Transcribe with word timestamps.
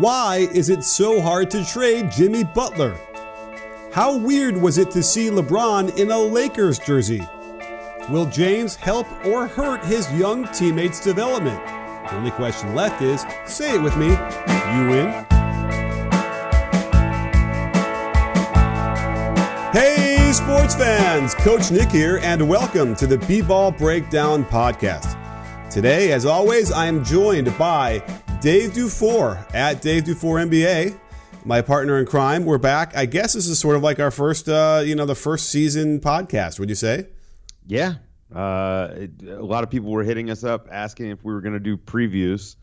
Why 0.00 0.48
is 0.52 0.70
it 0.70 0.82
so 0.82 1.20
hard 1.20 1.52
to 1.52 1.64
trade 1.64 2.10
Jimmy 2.10 2.42
Butler? 2.42 2.98
How 3.92 4.16
weird 4.16 4.56
was 4.56 4.76
it 4.76 4.90
to 4.90 5.04
see 5.04 5.28
LeBron 5.28 5.96
in 5.96 6.10
a 6.10 6.18
Lakers 6.18 6.80
jersey? 6.80 7.22
Will 8.10 8.26
James 8.26 8.74
help 8.74 9.06
or 9.24 9.46
hurt 9.46 9.84
his 9.84 10.10
young 10.14 10.48
teammates' 10.48 10.98
development? 10.98 11.64
The 11.64 12.16
only 12.16 12.32
question 12.32 12.74
left 12.74 13.02
is 13.02 13.24
say 13.46 13.76
it 13.76 13.82
with 13.82 13.96
me. 13.96 14.08
You 14.08 14.88
win. 14.90 15.26
Hey, 19.72 20.32
sports 20.32 20.74
fans! 20.74 21.36
Coach 21.36 21.70
Nick 21.70 21.90
here, 21.90 22.18
and 22.24 22.48
welcome 22.48 22.96
to 22.96 23.06
the 23.06 23.18
B 23.18 23.42
Ball 23.42 23.70
Breakdown 23.70 24.44
Podcast. 24.44 25.20
Today, 25.70 26.10
as 26.10 26.26
always, 26.26 26.72
I 26.72 26.86
am 26.86 27.04
joined 27.04 27.56
by 27.56 28.02
Dave 28.44 28.72
DuFour 28.72 29.42
at 29.54 29.80
Dave 29.80 30.04
DuFour 30.04 30.46
NBA, 30.46 31.00
my 31.46 31.62
partner 31.62 31.98
in 31.98 32.04
crime. 32.04 32.44
We're 32.44 32.58
back. 32.58 32.94
I 32.94 33.06
guess 33.06 33.32
this 33.32 33.46
is 33.46 33.58
sort 33.58 33.74
of 33.74 33.82
like 33.82 33.98
our 33.98 34.10
first, 34.10 34.50
uh, 34.50 34.82
you 34.84 34.94
know, 34.94 35.06
the 35.06 35.14
first 35.14 35.48
season 35.48 35.98
podcast. 35.98 36.60
Would 36.60 36.68
you 36.68 36.74
say? 36.74 37.06
Yeah. 37.66 37.94
Uh, 38.30 38.90
it, 38.96 39.10
a 39.26 39.42
lot 39.42 39.64
of 39.64 39.70
people 39.70 39.90
were 39.90 40.02
hitting 40.02 40.28
us 40.28 40.44
up 40.44 40.68
asking 40.70 41.08
if 41.08 41.24
we 41.24 41.32
were 41.32 41.40
going 41.40 41.54
to 41.54 41.58
do 41.58 41.78
previews. 41.78 42.56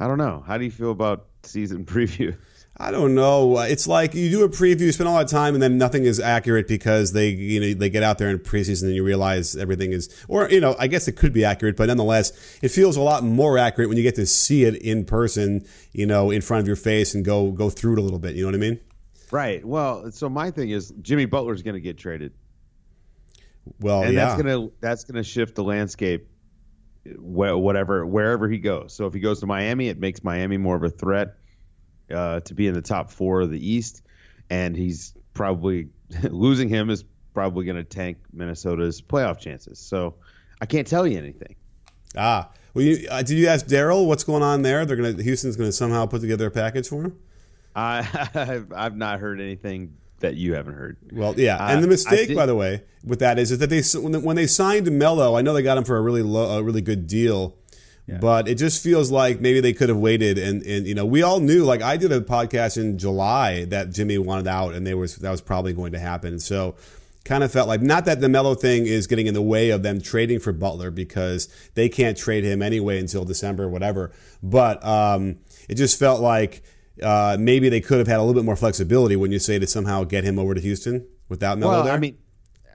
I 0.00 0.08
don't 0.08 0.18
know. 0.18 0.42
How 0.44 0.58
do 0.58 0.64
you 0.64 0.72
feel 0.72 0.90
about 0.90 1.28
season 1.44 1.84
preview? 1.86 2.36
I 2.78 2.90
don't 2.90 3.14
know. 3.14 3.58
It's 3.60 3.86
like 3.86 4.14
you 4.14 4.28
do 4.28 4.44
a 4.44 4.50
preview, 4.50 4.92
spend 4.92 5.08
all 5.08 5.16
that 5.16 5.28
time, 5.28 5.54
and 5.54 5.62
then 5.62 5.78
nothing 5.78 6.04
is 6.04 6.20
accurate 6.20 6.68
because 6.68 7.12
they, 7.12 7.30
you 7.30 7.58
know, 7.58 7.72
they 7.72 7.88
get 7.88 8.02
out 8.02 8.18
there 8.18 8.28
in 8.28 8.38
preseason 8.38 8.84
and 8.84 8.94
you 8.94 9.02
realize 9.02 9.56
everything 9.56 9.92
is, 9.92 10.14
or 10.28 10.50
you 10.50 10.60
know, 10.60 10.76
I 10.78 10.86
guess 10.86 11.08
it 11.08 11.12
could 11.12 11.32
be 11.32 11.42
accurate, 11.42 11.76
but 11.76 11.86
nonetheless, 11.86 12.58
it 12.62 12.68
feels 12.68 12.98
a 12.98 13.00
lot 13.00 13.24
more 13.24 13.56
accurate 13.56 13.88
when 13.88 13.96
you 13.96 14.02
get 14.02 14.14
to 14.16 14.26
see 14.26 14.64
it 14.64 14.76
in 14.76 15.06
person, 15.06 15.64
you 15.92 16.04
know, 16.04 16.30
in 16.30 16.42
front 16.42 16.60
of 16.60 16.66
your 16.66 16.76
face 16.76 17.14
and 17.14 17.24
go 17.24 17.50
go 17.50 17.70
through 17.70 17.94
it 17.94 17.98
a 17.98 18.02
little 18.02 18.18
bit. 18.18 18.34
You 18.34 18.42
know 18.42 18.48
what 18.48 18.56
I 18.56 18.58
mean? 18.58 18.80
Right. 19.30 19.64
Well, 19.64 20.12
so 20.12 20.28
my 20.28 20.50
thing 20.50 20.68
is 20.68 20.92
Jimmy 21.00 21.24
Butler's 21.24 21.62
going 21.62 21.74
to 21.74 21.80
get 21.80 21.96
traded. 21.96 22.34
Well, 23.80 24.02
and 24.02 24.12
yeah. 24.12 24.26
that's 24.26 24.42
gonna 24.42 24.68
that's 24.80 25.04
gonna 25.04 25.24
shift 25.24 25.54
the 25.54 25.64
landscape, 25.64 26.28
whatever 27.16 28.04
wherever 28.04 28.48
he 28.48 28.58
goes. 28.58 28.92
So 28.92 29.06
if 29.06 29.14
he 29.14 29.20
goes 29.20 29.40
to 29.40 29.46
Miami, 29.46 29.88
it 29.88 29.98
makes 29.98 30.22
Miami 30.22 30.58
more 30.58 30.76
of 30.76 30.82
a 30.82 30.90
threat 30.90 31.36
uh, 32.12 32.40
to 32.40 32.54
be 32.54 32.66
in 32.66 32.74
the 32.74 32.82
top 32.82 33.10
four 33.10 33.42
of 33.42 33.50
the 33.50 33.74
East, 33.74 34.02
and 34.50 34.76
he's 34.76 35.14
probably 35.34 35.88
losing 36.22 36.68
him 36.68 36.90
is 36.90 37.04
probably 37.34 37.66
going 37.66 37.76
to 37.76 37.84
tank 37.84 38.18
Minnesota's 38.32 39.02
playoff 39.02 39.38
chances. 39.38 39.78
So 39.78 40.14
I 40.60 40.66
can't 40.66 40.86
tell 40.86 41.06
you 41.06 41.18
anything. 41.18 41.54
Ah, 42.16 42.50
well, 42.72 42.84
you, 42.84 43.08
uh, 43.10 43.22
did 43.22 43.36
you 43.36 43.46
ask 43.48 43.66
Daryl 43.66 44.06
what's 44.06 44.24
going 44.24 44.42
on 44.42 44.62
there? 44.62 44.84
They're 44.86 44.96
gonna 44.96 45.22
Houston's 45.22 45.56
going 45.56 45.68
to 45.68 45.72
somehow 45.72 46.06
put 46.06 46.20
together 46.20 46.46
a 46.46 46.50
package 46.50 46.88
for 46.88 47.02
him. 47.02 47.18
I 47.74 47.98
I've, 48.34 48.72
I've 48.72 48.96
not 48.96 49.20
heard 49.20 49.40
anything 49.40 49.96
that 50.20 50.36
you 50.36 50.54
haven't 50.54 50.74
heard. 50.74 50.96
Well, 51.12 51.38
yeah, 51.38 51.56
uh, 51.56 51.68
and 51.68 51.84
the 51.84 51.88
mistake, 51.88 52.34
by 52.34 52.46
the 52.46 52.54
way, 52.54 52.82
with 53.04 53.18
that 53.18 53.38
is, 53.38 53.50
is 53.50 53.58
that 53.58 53.70
they 53.70 53.82
when 54.18 54.36
they 54.36 54.46
signed 54.46 54.90
Melo, 54.90 55.36
I 55.36 55.42
know 55.42 55.52
they 55.52 55.62
got 55.62 55.76
him 55.78 55.84
for 55.84 55.96
a 55.96 56.02
really 56.02 56.22
low, 56.22 56.58
a 56.58 56.62
really 56.62 56.80
good 56.80 57.06
deal. 57.06 57.56
Yeah. 58.06 58.18
But 58.18 58.46
it 58.46 58.54
just 58.54 58.82
feels 58.82 59.10
like 59.10 59.40
maybe 59.40 59.60
they 59.60 59.72
could 59.72 59.88
have 59.88 59.98
waited, 59.98 60.38
and, 60.38 60.62
and 60.62 60.86
you 60.86 60.94
know 60.94 61.04
we 61.04 61.22
all 61.22 61.40
knew. 61.40 61.64
Like 61.64 61.82
I 61.82 61.96
did 61.96 62.12
a 62.12 62.20
podcast 62.20 62.76
in 62.76 62.98
July 62.98 63.64
that 63.66 63.90
Jimmy 63.90 64.16
wanted 64.18 64.46
out, 64.46 64.74
and 64.74 64.86
they 64.86 64.94
was 64.94 65.16
that 65.16 65.30
was 65.30 65.40
probably 65.40 65.72
going 65.72 65.92
to 65.92 65.98
happen. 65.98 66.38
So 66.38 66.76
kind 67.24 67.42
of 67.42 67.50
felt 67.50 67.66
like 67.66 67.82
not 67.82 68.04
that 68.04 68.20
the 68.20 68.28
Melo 68.28 68.54
thing 68.54 68.86
is 68.86 69.08
getting 69.08 69.26
in 69.26 69.34
the 69.34 69.42
way 69.42 69.70
of 69.70 69.82
them 69.82 70.00
trading 70.00 70.38
for 70.38 70.52
Butler 70.52 70.92
because 70.92 71.48
they 71.74 71.88
can't 71.88 72.16
trade 72.16 72.44
him 72.44 72.62
anyway 72.62 73.00
until 73.00 73.24
December 73.24 73.64
or 73.64 73.68
whatever. 73.68 74.12
But 74.42 74.84
um, 74.84 75.38
it 75.68 75.74
just 75.74 75.98
felt 75.98 76.20
like 76.20 76.62
uh, 77.02 77.36
maybe 77.38 77.68
they 77.68 77.80
could 77.80 77.98
have 77.98 78.06
had 78.06 78.18
a 78.18 78.22
little 78.22 78.34
bit 78.34 78.44
more 78.44 78.56
flexibility 78.56 79.16
when 79.16 79.32
you 79.32 79.40
say 79.40 79.58
to 79.58 79.66
somehow 79.66 80.04
get 80.04 80.22
him 80.22 80.38
over 80.38 80.54
to 80.54 80.60
Houston 80.60 81.06
without 81.28 81.58
Melo 81.58 81.72
well, 81.72 81.84
there. 81.84 81.92
I 81.92 81.98
mean, 81.98 82.18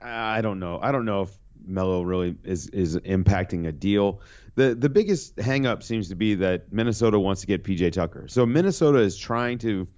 I 0.02 0.42
don't 0.42 0.58
know. 0.58 0.78
I 0.80 0.92
don't 0.92 1.06
know 1.06 1.22
if 1.22 1.30
Melo 1.66 2.02
really 2.02 2.36
is 2.44 2.68
is 2.68 2.96
impacting 2.96 3.66
a 3.66 3.72
deal 3.72 4.20
the 4.54 4.74
the 4.74 4.88
biggest 4.88 5.36
hangup 5.36 5.82
seems 5.82 6.08
to 6.08 6.14
be 6.14 6.36
that 6.36 6.72
Minnesota 6.72 7.18
wants 7.18 7.42
to 7.42 7.46
get 7.46 7.64
PJ 7.64 7.92
Tucker. 7.92 8.28
So 8.28 8.44
Minnesota 8.44 8.98
is 8.98 9.16
trying 9.16 9.58
to 9.58 9.88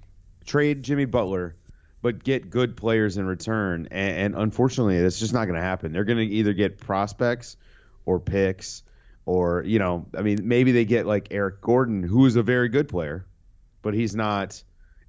trade 0.47 0.83
Jimmy 0.83 1.07
Butler, 1.07 1.57
but 2.03 2.23
get 2.23 2.51
good 2.51 2.77
players 2.77 3.17
in 3.17 3.27
return. 3.27 3.89
And, 3.91 4.17
and 4.17 4.35
unfortunately, 4.37 5.01
that's 5.01 5.19
just 5.19 5.33
not 5.33 5.47
going 5.47 5.57
to 5.57 5.65
happen. 5.65 5.93
They're 5.93 6.05
going 6.05 6.29
to 6.29 6.35
either 6.35 6.53
get 6.53 6.79
prospects 6.79 7.57
or 8.07 8.21
picks, 8.21 8.83
or 9.27 9.63
you 9.65 9.79
know, 9.79 10.07
I 10.17 10.23
mean, 10.23 10.47
maybe 10.47 10.73
they 10.73 10.85
get 10.85 11.07
like 11.07 11.29
Eric 11.33 11.61
Gordon, 11.61 12.03
who 12.03 12.27
is 12.27 12.37
a 12.37 12.43
very 12.43 12.69
good 12.69 12.89
player, 12.89 13.27
but 13.83 13.95
he's 13.95 14.15
not 14.15 14.63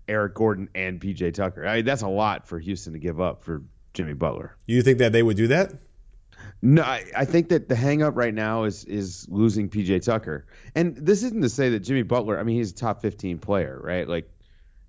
Eric 0.07 0.33
Gordon 0.33 0.69
and 0.73 0.99
PJ 0.99 1.35
Tucker. 1.35 1.67
I 1.67 1.77
mean, 1.77 1.85
that's 1.85 2.01
a 2.01 2.07
lot 2.07 2.47
for 2.47 2.57
Houston 2.57 2.93
to 2.93 2.99
give 2.99 3.21
up 3.21 3.43
for 3.43 3.61
Jimmy 3.93 4.13
Butler. 4.13 4.57
You 4.65 4.81
think 4.81 4.97
that 4.99 5.11
they 5.11 5.21
would 5.21 5.37
do 5.37 5.47
that? 5.47 5.71
No, 6.61 6.81
I, 6.81 7.05
I, 7.15 7.25
think 7.25 7.49
that 7.49 7.69
the 7.69 7.75
hang 7.75 8.01
up 8.01 8.15
right 8.15 8.33
now 8.33 8.63
is 8.63 8.85
is 8.85 9.27
losing 9.29 9.69
PJ 9.69 10.03
Tucker. 10.03 10.45
And 10.73 10.95
this 10.95 11.23
isn't 11.23 11.41
to 11.41 11.49
say 11.49 11.69
that 11.69 11.79
Jimmy 11.81 12.03
Butler, 12.03 12.39
I 12.39 12.43
mean, 12.43 12.57
he's 12.57 12.71
a 12.71 12.75
top 12.75 13.01
15 13.01 13.39
player, 13.39 13.79
right? 13.81 14.07
Like 14.07 14.29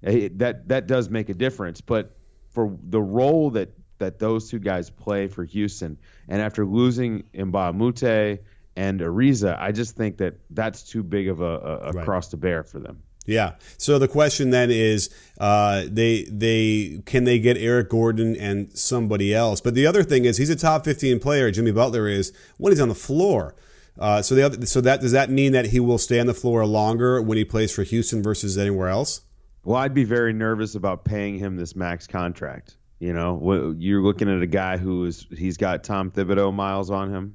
eh, 0.02 0.28
that 0.36 0.68
that 0.68 0.86
does 0.86 1.10
make 1.10 1.28
a 1.28 1.34
difference, 1.34 1.80
but 1.80 2.16
for 2.50 2.76
the 2.88 3.00
role 3.00 3.50
that 3.50 3.70
that 3.98 4.18
those 4.18 4.50
two 4.50 4.58
guys 4.58 4.90
play 4.90 5.26
for 5.26 5.44
Houston, 5.44 5.98
and 6.28 6.40
after 6.40 6.64
losing 6.64 7.24
Moute 7.34 8.40
and 8.76 9.00
Ariza, 9.00 9.56
I 9.58 9.72
just 9.72 9.96
think 9.96 10.18
that 10.18 10.34
that's 10.50 10.82
too 10.82 11.02
big 11.02 11.28
of 11.28 11.40
a, 11.40 11.44
a, 11.44 11.78
a 11.78 11.92
right. 11.92 12.04
cross 12.04 12.28
to 12.28 12.36
bear 12.36 12.62
for 12.62 12.78
them. 12.78 13.02
Yeah. 13.26 13.54
So 13.76 13.98
the 13.98 14.08
question 14.08 14.50
then 14.50 14.70
is, 14.70 15.10
uh, 15.38 15.84
they 15.86 16.24
they 16.24 17.02
can 17.04 17.24
they 17.24 17.38
get 17.38 17.56
Eric 17.56 17.90
Gordon 17.90 18.36
and 18.36 18.72
somebody 18.76 19.34
else? 19.34 19.60
But 19.60 19.74
the 19.74 19.86
other 19.86 20.02
thing 20.02 20.24
is, 20.24 20.38
he's 20.38 20.50
a 20.50 20.56
top 20.56 20.84
fifteen 20.84 21.18
player. 21.18 21.50
Jimmy 21.50 21.72
Butler 21.72 22.08
is 22.08 22.32
when 22.56 22.72
he's 22.72 22.80
on 22.80 22.88
the 22.88 22.94
floor. 22.94 23.54
Uh, 23.98 24.22
so 24.22 24.34
the 24.34 24.42
other, 24.42 24.66
so 24.66 24.80
that 24.80 25.00
does 25.00 25.12
that 25.12 25.30
mean 25.30 25.52
that 25.52 25.66
he 25.66 25.80
will 25.80 25.98
stay 25.98 26.20
on 26.20 26.26
the 26.26 26.34
floor 26.34 26.64
longer 26.66 27.20
when 27.20 27.36
he 27.36 27.44
plays 27.44 27.74
for 27.74 27.82
Houston 27.82 28.22
versus 28.22 28.56
anywhere 28.56 28.88
else? 28.88 29.22
Well, 29.64 29.76
I'd 29.76 29.94
be 29.94 30.04
very 30.04 30.32
nervous 30.32 30.76
about 30.76 31.04
paying 31.04 31.38
him 31.38 31.56
this 31.56 31.74
max 31.74 32.06
contract. 32.06 32.76
You 33.00 33.12
know, 33.12 33.74
you're 33.78 34.02
looking 34.02 34.34
at 34.34 34.40
a 34.40 34.46
guy 34.46 34.76
who 34.76 35.04
is 35.04 35.26
he's 35.36 35.56
got 35.56 35.82
Tom 35.82 36.10
Thibodeau 36.10 36.54
miles 36.54 36.90
on 36.90 37.12
him, 37.12 37.34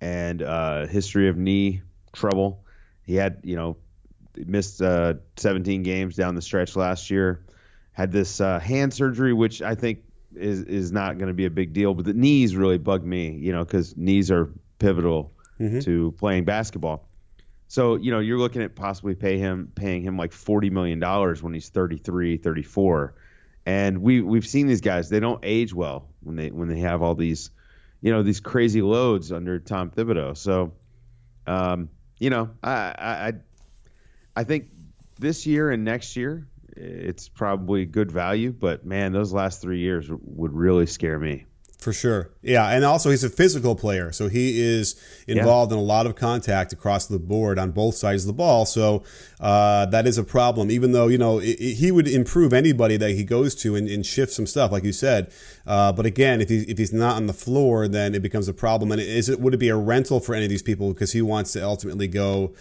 and 0.00 0.42
uh, 0.42 0.86
history 0.86 1.28
of 1.28 1.36
knee 1.36 1.82
trouble. 2.12 2.64
He 3.02 3.14
had 3.14 3.40
you 3.42 3.56
know 3.56 3.76
missed 4.46 4.82
uh, 4.82 5.14
17 5.36 5.82
games 5.82 6.16
down 6.16 6.34
the 6.34 6.42
stretch 6.42 6.76
last 6.76 7.10
year. 7.10 7.44
Had 7.92 8.12
this 8.12 8.40
uh, 8.40 8.60
hand 8.60 8.94
surgery, 8.94 9.32
which 9.32 9.60
I 9.60 9.74
think 9.74 10.04
is 10.34 10.62
is 10.62 10.92
not 10.92 11.18
going 11.18 11.28
to 11.28 11.34
be 11.34 11.46
a 11.46 11.50
big 11.50 11.72
deal, 11.72 11.94
but 11.94 12.04
the 12.04 12.14
knees 12.14 12.54
really 12.54 12.78
bug 12.78 13.04
me, 13.04 13.30
you 13.30 13.52
know, 13.52 13.64
because 13.64 13.96
knees 13.96 14.30
are 14.30 14.52
pivotal 14.78 15.32
mm-hmm. 15.58 15.80
to 15.80 16.12
playing 16.12 16.44
basketball. 16.44 17.08
So 17.66 17.96
you 17.96 18.10
know, 18.10 18.20
you're 18.20 18.38
looking 18.38 18.62
at 18.62 18.74
possibly 18.74 19.14
pay 19.14 19.38
him 19.38 19.72
paying 19.74 20.02
him 20.02 20.16
like 20.16 20.32
40 20.32 20.70
million 20.70 21.00
dollars 21.00 21.42
when 21.42 21.52
he's 21.52 21.68
33, 21.68 22.38
34, 22.38 23.14
and 23.66 23.98
we 23.98 24.20
we've 24.20 24.46
seen 24.46 24.66
these 24.66 24.80
guys; 24.80 25.10
they 25.10 25.20
don't 25.20 25.40
age 25.42 25.74
well 25.74 26.08
when 26.22 26.36
they 26.36 26.50
when 26.50 26.68
they 26.68 26.80
have 26.80 27.02
all 27.02 27.14
these, 27.14 27.50
you 28.00 28.12
know, 28.12 28.22
these 28.22 28.40
crazy 28.40 28.80
loads 28.80 29.32
under 29.32 29.58
Tom 29.58 29.90
Thibodeau. 29.90 30.36
So, 30.36 30.72
um, 31.46 31.90
you 32.18 32.30
know, 32.30 32.50
I, 32.62 32.94
I 32.98 33.32
I 34.38 34.44
think 34.44 34.68
this 35.18 35.46
year 35.46 35.68
and 35.72 35.84
next 35.84 36.14
year, 36.14 36.46
it's 36.76 37.28
probably 37.28 37.84
good 37.86 38.12
value. 38.12 38.52
But 38.52 38.86
man, 38.86 39.10
those 39.12 39.32
last 39.32 39.60
three 39.60 39.80
years 39.80 40.08
would 40.08 40.52
really 40.52 40.86
scare 40.86 41.18
me. 41.18 41.46
For 41.78 41.92
sure. 41.92 42.30
Yeah. 42.42 42.68
And 42.68 42.84
also, 42.84 43.10
he's 43.10 43.24
a 43.24 43.30
physical 43.30 43.74
player. 43.74 44.12
So 44.12 44.28
he 44.28 44.60
is 44.60 44.94
involved 45.26 45.72
yeah. 45.72 45.78
in 45.78 45.82
a 45.82 45.86
lot 45.86 46.06
of 46.06 46.14
contact 46.14 46.72
across 46.72 47.06
the 47.06 47.18
board 47.18 47.58
on 47.58 47.72
both 47.72 47.96
sides 47.96 48.22
of 48.24 48.26
the 48.28 48.32
ball. 48.32 48.64
So 48.64 49.02
uh, 49.40 49.86
that 49.86 50.06
is 50.06 50.18
a 50.18 50.24
problem, 50.24 50.70
even 50.70 50.92
though, 50.92 51.08
you 51.08 51.18
know, 51.18 51.40
it, 51.40 51.56
it, 51.58 51.74
he 51.74 51.90
would 51.90 52.06
improve 52.06 52.52
anybody 52.52 52.96
that 52.96 53.10
he 53.10 53.24
goes 53.24 53.56
to 53.56 53.74
and, 53.74 53.88
and 53.88 54.06
shift 54.06 54.32
some 54.32 54.46
stuff, 54.46 54.70
like 54.70 54.84
you 54.84 54.92
said. 54.92 55.32
Uh, 55.66 55.90
but 55.92 56.06
again, 56.06 56.40
if, 56.40 56.48
he, 56.48 56.58
if 56.62 56.78
he's 56.78 56.92
not 56.92 57.16
on 57.16 57.26
the 57.26 57.32
floor, 57.32 57.88
then 57.88 58.14
it 58.14 58.22
becomes 58.22 58.46
a 58.46 58.54
problem. 58.54 58.92
And 58.92 59.00
is 59.00 59.28
it 59.28 59.40
would 59.40 59.54
it 59.54 59.58
be 59.58 59.68
a 59.68 59.76
rental 59.76 60.20
for 60.20 60.34
any 60.36 60.44
of 60.44 60.50
these 60.50 60.62
people 60.62 60.92
because 60.92 61.12
he 61.12 61.22
wants 61.22 61.52
to 61.54 61.64
ultimately 61.64 62.06
go 62.06 62.54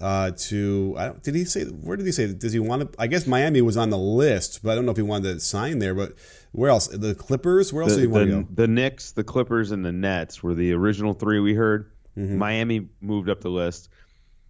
uh, 0.00 0.30
to 0.36 0.94
I 0.98 1.06
don't, 1.06 1.22
did 1.22 1.34
he 1.34 1.44
say 1.44 1.64
where 1.64 1.96
did 1.96 2.06
he 2.06 2.12
say 2.12 2.32
does 2.32 2.52
he 2.52 2.58
want 2.58 2.92
to 2.92 3.00
I 3.00 3.06
guess 3.06 3.26
Miami 3.26 3.62
was 3.62 3.76
on 3.76 3.90
the 3.90 3.98
list 3.98 4.62
but 4.62 4.72
I 4.72 4.74
don't 4.74 4.84
know 4.84 4.90
if 4.90 4.96
he 4.96 5.02
wanted 5.02 5.34
to 5.34 5.40
sign 5.40 5.78
there 5.78 5.94
but 5.94 6.14
where 6.52 6.70
else? 6.70 6.88
The 6.88 7.14
Clippers? 7.14 7.72
Where 7.72 7.82
else 7.82 7.92
the, 7.92 8.00
did 8.00 8.02
he 8.02 8.06
want 8.08 8.28
the, 8.28 8.36
to 8.36 8.42
go? 8.42 8.48
the 8.54 8.68
Knicks 8.68 9.12
the 9.12 9.24
Clippers 9.24 9.70
and 9.70 9.84
the 9.84 9.92
Nets 9.92 10.42
were 10.42 10.54
the 10.54 10.72
original 10.72 11.14
three 11.14 11.40
we 11.40 11.54
heard. 11.54 11.90
Mm-hmm. 12.16 12.38
Miami 12.38 12.88
moved 13.00 13.28
up 13.28 13.40
the 13.40 13.50
list. 13.50 13.88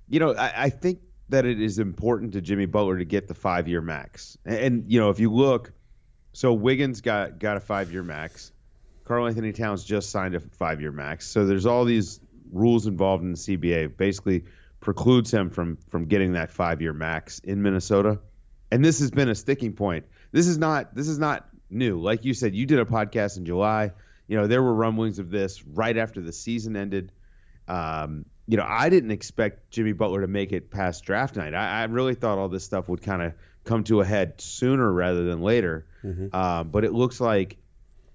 You 0.08 0.20
know 0.20 0.34
I, 0.34 0.64
I, 0.64 0.70
think 0.70 1.00
that 1.28 1.44
it 1.44 1.60
is 1.60 1.78
important 1.78 2.34
to 2.34 2.40
Jimmy 2.40 2.66
Butler 2.66 2.98
to 2.98 3.04
get 3.04 3.28
the 3.28 3.34
five 3.34 3.69
year 3.69 3.81
max. 3.81 4.38
And, 4.44 4.58
and 4.58 4.93
you 4.93 5.00
know 5.00 5.10
if 5.10 5.20
you 5.20 5.32
look 5.32 5.72
so 6.32 6.52
Wiggins 6.52 7.00
got 7.00 7.38
got 7.38 7.56
a 7.56 7.60
five 7.60 7.93
year 7.93 8.02
max 8.02 8.52
Karl-Anthony 9.06 9.52
Towns 9.52 9.84
just 9.84 10.10
signed 10.10 10.34
a 10.34 10.40
five 10.40 10.81
year 10.81 10.93
max. 10.93 11.28
So 11.28 11.46
there's 11.46 11.64
all 11.64 11.84
these 11.84 12.20
rules 12.52 12.87
involved 12.87 13.22
in 13.22 13.32
the 13.32 13.38
CBA 13.38 13.96
basically 13.96 14.44
precludes 14.81 15.32
him 15.32 15.50
from 15.50 15.78
from 15.88 16.06
getting 16.06 16.32
that 16.32 16.50
five 16.50 16.82
year 16.82 16.93
max 16.93 17.38
in 17.40 17.62
Minnesota. 17.62 18.20
And 18.70 18.84
this 18.84 18.99
has 19.00 19.11
been 19.11 19.28
a 19.28 19.34
sticking 19.34 19.73
point. 19.73 20.06
This 20.32 20.46
is 20.46 20.58
not 20.58 20.94
this 20.94 21.08
is 21.08 21.19
not 21.19 21.49
new. 21.70 22.00
Like 22.00 22.25
you 22.25 22.34
said, 22.34 22.55
you 22.55 22.67
did 22.67 22.78
a 22.78 22.84
podcast 22.84 23.37
in 23.37 23.44
July. 23.44 23.93
You 24.28 24.37
know, 24.37 24.46
there 24.46 24.62
were 24.62 24.75
rumblings 24.75 25.19
of 25.19 25.31
this 25.31 25.64
right 25.64 25.96
after 25.96 26.20
the 26.20 26.32
season 26.32 26.76
ended. 26.76 27.12
Um, 27.69 28.26
you 28.49 28.56
know, 28.56 28.67
I 28.67 28.88
didn't 28.88 29.11
expect 29.11 29.70
Jimmy 29.70 29.93
Butler 29.93 30.20
to 30.20 30.26
make 30.26 30.52
it 30.52 30.70
past 30.70 31.05
draft 31.05 31.37
night. 31.37 31.55
I, 31.55 31.82
I 31.82 31.84
really 31.84 32.14
thought 32.14 32.38
all 32.38 32.49
this 32.49 32.64
stuff 32.64 32.88
would 32.88 33.02
kind 33.02 33.22
of 33.22 33.34
come 33.64 33.84
to 33.84 34.00
a 34.00 34.05
head 34.05 34.40
sooner 34.40 34.90
rather 34.90 35.25
than 35.25 35.43
later. 35.43 35.87
Mm-hmm. 36.05 36.29
Uh, 36.32 36.64
but 36.64 36.84
it 36.84 36.93
looks 36.93 37.20
like 37.20 37.56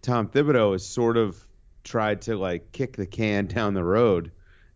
Tom 0.01 0.27
Thibodeau 0.27 0.71
has 0.71 0.85
sort 0.85 1.17
of 1.17 1.37
tried 1.83 2.23
to 2.23 2.35
like 2.35 2.71
kick 2.71 2.95
the 2.95 3.05
can 3.05 3.47
down 3.47 3.73
the 3.73 3.83
road, 3.83 4.31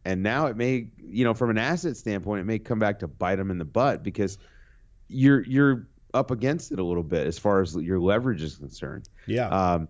and 0.06 0.22
now 0.22 0.46
it 0.46 0.56
may, 0.56 0.88
you 0.98 1.25
know, 1.25 1.34
from 1.34 1.50
an 1.50 1.57
asset 1.57 1.98
standpoint, 1.98 2.42
it 2.42 2.46
may 2.46 2.60
come 2.60 2.80
back 2.80 3.00
to 3.00 3.07
bite 3.07 3.38
them 3.38 3.50
in 3.50 3.57
the 3.57 3.66
butt 3.66 4.04
because 4.04 4.38
you're 5.07 5.44
you're 5.44 5.88
up 6.13 6.31
against 6.31 6.72
it 6.72 6.80
a 6.80 6.84
little 6.84 7.04
bit 7.04 7.28
as 7.28 7.38
far 7.40 7.62
as 7.62 7.75
your 7.75 8.00
leverage 8.00 8.42
is 8.42 8.56
concerned. 8.56 9.10
Yeah. 9.25 9.48
Um, 9.48 9.88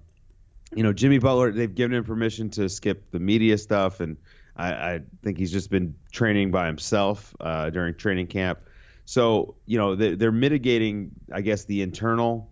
you 0.73 0.83
know, 0.83 0.93
Jimmy 0.93 1.19
Butler, 1.19 1.51
they've 1.51 1.73
given 1.73 1.95
him 1.97 2.03
permission 2.05 2.49
to 2.51 2.69
skip 2.69 3.11
the 3.11 3.19
media 3.19 3.57
stuff, 3.57 3.99
and 3.99 4.17
I, 4.55 4.73
I 4.73 4.99
think 5.21 5.37
he's 5.37 5.51
just 5.51 5.69
been 5.69 5.95
training 6.11 6.51
by 6.51 6.65
himself 6.67 7.35
uh, 7.39 7.69
during 7.69 7.93
training 7.95 8.27
camp. 8.27 8.59
So, 9.05 9.55
you 9.65 9.77
know, 9.77 9.95
they, 9.95 10.25
are 10.25 10.31
mitigating, 10.31 11.11
I 11.31 11.41
guess, 11.41 11.65
the 11.65 11.83
internal 11.83 12.49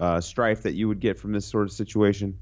uh, 0.00 0.20
strife 0.20 0.62
that 0.62 0.72
you 0.72 0.88
would 0.88 1.00
get 1.00 1.18
from 1.18 1.32
this 1.32 1.46
sort 1.46 1.64
of 1.64 1.72
situation. 1.72 2.38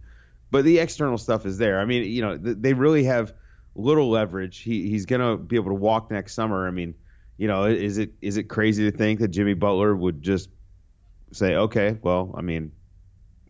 But 0.50 0.65
the 0.65 0.79
external 0.79 1.19
stuff 1.19 1.44
is 1.44 1.59
there. 1.59 1.81
I 1.81 1.87
mean, 1.87 2.05
you 2.05 2.23
know, 2.23 2.37
they 2.37 2.73
really 2.73 3.05
have 3.05 3.35
little 3.76 4.11
leverage. 4.11 4.58
He, 4.58 4.88
he's 4.88 5.06
going 5.06 5.20
to 5.20 5.37
be 5.37 5.56
able 5.56 5.70
to 5.70 5.75
walk 5.75 6.11
next 6.11 6.34
summer. 6.34 6.67
I 6.67 6.70
mean, 6.70 6.94
you 7.37 7.49
know, 7.49 7.64
is 7.64 7.99
it 7.99 8.12
is 8.23 8.37
it 8.37 8.44
crazy 8.44 8.90
to 8.90 8.96
think 8.96 9.20
that 9.20 9.28
Jimmy 9.28 9.55
Butler 9.55 9.94
would 9.94 10.23
just 10.23 10.49
say, 11.32 11.55
okay, 11.55 11.99
well, 12.02 12.34
I 12.37 12.40
mean, 12.40 12.73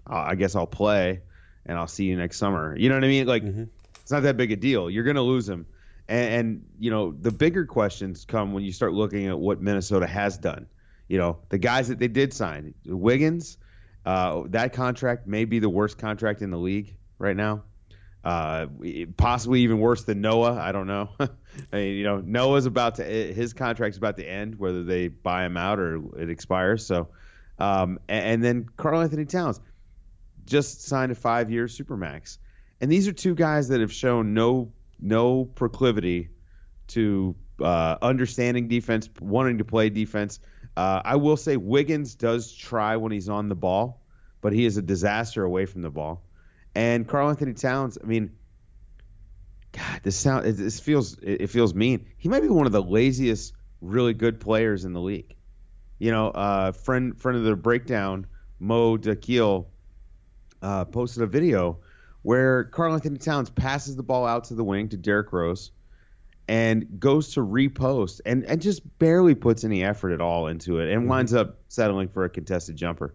I 0.07 0.35
guess 0.35 0.57
I'll 0.57 0.67
play 0.67 1.21
and 1.65 1.79
I'll 1.79 1.87
see 1.87 2.05
you 2.05 2.17
next 2.17 2.39
summer. 2.39 2.77
You 2.77 2.89
know 2.89 2.97
what 2.97 3.05
I 3.05 3.09
mean? 3.09 3.27
Like, 3.27 3.45
mm-hmm. 3.45 3.65
it's 4.01 4.11
not 4.11 4.23
that 4.25 4.37
big 4.37 4.53
a 4.53 4.57
deal. 4.57 4.91
You're 4.91 5.05
going 5.05 5.17
to 5.17 5.23
lose 5.23 5.49
him. 5.49 5.67
And, 6.09 6.35
and, 6.35 6.67
you 6.79 6.91
know, 6.91 7.13
the 7.13 7.33
bigger 7.33 7.67
questions 7.67 8.25
come 8.25 8.53
when 8.53 8.65
you 8.65 8.73
start 8.73 8.93
looking 8.93 9.27
at 9.27 9.39
what 9.39 9.61
Minnesota 9.61 10.07
has 10.07 10.39
done. 10.39 10.67
You 11.09 11.19
know, 11.19 11.39
the 11.49 11.59
guys 11.59 11.89
that 11.89 11.99
they 11.99 12.09
did 12.09 12.33
sign, 12.33 12.75
Wiggins, 12.85 13.59
uh, 14.05 14.43
that 14.47 14.73
contract 14.73 15.27
may 15.27 15.45
be 15.45 15.59
the 15.59 15.69
worst 15.69 15.99
contract 15.99 16.43
in 16.43 16.51
the 16.51 16.59
league 16.59 16.97
right 17.19 17.37
now 17.37 17.65
uh, 18.27 18.67
possibly 19.17 19.61
even 19.61 19.79
worse 19.79 20.03
than 20.03 20.21
Noah. 20.21 20.59
I 20.61 20.73
don't 20.73 20.89
know. 20.89 21.11
I 21.21 21.29
mean, 21.73 21.95
you 21.95 22.03
know, 22.03 22.21
Noah's 22.21 22.67
about 22.67 22.97
to 22.97 23.05
his 23.05 23.53
contract's 23.53 23.99
about 23.99 24.17
to 24.17 24.29
end, 24.29 24.59
whether 24.59 24.83
they 24.83 25.07
buy 25.07 25.47
him 25.47 25.57
out 25.57 25.79
or 25.79 26.01
it 26.21 26.29
expires. 26.29 26.85
So, 26.85 27.07
um, 27.61 28.01
and, 28.09 28.27
and, 28.27 28.45
then 28.45 28.69
Karl-Anthony 28.77 29.27
Towns 29.27 29.61
just 30.45 30.83
signed 30.83 31.13
a 31.13 31.15
five-year 31.15 31.67
supermax, 31.67 32.39
and 32.81 32.91
these 32.91 33.07
are 33.07 33.13
two 33.13 33.37
guys 33.37 33.69
that 33.69 33.81
have 33.81 33.93
shown 33.93 34.35
no 34.35 34.73
no 35.01 35.45
proclivity 35.45 36.31
to 36.89 37.37
uh, 37.63 37.97
understanding 38.03 38.67
defense, 38.67 39.09
wanting 39.21 39.59
to 39.59 39.65
play 39.65 39.89
defense. 39.89 40.41
Uh, 40.77 41.01
I 41.05 41.15
will 41.15 41.37
say 41.37 41.57
Wiggins 41.57 42.17
does 42.17 42.53
try 42.53 42.97
when 42.97 43.13
he's 43.13 43.29
on 43.29 43.49
the 43.49 43.55
ball, 43.55 44.03
but 44.41 44.53
he 44.53 44.67
is 44.67 44.77
a 44.79 44.83
disaster 44.83 45.45
away 45.45 45.67
from 45.67 45.83
the 45.83 45.91
ball. 45.91 46.26
And 46.77 47.09
Karl-Anthony 47.09 47.55
Towns, 47.55 47.97
I 48.03 48.07
mean, 48.07 48.33
God, 49.73 50.01
this 50.03 50.15
sound 50.15 50.45
this 50.45 50.79
feels 50.79 51.17
it 51.23 51.49
feels 51.49 51.75
mean. 51.75 52.05
He 52.19 52.29
might 52.29 52.43
be 52.43 52.51
one 52.51 52.67
of 52.67 52.73
the 52.73 52.83
laziest, 52.83 53.55
really 53.81 54.13
good 54.13 54.41
players 54.41 54.85
in 54.85 54.93
the 54.93 55.01
league. 55.01 55.35
You 55.99 56.11
know, 56.11 56.29
uh, 56.29 56.73
friend 56.73 57.19
friend 57.19 57.39
of 57.39 57.45
the 57.45 57.57
breakdown, 57.57 58.27
Mo 58.61 58.99
Dakhil, 58.99 59.65
uh, 60.61 60.85
posted 60.85 61.23
a 61.23 61.27
video 61.27 61.79
where 62.21 62.65
Karl-Anthony 62.65 63.19
Towns 63.21 63.49
passes 63.49 63.97
the 63.97 64.03
ball 64.03 64.27
out 64.27 64.45
to 64.45 64.55
the 64.55 64.65
wing 64.65 64.91
to 64.91 64.99
Derrick 64.99 65.33
Rose 65.33 65.71
and 66.47 67.01
goes 67.01 67.33
to 67.35 67.41
repost 67.41 68.21
and, 68.27 68.45
and 68.45 68.61
just 68.61 68.99
barely 68.99 69.35
puts 69.35 69.65
any 69.65 69.83
effort 69.83 70.13
at 70.13 70.21
all 70.21 70.49
into 70.49 70.79
it 70.81 70.91
and 70.91 71.03
mm-hmm. 71.03 71.09
winds 71.09 71.33
up 71.33 71.57
settling 71.69 72.09
for 72.09 72.25
a 72.25 72.29
contested 72.29 72.77
jumper. 72.77 73.15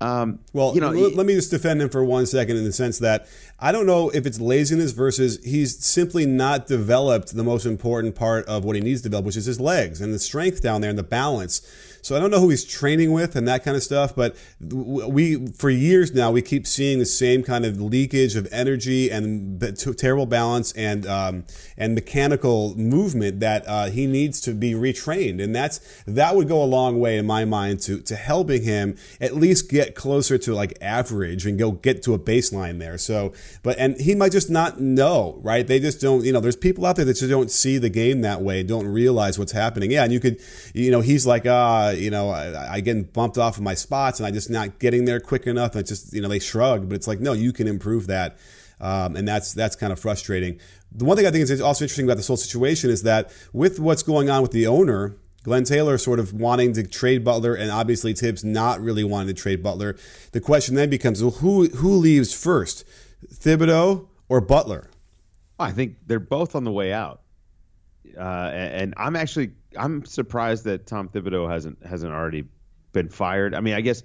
Um, 0.00 0.40
well, 0.52 0.74
you 0.74 0.80
know, 0.80 0.90
let 0.90 1.24
me 1.24 1.34
just 1.34 1.50
defend 1.50 1.80
him 1.80 1.88
for 1.88 2.04
one 2.04 2.26
second 2.26 2.58
in 2.58 2.64
the 2.64 2.72
sense 2.72 2.98
that 2.98 3.26
I 3.58 3.72
don't 3.72 3.86
know 3.86 4.10
if 4.10 4.26
it's 4.26 4.38
laziness 4.38 4.92
versus 4.92 5.42
he's 5.42 5.82
simply 5.82 6.26
not 6.26 6.66
developed 6.66 7.34
the 7.34 7.42
most 7.42 7.64
important 7.64 8.14
part 8.14 8.44
of 8.46 8.64
what 8.64 8.76
he 8.76 8.82
needs 8.82 9.00
to 9.02 9.08
develop, 9.08 9.24
which 9.24 9.36
is 9.36 9.46
his 9.46 9.58
legs 9.58 10.02
and 10.02 10.12
the 10.12 10.18
strength 10.18 10.62
down 10.62 10.82
there 10.82 10.90
and 10.90 10.98
the 10.98 11.02
balance. 11.02 11.62
So 12.06 12.14
I 12.14 12.20
don't 12.20 12.30
know 12.30 12.38
who 12.38 12.50
he's 12.50 12.64
training 12.64 13.10
with 13.10 13.34
and 13.34 13.48
that 13.48 13.64
kind 13.64 13.76
of 13.76 13.82
stuff, 13.82 14.14
but 14.14 14.36
we 14.60 15.48
for 15.48 15.68
years 15.68 16.14
now 16.14 16.30
we 16.30 16.40
keep 16.40 16.64
seeing 16.64 17.00
the 17.00 17.04
same 17.04 17.42
kind 17.42 17.66
of 17.66 17.80
leakage 17.80 18.36
of 18.36 18.46
energy 18.52 19.10
and 19.10 19.60
terrible 19.98 20.24
balance 20.24 20.70
and 20.74 21.04
um, 21.04 21.44
and 21.76 21.96
mechanical 21.96 22.76
movement 22.76 23.40
that 23.40 23.66
uh, 23.66 23.86
he 23.86 24.06
needs 24.06 24.40
to 24.42 24.52
be 24.52 24.72
retrained, 24.72 25.42
and 25.42 25.52
that's 25.52 25.80
that 26.06 26.36
would 26.36 26.46
go 26.46 26.62
a 26.62 26.64
long 26.64 27.00
way 27.00 27.18
in 27.18 27.26
my 27.26 27.44
mind 27.44 27.80
to 27.80 28.00
to 28.02 28.14
helping 28.14 28.62
him 28.62 28.96
at 29.20 29.34
least 29.34 29.68
get 29.68 29.96
closer 29.96 30.38
to 30.38 30.54
like 30.54 30.78
average 30.80 31.44
and 31.44 31.58
go 31.58 31.72
get 31.72 32.04
to 32.04 32.14
a 32.14 32.20
baseline 32.20 32.78
there. 32.78 32.98
So, 32.98 33.32
but 33.64 33.76
and 33.80 34.00
he 34.00 34.14
might 34.14 34.30
just 34.30 34.48
not 34.48 34.80
know, 34.80 35.40
right? 35.42 35.66
They 35.66 35.80
just 35.80 36.00
don't, 36.00 36.24
you 36.24 36.32
know. 36.32 36.38
There's 36.38 36.54
people 36.54 36.86
out 36.86 36.94
there 36.94 37.04
that 37.04 37.16
just 37.16 37.28
don't 37.28 37.50
see 37.50 37.78
the 37.78 37.90
game 37.90 38.20
that 38.20 38.42
way, 38.42 38.62
don't 38.62 38.86
realize 38.86 39.40
what's 39.40 39.50
happening. 39.50 39.90
Yeah, 39.90 40.04
and 40.04 40.12
you 40.12 40.20
could, 40.20 40.40
you 40.72 40.92
know, 40.92 41.00
he's 41.00 41.26
like, 41.26 41.42
ah. 41.48 41.86
Uh, 41.86 41.95
you 41.98 42.10
know, 42.10 42.30
I, 42.30 42.74
I 42.74 42.80
getting 42.80 43.04
bumped 43.04 43.38
off 43.38 43.56
of 43.56 43.62
my 43.62 43.74
spots 43.74 44.20
and 44.20 44.26
I 44.26 44.30
just 44.30 44.50
not 44.50 44.78
getting 44.78 45.04
there 45.04 45.20
quick 45.20 45.46
enough. 45.46 45.74
And 45.74 45.86
just, 45.86 46.12
you 46.12 46.20
know, 46.20 46.28
they 46.28 46.38
shrug, 46.38 46.88
but 46.88 46.94
it's 46.94 47.06
like, 47.06 47.20
no, 47.20 47.32
you 47.32 47.52
can 47.52 47.66
improve 47.66 48.06
that. 48.06 48.38
Um, 48.80 49.16
and 49.16 49.26
that's 49.26 49.54
that's 49.54 49.74
kind 49.74 49.92
of 49.92 49.98
frustrating. 49.98 50.60
The 50.92 51.04
one 51.04 51.16
thing 51.16 51.26
I 51.26 51.30
think 51.30 51.48
is 51.48 51.60
also 51.60 51.84
interesting 51.84 52.04
about 52.04 52.16
this 52.16 52.28
whole 52.28 52.36
situation 52.36 52.90
is 52.90 53.02
that 53.02 53.32
with 53.52 53.80
what's 53.80 54.02
going 54.02 54.28
on 54.30 54.42
with 54.42 54.52
the 54.52 54.66
owner, 54.66 55.16
Glenn 55.42 55.64
Taylor 55.64 55.96
sort 55.96 56.18
of 56.18 56.32
wanting 56.32 56.72
to 56.74 56.82
trade 56.86 57.24
Butler, 57.24 57.54
and 57.54 57.70
obviously 57.70 58.12
Thibs 58.12 58.44
not 58.44 58.80
really 58.80 59.04
wanting 59.04 59.28
to 59.28 59.40
trade 59.40 59.62
Butler. 59.62 59.96
The 60.32 60.40
question 60.40 60.74
then 60.74 60.90
becomes, 60.90 61.22
well, 61.22 61.32
who 61.32 61.68
who 61.68 61.94
leaves 61.96 62.34
first, 62.34 62.84
Thibodeau 63.32 64.08
or 64.28 64.40
Butler? 64.40 64.90
I 65.58 65.72
think 65.72 65.96
they're 66.06 66.20
both 66.20 66.54
on 66.54 66.64
the 66.64 66.72
way 66.72 66.92
out, 66.92 67.22
uh, 68.16 68.50
and 68.52 68.94
I'm 68.96 69.16
actually 69.16 69.52
I'm 69.76 70.04
surprised 70.04 70.64
that 70.64 70.86
Tom 70.86 71.08
Thibodeau 71.08 71.50
hasn't 71.50 71.84
hasn't 71.84 72.12
already 72.12 72.44
been 72.92 73.08
fired. 73.08 73.54
I 73.54 73.60
mean, 73.60 73.74
I 73.74 73.80
guess 73.80 74.02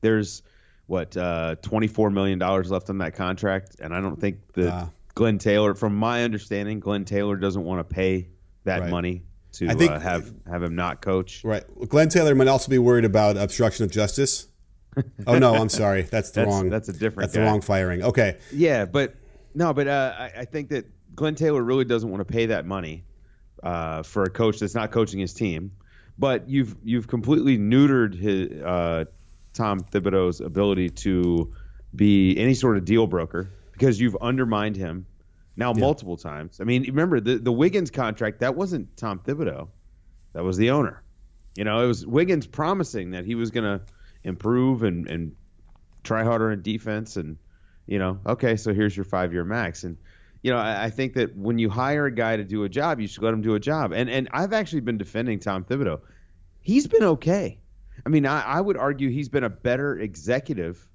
there's 0.00 0.42
what 0.86 1.16
uh, 1.16 1.56
24 1.62 2.10
million 2.10 2.38
dollars 2.38 2.70
left 2.70 2.90
on 2.90 2.98
that 2.98 3.14
contract, 3.14 3.76
and 3.80 3.94
I 3.94 4.00
don't 4.00 4.20
think 4.20 4.38
that 4.54 4.72
uh, 4.72 4.86
Glenn 5.14 5.38
Taylor, 5.38 5.74
from 5.74 5.96
my 5.96 6.24
understanding, 6.24 6.80
Glenn 6.80 7.04
Taylor 7.04 7.36
doesn't 7.36 7.64
want 7.64 7.86
to 7.88 7.94
pay 7.94 8.28
that 8.64 8.80
right. 8.80 8.90
money 8.90 9.22
to 9.52 9.68
I 9.68 9.74
think, 9.74 9.92
uh, 9.92 9.98
have 9.98 10.32
have 10.50 10.62
him 10.62 10.74
not 10.74 11.00
coach. 11.00 11.42
Right. 11.44 11.64
Glenn 11.88 12.08
Taylor 12.08 12.34
might 12.34 12.48
also 12.48 12.70
be 12.70 12.78
worried 12.78 13.04
about 13.04 13.36
obstruction 13.36 13.84
of 13.84 13.90
justice. 13.90 14.48
oh 15.26 15.38
no, 15.38 15.54
I'm 15.54 15.68
sorry. 15.68 16.02
That's 16.02 16.30
the 16.30 16.42
that's, 16.42 16.48
wrong. 16.50 16.68
That's 16.68 16.88
a 16.88 16.92
different. 16.92 17.20
That's 17.20 17.34
guy. 17.34 17.40
the 17.40 17.46
wrong 17.46 17.60
firing. 17.60 18.02
Okay. 18.02 18.38
Yeah, 18.52 18.84
but 18.84 19.14
no, 19.54 19.72
but 19.72 19.88
uh, 19.88 20.14
I, 20.18 20.32
I, 20.40 20.44
think 20.44 20.70
that 20.70 20.86
Glenn 21.14 21.34
Taylor 21.34 21.62
really 21.62 21.84
doesn't 21.84 22.10
want 22.10 22.26
to 22.26 22.30
pay 22.30 22.46
that 22.46 22.66
money 22.66 23.04
uh, 23.62 24.02
for 24.02 24.24
a 24.24 24.30
coach 24.30 24.58
that's 24.58 24.74
not 24.74 24.90
coaching 24.90 25.20
his 25.20 25.34
team. 25.34 25.72
But 26.18 26.48
you've 26.48 26.76
you've 26.84 27.08
completely 27.08 27.58
neutered 27.58 28.14
his 28.14 28.62
uh, 28.62 29.04
Tom 29.54 29.80
Thibodeau's 29.80 30.40
ability 30.40 30.90
to 30.90 31.52
be 31.94 32.36
any 32.38 32.54
sort 32.54 32.76
of 32.76 32.84
deal 32.84 33.06
broker 33.06 33.50
because 33.72 33.98
you've 33.98 34.16
undermined 34.20 34.76
him 34.76 35.06
now 35.56 35.72
yeah. 35.74 35.80
multiple 35.80 36.16
times. 36.16 36.60
I 36.60 36.64
mean, 36.64 36.82
remember 36.82 37.20
the 37.20 37.38
the 37.38 37.52
Wiggins 37.52 37.90
contract 37.90 38.40
that 38.40 38.54
wasn't 38.54 38.96
Tom 38.96 39.20
Thibodeau, 39.20 39.68
that 40.34 40.44
was 40.44 40.56
the 40.56 40.70
owner. 40.70 41.02
You 41.56 41.64
know, 41.64 41.82
it 41.82 41.86
was 41.86 42.06
Wiggins 42.06 42.46
promising 42.46 43.10
that 43.10 43.24
he 43.24 43.34
was 43.34 43.50
going 43.50 43.64
to 43.64 43.84
improve 44.22 44.82
and 44.82 45.08
and 45.08 45.36
try 46.04 46.24
harder 46.24 46.50
in 46.50 46.62
defense 46.62 47.16
and 47.16 47.38
you 47.86 47.98
know, 47.98 48.20
okay, 48.24 48.56
so 48.56 48.72
here's 48.72 48.96
your 48.96 49.04
five 49.04 49.32
year 49.32 49.44
max 49.44 49.84
and 49.84 49.98
you 50.42 50.50
know, 50.50 50.58
I, 50.58 50.84
I, 50.84 50.90
think 50.90 51.14
that 51.14 51.36
when 51.36 51.58
you 51.58 51.70
hire 51.70 52.06
a 52.06 52.14
guy 52.14 52.36
to 52.36 52.44
do 52.44 52.64
a 52.64 52.68
job, 52.68 53.00
you 53.00 53.06
should 53.06 53.22
let 53.22 53.32
him 53.32 53.42
do 53.42 53.54
a 53.54 53.60
job. 53.60 53.92
And 53.92 54.10
and 54.10 54.28
I've 54.32 54.52
actually 54.52 54.80
been 54.80 54.98
defending 54.98 55.38
Tom 55.38 55.64
Thibodeau. 55.64 56.00
He's 56.60 56.86
been 56.86 57.04
okay. 57.04 57.60
I 58.04 58.08
mean, 58.08 58.26
I, 58.26 58.42
I 58.42 58.60
would 58.60 58.76
argue 58.76 59.08
he's 59.08 59.28
been 59.28 59.44
a 59.44 59.50
better 59.50 59.98
executive 59.98 60.86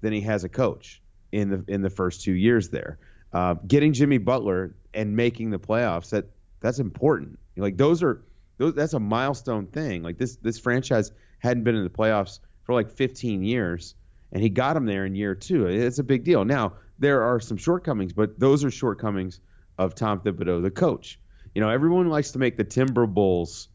than 0.00 0.12
he 0.12 0.22
has 0.22 0.44
a 0.44 0.48
coach 0.48 1.02
in 1.32 1.50
the 1.50 1.64
in 1.68 1.82
the 1.82 1.90
first 1.90 2.22
two 2.22 2.32
years 2.32 2.70
there. 2.70 2.98
Uh, 3.32 3.54
getting 3.66 3.92
Jimmy 3.92 4.18
Butler 4.18 4.74
and 4.94 5.16
making 5.16 5.50
the 5.50 5.58
playoffs 5.58 6.10
that 6.10 6.26
that's 6.60 6.78
important. 6.78 7.38
Like 7.56 7.76
those 7.76 8.02
are 8.02 8.22
those 8.56 8.74
that's 8.74 8.94
a 8.94 9.00
milestone 9.00 9.66
thing. 9.66 10.02
Like 10.02 10.16
this 10.16 10.36
this 10.36 10.58
franchise 10.58 11.10
hadn't 11.40 11.64
been 11.64 11.74
in 11.74 11.84
the 11.84 11.90
playoffs 11.90 12.38
for 12.62 12.74
like 12.74 12.90
15 12.90 13.42
years, 13.42 13.94
and 14.32 14.42
he 14.42 14.48
got 14.48 14.76
him 14.76 14.86
there 14.86 15.04
in 15.04 15.14
year 15.14 15.34
two. 15.34 15.66
It's 15.66 15.98
a 15.98 16.04
big 16.04 16.24
deal. 16.24 16.44
Now 16.44 16.74
there 17.04 17.22
are 17.22 17.38
some 17.38 17.58
shortcomings, 17.58 18.14
but 18.14 18.40
those 18.40 18.64
are 18.64 18.70
shortcomings 18.70 19.40
of 19.76 19.94
Tom 19.94 20.20
Thibodeau, 20.20 20.62
the 20.62 20.70
coach. 20.70 21.20
You 21.54 21.60
know, 21.60 21.68
everyone 21.68 22.08
likes 22.08 22.30
to 22.32 22.38
make 22.38 22.56
the 22.56 22.64
Timber 22.64 23.06
Bulls 23.06 23.68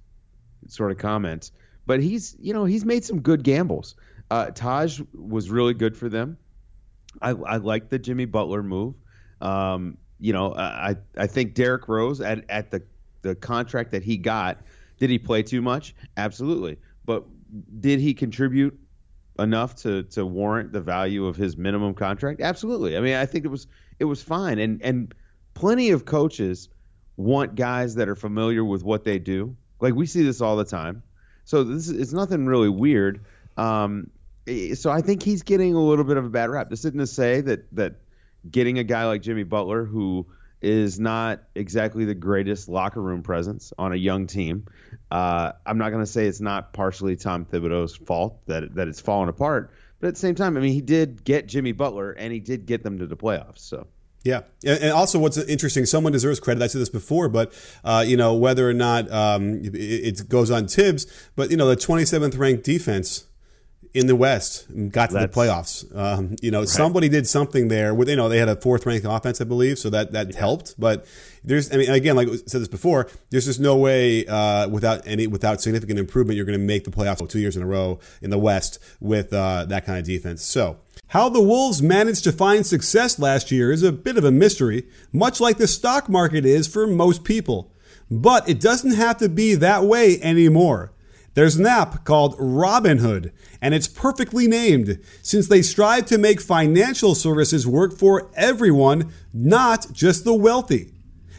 sort 0.67 0.91
of 0.91 0.97
comments, 0.97 1.51
but 1.85 2.01
he's 2.01 2.35
you 2.39 2.53
know 2.53 2.65
he's 2.65 2.85
made 2.85 3.05
some 3.05 3.21
good 3.21 3.43
gambles. 3.43 3.95
Uh, 4.31 4.47
Taj 4.47 4.99
was 5.13 5.49
really 5.49 5.75
good 5.75 5.95
for 5.95 6.09
them. 6.09 6.37
I, 7.21 7.29
I 7.29 7.57
like 7.57 7.89
the 7.89 7.99
Jimmy 7.99 8.25
Butler 8.25 8.63
move. 8.63 8.95
Um, 9.41 9.97
you 10.19 10.33
know, 10.33 10.53
I 10.55 10.95
I 11.15 11.27
think 11.27 11.53
Derrick 11.53 11.87
Rose 11.87 12.21
at 12.21 12.49
at 12.49 12.71
the 12.71 12.81
the 13.21 13.35
contract 13.35 13.91
that 13.91 14.03
he 14.03 14.17
got, 14.17 14.57
did 14.97 15.11
he 15.11 15.19
play 15.19 15.43
too 15.43 15.61
much? 15.61 15.93
Absolutely. 16.17 16.77
But 17.05 17.25
did 17.79 17.99
he 17.99 18.13
contribute 18.13 18.79
enough 19.39 19.75
to 19.77 20.03
to 20.03 20.25
warrant 20.25 20.71
the 20.71 20.81
value 20.81 21.25
of 21.25 21.35
his 21.35 21.57
minimum 21.57 21.93
contract? 21.93 22.41
Absolutely. 22.41 22.97
I 22.97 23.01
mean, 23.01 23.15
I 23.15 23.25
think 23.25 23.45
it 23.45 23.49
was 23.49 23.67
it 23.99 24.05
was 24.05 24.21
fine, 24.21 24.59
and 24.59 24.81
and 24.81 25.13
plenty 25.53 25.91
of 25.91 26.05
coaches 26.05 26.69
want 27.17 27.55
guys 27.55 27.95
that 27.95 28.07
are 28.07 28.15
familiar 28.15 28.63
with 28.63 28.83
what 28.83 29.03
they 29.03 29.19
do. 29.19 29.55
Like 29.79 29.93
we 29.93 30.05
see 30.05 30.23
this 30.23 30.41
all 30.41 30.55
the 30.55 30.65
time. 30.65 31.03
So 31.45 31.63
this 31.63 31.89
is 31.89 31.99
it's 31.99 32.13
nothing 32.13 32.45
really 32.45 32.69
weird. 32.69 33.25
Um, 33.57 34.09
so 34.73 34.89
I 34.89 35.01
think 35.01 35.21
he's 35.23 35.43
getting 35.43 35.75
a 35.75 35.81
little 35.81 36.05
bit 36.05 36.17
of 36.17 36.25
a 36.25 36.29
bad 36.29 36.49
rap. 36.49 36.69
This 36.69 36.85
isn't 36.85 36.97
to 36.97 37.07
say 37.07 37.41
that 37.41 37.73
that 37.75 37.95
getting 38.49 38.79
a 38.79 38.83
guy 38.83 39.05
like 39.05 39.21
Jimmy 39.21 39.43
Butler 39.43 39.85
who 39.85 40.27
is 40.61 40.99
not 40.99 41.43
exactly 41.55 42.05
the 42.05 42.15
greatest 42.15 42.67
locker 42.67 43.01
room 43.01 43.23
presence 43.23 43.71
on 43.77 43.93
a 43.93 43.95
young 43.95 44.27
team. 44.27 44.65
Uh, 45.09 45.53
I'm 45.65 45.77
not 45.77 45.89
going 45.89 46.03
to 46.03 46.11
say 46.11 46.25
it's 46.25 46.41
not 46.41 46.73
partially 46.73 47.15
Tom 47.15 47.45
Thibodeau's 47.45 47.95
fault 47.95 48.45
that 48.47 48.75
that 48.75 48.87
it's 48.87 48.99
fallen 48.99 49.29
apart, 49.29 49.71
but 49.99 50.07
at 50.07 50.13
the 50.15 50.19
same 50.19 50.35
time, 50.35 50.57
I 50.57 50.59
mean, 50.59 50.73
he 50.73 50.81
did 50.81 51.23
get 51.23 51.47
Jimmy 51.47 51.71
Butler 51.71 52.11
and 52.11 52.33
he 52.33 52.39
did 52.39 52.65
get 52.65 52.83
them 52.83 52.99
to 52.99 53.07
the 53.07 53.17
playoffs. 53.17 53.59
So. 53.59 53.87
Yeah, 54.25 54.41
and 54.65 54.91
also 54.91 55.17
what's 55.17 55.37
interesting, 55.37 55.85
someone 55.85 56.11
deserves 56.11 56.41
credit. 56.41 56.61
I 56.61 56.67
said 56.67 56.81
this 56.81 56.89
before, 56.89 57.29
but 57.29 57.53
uh, 57.85 58.03
you 58.05 58.17
know 58.17 58.33
whether 58.33 58.69
or 58.69 58.73
not 58.73 59.09
um, 59.09 59.63
it, 59.63 59.73
it, 59.73 60.27
goes 60.27 60.51
on 60.51 60.67
Thibs, 60.67 61.07
but 61.37 61.51
you 61.51 61.55
know 61.55 61.69
the 61.69 61.77
27th 61.77 62.37
ranked 62.37 62.65
defense 62.65 63.28
in 63.93 64.07
the 64.07 64.15
West 64.15 64.67
got 64.91 65.09
to 65.09 65.15
That's, 65.15 65.33
the 65.33 65.41
playoffs. 65.41 65.95
Um, 65.95 66.35
you 66.41 66.51
know, 66.51 66.59
right. 66.59 66.67
somebody 66.67 67.09
did 67.09 67.27
something 67.27 67.69
there. 67.69 67.93
With 67.93 68.09
you 68.09 68.15
know, 68.15 68.29
they 68.29 68.37
had 68.37 68.49
a 68.49 68.55
fourth 68.55 68.85
ranked 68.85 69.05
offense, 69.09 69.41
I 69.41 69.45
believe, 69.45 69.79
so 69.79 69.89
that 69.89 70.11
that 70.11 70.33
yeah. 70.33 70.39
helped. 70.39 70.75
But 70.79 71.05
there's, 71.43 71.73
I 71.73 71.77
mean, 71.77 71.89
again, 71.89 72.15
like 72.15 72.27
I 72.27 72.35
said 72.45 72.61
this 72.61 72.67
before, 72.67 73.09
there's 73.29 73.45
just 73.45 73.59
no 73.59 73.77
way 73.77 74.25
uh, 74.25 74.67
without 74.67 75.07
any 75.07 75.27
without 75.27 75.61
significant 75.61 75.97
improvement 75.97 76.37
you're 76.37 76.45
going 76.45 76.59
to 76.59 76.65
make 76.65 76.83
the 76.83 76.91
playoffs 76.91 77.27
two 77.29 77.39
years 77.39 77.57
in 77.57 77.63
a 77.63 77.67
row 77.67 77.99
in 78.21 78.29
the 78.29 78.37
West 78.37 78.79
with 78.99 79.33
uh, 79.33 79.65
that 79.65 79.85
kind 79.85 79.99
of 79.99 80.05
defense. 80.05 80.43
So. 80.43 80.77
How 81.07 81.27
the 81.27 81.41
Wolves 81.41 81.81
managed 81.81 82.23
to 82.25 82.31
find 82.31 82.63
success 82.63 83.17
last 83.17 83.49
year 83.49 83.71
is 83.71 83.81
a 83.81 83.91
bit 83.91 84.15
of 84.15 84.23
a 84.23 84.31
mystery, 84.31 84.85
much 85.11 85.41
like 85.41 85.57
the 85.57 85.67
stock 85.67 86.07
market 86.07 86.45
is 86.45 86.67
for 86.67 86.85
most 86.85 87.23
people. 87.23 87.71
But 88.11 88.47
it 88.47 88.59
doesn't 88.59 88.93
have 88.93 89.17
to 89.17 89.27
be 89.27 89.55
that 89.55 89.85
way 89.85 90.21
anymore. 90.21 90.93
There's 91.39 91.55
an 91.55 91.67
app 91.67 92.03
called 92.03 92.37
Robinhood, 92.37 93.31
and 93.61 93.73
it's 93.73 93.87
perfectly 93.87 94.45
named 94.45 94.99
since 95.21 95.47
they 95.47 95.61
strive 95.61 96.05
to 96.07 96.17
make 96.17 96.41
financial 96.41 97.15
services 97.15 97.65
work 97.65 97.97
for 97.97 98.29
everyone, 98.35 99.13
not 99.33 99.89
just 99.93 100.25
the 100.25 100.33
wealthy. 100.33 100.91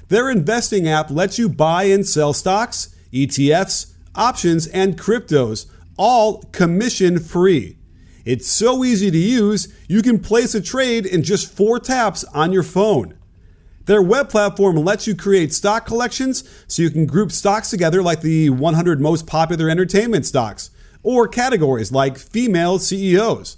Their 0.09 0.31
investing 0.31 0.89
app 0.89 1.11
lets 1.11 1.39
you 1.39 1.51
buy 1.51 1.83
and 1.83 2.07
sell 2.09 2.33
stocks, 2.33 2.97
ETFs, 3.13 3.93
options, 4.15 4.67
and 4.69 4.99
cryptos, 4.99 5.67
all 5.99 6.45
commission 6.45 7.19
free. 7.19 7.77
It's 8.25 8.49
so 8.49 8.83
easy 8.83 9.11
to 9.11 9.19
use, 9.19 9.69
you 9.87 10.01
can 10.01 10.19
place 10.19 10.55
a 10.55 10.63
trade 10.63 11.05
in 11.05 11.23
just 11.23 11.55
four 11.55 11.79
taps 11.79 12.25
on 12.33 12.55
your 12.55 12.63
phone. 12.63 13.19
Their 13.91 14.03
web 14.03 14.29
platform 14.29 14.77
lets 14.77 15.09
you 15.09 15.17
create 15.17 15.53
stock 15.53 15.85
collections 15.85 16.49
so 16.69 16.81
you 16.81 16.91
can 16.91 17.07
group 17.07 17.33
stocks 17.33 17.71
together 17.71 18.05
like 18.05 18.21
the 18.21 18.49
100 18.49 19.01
most 19.01 19.27
popular 19.27 19.69
entertainment 19.69 20.25
stocks, 20.25 20.71
or 21.03 21.27
categories 21.27 21.91
like 21.91 22.17
female 22.17 22.79
CEOs. 22.79 23.57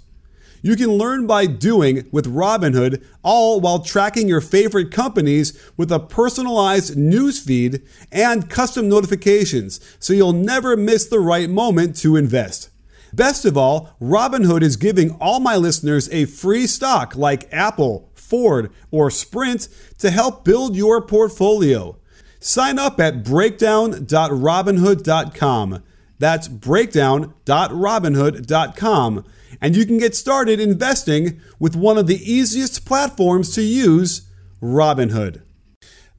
You 0.63 0.75
can 0.75 0.87
learn 0.87 1.27
by 1.27 1.45
doing 1.45 2.09
with 2.11 2.25
Robinhood, 2.25 3.03
all 3.21 3.61
while 3.61 3.83
tracking 3.83 4.27
your 4.27 4.41
favorite 4.41 4.89
companies 4.89 5.55
with 5.77 5.91
a 5.91 5.99
personalized 5.99 6.95
newsfeed 6.95 7.85
and 8.11 8.49
custom 8.49 8.89
notifications 8.89 9.79
so 9.99 10.13
you'll 10.13 10.33
never 10.33 10.75
miss 10.75 11.05
the 11.05 11.19
right 11.19 11.47
moment 11.47 11.95
to 11.97 12.15
invest. 12.15 12.71
Best 13.13 13.45
of 13.45 13.55
all, 13.55 13.95
Robinhood 14.01 14.63
is 14.63 14.77
giving 14.77 15.11
all 15.21 15.39
my 15.39 15.55
listeners 15.57 16.09
a 16.11 16.25
free 16.25 16.65
stock 16.65 17.15
like 17.15 17.53
Apple, 17.53 18.09
Ford, 18.33 18.71
or 18.89 19.11
Sprint 19.11 19.67
to 19.99 20.09
help 20.09 20.43
build 20.43 20.75
your 20.75 20.99
portfolio. 21.03 21.97
Sign 22.39 22.79
up 22.79 22.99
at 22.99 23.23
breakdown.robinhood.com. 23.23 25.83
That's 26.17 26.47
breakdown.robinhood.com. 26.47 29.25
And 29.61 29.77
you 29.77 29.85
can 29.85 29.99
get 29.99 30.15
started 30.15 30.59
investing 30.59 31.41
with 31.59 31.75
one 31.75 31.99
of 31.99 32.07
the 32.07 32.19
easiest 32.27 32.87
platforms 32.87 33.53
to 33.53 33.61
use, 33.61 34.23
Robinhood. 34.59 35.43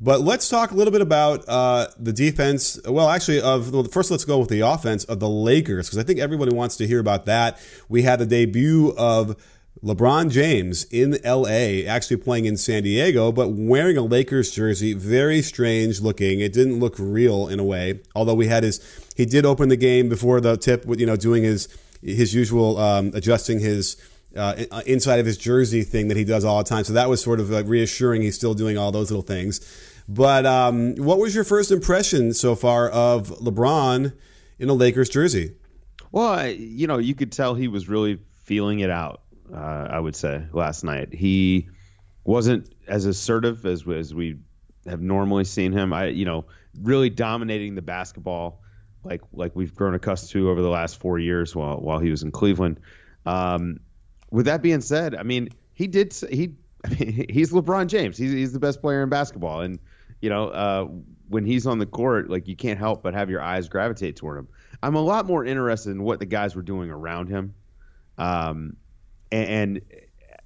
But 0.00 0.20
let's 0.20 0.48
talk 0.48 0.70
a 0.70 0.76
little 0.76 0.92
bit 0.92 1.00
about 1.00 1.44
uh, 1.48 1.88
the 1.98 2.12
defense. 2.12 2.78
Well, 2.86 3.08
actually, 3.08 3.40
of 3.40 3.72
well, 3.72 3.82
first, 3.82 4.12
let's 4.12 4.24
go 4.24 4.38
with 4.38 4.50
the 4.50 4.60
offense 4.60 5.02
of 5.02 5.18
the 5.18 5.28
Lakers 5.28 5.88
because 5.88 5.98
I 5.98 6.04
think 6.04 6.20
everybody 6.20 6.54
wants 6.54 6.76
to 6.76 6.86
hear 6.86 7.00
about 7.00 7.26
that. 7.26 7.58
We 7.88 8.02
had 8.02 8.20
the 8.20 8.26
debut 8.26 8.94
of 8.96 9.34
LeBron 9.84 10.30
James 10.30 10.84
in 10.84 11.18
LA, 11.22 11.86
actually 11.86 12.16
playing 12.16 12.46
in 12.46 12.56
San 12.56 12.84
Diego, 12.84 13.30
but 13.30 13.50
wearing 13.50 13.98
a 13.98 14.02
Lakers 14.02 14.50
jersey. 14.50 14.94
Very 14.94 15.42
strange 15.42 16.00
looking. 16.00 16.40
It 16.40 16.54
didn't 16.54 16.80
look 16.80 16.94
real 16.98 17.48
in 17.48 17.60
a 17.60 17.64
way. 17.64 18.00
Although 18.14 18.34
we 18.34 18.46
had 18.46 18.62
his, 18.62 18.80
he 19.14 19.26
did 19.26 19.44
open 19.44 19.68
the 19.68 19.76
game 19.76 20.08
before 20.08 20.40
the 20.40 20.56
tip, 20.56 20.86
with, 20.86 21.00
you 21.00 21.06
know, 21.06 21.16
doing 21.16 21.42
his 21.42 21.68
his 22.02 22.34
usual 22.34 22.78
um, 22.78 23.12
adjusting 23.14 23.60
his. 23.60 23.96
Uh, 24.36 24.64
inside 24.84 25.20
of 25.20 25.26
his 25.26 25.38
jersey 25.38 25.84
thing 25.84 26.08
that 26.08 26.16
he 26.16 26.24
does 26.24 26.44
all 26.44 26.58
the 26.58 26.68
time. 26.68 26.82
So 26.82 26.94
that 26.94 27.08
was 27.08 27.22
sort 27.22 27.38
of 27.38 27.50
like 27.50 27.68
reassuring. 27.68 28.22
He's 28.22 28.34
still 28.34 28.52
doing 28.52 28.76
all 28.76 28.90
those 28.90 29.08
little 29.08 29.22
things. 29.22 29.60
But 30.08 30.44
um, 30.44 30.96
what 30.96 31.20
was 31.20 31.36
your 31.36 31.44
first 31.44 31.70
impression 31.70 32.34
so 32.34 32.56
far 32.56 32.88
of 32.88 33.28
LeBron 33.28 34.12
in 34.58 34.68
a 34.68 34.72
Lakers 34.72 35.08
jersey? 35.08 35.54
Well, 36.10 36.48
you 36.48 36.88
know, 36.88 36.98
you 36.98 37.14
could 37.14 37.30
tell 37.30 37.54
he 37.54 37.68
was 37.68 37.88
really 37.88 38.18
feeling 38.42 38.80
it 38.80 38.90
out 38.90 39.20
uh, 39.52 39.88
I 39.90 39.98
would 39.98 40.16
say, 40.16 40.44
last 40.52 40.84
night. 40.84 41.12
He 41.12 41.68
wasn't 42.24 42.74
as 42.86 43.06
assertive 43.06 43.64
as 43.66 43.86
as 43.88 44.14
we 44.14 44.38
have 44.86 45.00
normally 45.00 45.44
seen 45.44 45.72
him. 45.72 45.92
I, 45.92 46.06
you 46.06 46.24
know, 46.24 46.46
really 46.82 47.10
dominating 47.10 47.74
the 47.74 47.82
basketball 47.82 48.60
like 49.04 49.20
like 49.32 49.54
we've 49.54 49.74
grown 49.74 49.94
accustomed 49.94 50.30
to 50.30 50.50
over 50.50 50.62
the 50.62 50.68
last 50.68 50.98
four 50.98 51.18
years 51.18 51.54
while 51.54 51.76
while 51.76 51.98
he 51.98 52.10
was 52.10 52.22
in 52.22 52.30
Cleveland. 52.30 52.80
Um, 53.26 53.80
with 54.30 54.46
that 54.46 54.62
being 54.62 54.80
said, 54.80 55.14
I 55.14 55.22
mean, 55.22 55.50
he 55.74 55.86
did 55.86 56.12
he. 56.14 56.54
I 56.84 56.88
mean, 56.98 57.26
he's 57.30 57.52
LeBron 57.52 57.86
James. 57.86 58.16
He's 58.16 58.32
he's 58.32 58.52
the 58.52 58.60
best 58.60 58.80
player 58.80 59.02
in 59.02 59.08
basketball, 59.08 59.60
and 59.60 59.78
you 60.20 60.30
know, 60.30 60.48
uh, 60.48 60.84
when 61.28 61.44
he's 61.44 61.66
on 61.66 61.78
the 61.78 61.86
court, 61.86 62.30
like 62.30 62.48
you 62.48 62.56
can't 62.56 62.78
help 62.78 63.02
but 63.02 63.14
have 63.14 63.30
your 63.30 63.42
eyes 63.42 63.68
gravitate 63.68 64.16
toward 64.16 64.38
him. 64.38 64.48
I'm 64.82 64.94
a 64.94 65.00
lot 65.00 65.26
more 65.26 65.44
interested 65.44 65.90
in 65.90 66.02
what 66.02 66.18
the 66.18 66.26
guys 66.26 66.56
were 66.56 66.62
doing 66.62 66.90
around 66.90 67.28
him. 67.28 67.54
Um, 68.18 68.76
and, 69.34 69.80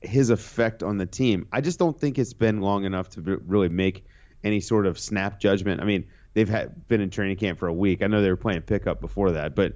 his 0.01 0.31
effect 0.31 0.83
on 0.83 0.99
the 0.99 1.07
team. 1.07 1.47
I 1.53 1.61
just 1.61 1.79
don't 1.79 1.99
think 1.99 2.19
it's 2.19 2.33
been 2.33 2.61
long 2.61 2.85
enough 2.85 3.11
to 3.11 3.21
really 3.21 3.69
make 3.69 4.05
any 4.45 4.61
sort 4.61 4.87
of 4.87 4.99
snap 4.99 5.41
judgment. 5.41 5.81
I 5.81 5.85
mean, 5.85 6.07
they've 6.35 6.49
had 6.49 6.87
been 6.89 7.01
in 7.01 7.11
training 7.11 7.37
camp 7.37 7.59
for 7.59 7.69
a 7.69 7.73
week. 7.73 8.03
I 8.03 8.07
know 8.07 8.23
they 8.23 8.31
were 8.31 8.37
playing 8.37 8.63
pickup 8.63 9.01
before 9.01 9.33
that, 9.33 9.55
but 9.55 9.75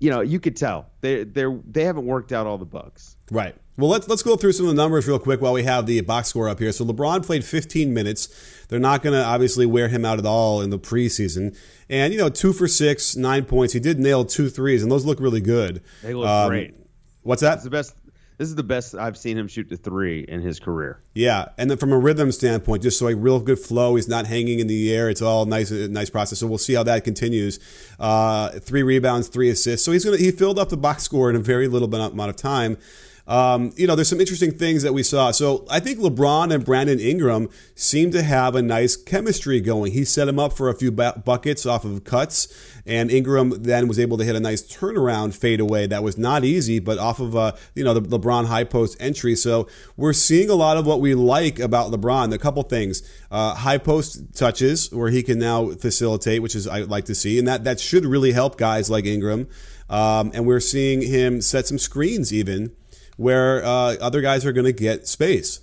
you 0.00 0.10
know, 0.10 0.20
you 0.20 0.40
could 0.40 0.56
tell 0.56 0.90
they 1.00 1.22
they 1.22 1.44
they 1.70 1.84
haven't 1.84 2.06
worked 2.06 2.32
out 2.32 2.46
all 2.46 2.58
the 2.58 2.64
bugs. 2.64 3.16
Right. 3.30 3.54
Well, 3.76 3.88
let's 3.88 4.08
let's 4.08 4.22
go 4.22 4.36
through 4.36 4.52
some 4.52 4.66
of 4.66 4.74
the 4.74 4.82
numbers 4.82 5.06
real 5.06 5.20
quick 5.20 5.40
while 5.40 5.52
we 5.52 5.62
have 5.62 5.86
the 5.86 6.00
box 6.00 6.28
score 6.28 6.48
up 6.48 6.58
here. 6.58 6.72
So 6.72 6.84
LeBron 6.84 7.24
played 7.24 7.44
15 7.44 7.94
minutes. 7.94 8.66
They're 8.68 8.80
not 8.80 9.02
going 9.02 9.14
to 9.14 9.24
obviously 9.24 9.64
wear 9.64 9.88
him 9.88 10.04
out 10.04 10.18
at 10.18 10.26
all 10.26 10.60
in 10.60 10.70
the 10.70 10.78
preseason. 10.78 11.56
And 11.88 12.12
you 12.12 12.18
know, 12.18 12.28
two 12.28 12.52
for 12.52 12.66
six, 12.66 13.14
nine 13.14 13.44
points. 13.44 13.74
He 13.74 13.80
did 13.80 14.00
nail 14.00 14.24
two 14.24 14.50
threes, 14.50 14.82
and 14.82 14.90
those 14.90 15.04
look 15.04 15.20
really 15.20 15.40
good. 15.40 15.82
They 16.02 16.14
look 16.14 16.26
um, 16.26 16.48
great. 16.48 16.74
What's 17.22 17.42
that? 17.42 17.54
It's 17.54 17.64
the 17.64 17.70
best 17.70 17.94
this 18.42 18.48
is 18.48 18.56
the 18.56 18.64
best 18.64 18.96
I've 18.96 19.16
seen 19.16 19.38
him 19.38 19.46
shoot 19.46 19.68
the 19.68 19.76
three 19.76 20.22
in 20.22 20.40
his 20.40 20.58
career. 20.58 21.00
Yeah, 21.14 21.50
and 21.58 21.70
then 21.70 21.78
from 21.78 21.92
a 21.92 21.96
rhythm 21.96 22.32
standpoint, 22.32 22.82
just 22.82 22.98
so 22.98 23.06
a 23.06 23.14
real 23.14 23.38
good 23.38 23.60
flow. 23.60 23.94
He's 23.94 24.08
not 24.08 24.26
hanging 24.26 24.58
in 24.58 24.66
the 24.66 24.92
air. 24.92 25.08
It's 25.08 25.22
all 25.22 25.46
nice, 25.46 25.70
nice 25.70 26.10
process. 26.10 26.40
So 26.40 26.48
we'll 26.48 26.58
see 26.58 26.74
how 26.74 26.82
that 26.82 27.04
continues. 27.04 27.60
Uh, 28.00 28.48
three 28.58 28.82
rebounds, 28.82 29.28
three 29.28 29.48
assists. 29.48 29.86
So 29.86 29.92
he's 29.92 30.04
gonna 30.04 30.16
he 30.16 30.32
filled 30.32 30.58
up 30.58 30.70
the 30.70 30.76
box 30.76 31.04
score 31.04 31.30
in 31.30 31.36
a 31.36 31.38
very 31.38 31.68
little 31.68 31.94
amount 31.94 32.30
of 32.30 32.34
time. 32.34 32.78
Um, 33.26 33.72
you 33.76 33.86
know, 33.86 33.94
there's 33.94 34.08
some 34.08 34.20
interesting 34.20 34.50
things 34.52 34.82
that 34.82 34.92
we 34.92 35.02
saw. 35.02 35.30
So 35.30 35.64
I 35.70 35.78
think 35.78 36.00
LeBron 36.00 36.52
and 36.52 36.64
Brandon 36.64 36.98
Ingram 36.98 37.48
seem 37.74 38.10
to 38.12 38.22
have 38.22 38.56
a 38.56 38.62
nice 38.62 38.96
chemistry 38.96 39.60
going. 39.60 39.92
He 39.92 40.04
set 40.04 40.26
him 40.26 40.38
up 40.38 40.52
for 40.52 40.68
a 40.68 40.74
few 40.74 40.90
buckets 40.90 41.64
off 41.64 41.84
of 41.84 42.02
cuts, 42.04 42.48
and 42.84 43.10
Ingram 43.10 43.62
then 43.62 43.86
was 43.86 43.98
able 43.98 44.18
to 44.18 44.24
hit 44.24 44.34
a 44.34 44.40
nice 44.40 44.62
turnaround 44.62 45.34
fadeaway 45.34 45.86
that 45.86 46.02
was 46.02 46.18
not 46.18 46.44
easy, 46.44 46.80
but 46.80 46.98
off 46.98 47.20
of 47.20 47.34
a 47.36 47.56
you 47.74 47.84
know 47.84 47.94
the 47.94 48.00
LeBron 48.00 48.46
high 48.46 48.64
post 48.64 48.96
entry. 49.00 49.36
So 49.36 49.68
we're 49.96 50.12
seeing 50.12 50.50
a 50.50 50.54
lot 50.54 50.76
of 50.76 50.86
what 50.86 51.00
we 51.00 51.14
like 51.14 51.60
about 51.60 51.92
LeBron. 51.92 52.32
A 52.34 52.38
couple 52.38 52.62
things: 52.64 53.02
uh, 53.30 53.54
high 53.54 53.78
post 53.78 54.34
touches 54.34 54.92
where 54.92 55.10
he 55.10 55.22
can 55.22 55.38
now 55.38 55.70
facilitate, 55.70 56.42
which 56.42 56.56
is 56.56 56.66
I 56.66 56.80
like 56.80 57.04
to 57.04 57.14
see, 57.14 57.38
and 57.38 57.46
that 57.46 57.62
that 57.64 57.78
should 57.78 58.04
really 58.04 58.32
help 58.32 58.58
guys 58.58 58.90
like 58.90 59.06
Ingram. 59.06 59.48
Um, 59.88 60.32
and 60.34 60.46
we're 60.46 60.60
seeing 60.60 61.02
him 61.02 61.42
set 61.42 61.66
some 61.66 61.78
screens 61.78 62.32
even 62.32 62.74
where 63.22 63.64
uh, 63.64 63.96
other 64.00 64.20
guys 64.20 64.44
are 64.44 64.52
going 64.52 64.66
to 64.66 64.72
get 64.72 65.06
space. 65.06 65.60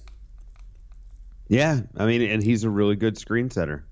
Yeah, 1.49 1.81
I 1.97 2.05
mean, 2.05 2.21
and 2.21 2.41
he's 2.41 2.63
a 2.63 2.69
really 2.69 2.95
good 2.95 3.17
screen 3.17 3.51
setter. 3.51 3.83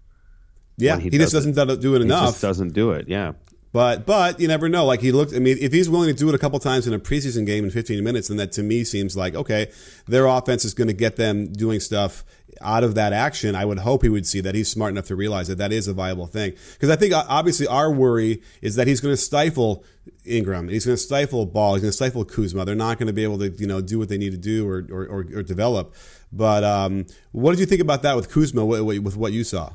Yeah, 0.78 0.98
he, 0.98 1.10
he 1.10 1.18
just 1.18 1.34
doesn't 1.34 1.54
do 1.54 1.96
it 1.96 2.02
enough. 2.02 2.22
He 2.22 2.28
just 2.28 2.42
doesn't 2.42 2.74
do 2.74 2.92
it. 2.92 3.10
Yeah. 3.10 3.34
But 3.72 4.06
but 4.06 4.40
you 4.40 4.48
never 4.48 4.70
know. 4.70 4.86
Like 4.86 5.02
he 5.02 5.12
looked. 5.12 5.34
I 5.34 5.40
mean, 5.40 5.58
if 5.60 5.74
he's 5.74 5.90
willing 5.90 6.08
to 6.08 6.14
do 6.14 6.30
it 6.30 6.36
a 6.36 6.38
couple 6.38 6.60
times 6.60 6.88
in 6.88 6.94
a 6.94 7.00
preseason 7.00 7.46
game 7.46 7.64
in 7.64 7.72
15 7.72 8.04
minutes, 8.04 8.30
then 8.30 8.38
that 8.38 8.52
to 8.54 8.64
me 8.64 8.84
seems 8.84 9.18
like 9.18 9.36
okay, 9.36 9.72
their 10.08 10.26
offense 10.26 10.66
is 10.66 10.74
going 10.74 10.88
to 10.88 10.94
get 10.94 11.16
them 11.16 11.52
doing 11.52 11.80
stuff 11.80 12.24
out 12.62 12.84
of 12.84 12.96
that 12.96 13.14
action. 13.14 13.56
I 13.56 13.66
would 13.66 13.80
hope 13.80 14.04
he 14.04 14.10
would 14.10 14.26
see 14.26 14.40
that 14.42 14.56
he's 14.56 14.70
smart 14.70 14.92
enough 14.92 15.06
to 15.08 15.16
realize 15.16 15.48
that 15.48 15.58
that 15.58 15.72
is 15.72 15.88
a 15.88 15.94
viable 15.94 16.28
thing. 16.28 16.54
Because 16.74 16.90
I 16.90 16.96
think 16.96 17.14
obviously 17.14 17.68
our 17.68 17.92
worry 17.92 18.42
is 18.62 18.76
that 18.76 18.88
he's 18.88 19.02
going 19.02 19.14
to 19.14 19.22
stifle 19.22 19.84
Ingram. 20.26 20.70
He's 20.70 20.86
going 20.86 20.98
to 20.98 21.02
stifle 21.02 21.46
Ball. 21.46 21.76
He's 21.76 21.84
going 21.84 21.92
to 21.92 21.96
stifle 21.96 22.26
Kuzma. 22.26 22.66
They're 22.66 22.76
not 22.76 22.98
going 22.98 23.08
to 23.08 23.14
be 23.14 23.24
able 23.24 23.38
to 23.40 23.50
you 23.50 23.68
know 23.68 23.82
do 23.82 24.00
what 24.00 24.10
they 24.10 24.18
need 24.18 24.32
to 24.32 24.38
do 24.38 24.68
or 24.68 24.86
or, 24.90 25.06
or, 25.06 25.20
or 25.20 25.44
develop. 25.44 25.94
But 26.32 26.64
um, 26.64 27.06
what 27.32 27.52
did 27.52 27.60
you 27.60 27.66
think 27.66 27.82
about 27.82 28.02
that 28.04 28.16
with 28.16 28.30
Kuzma 28.30 28.66
with 28.66 29.18
what 29.18 29.34
you 29.34 29.44
saw? 29.44 29.74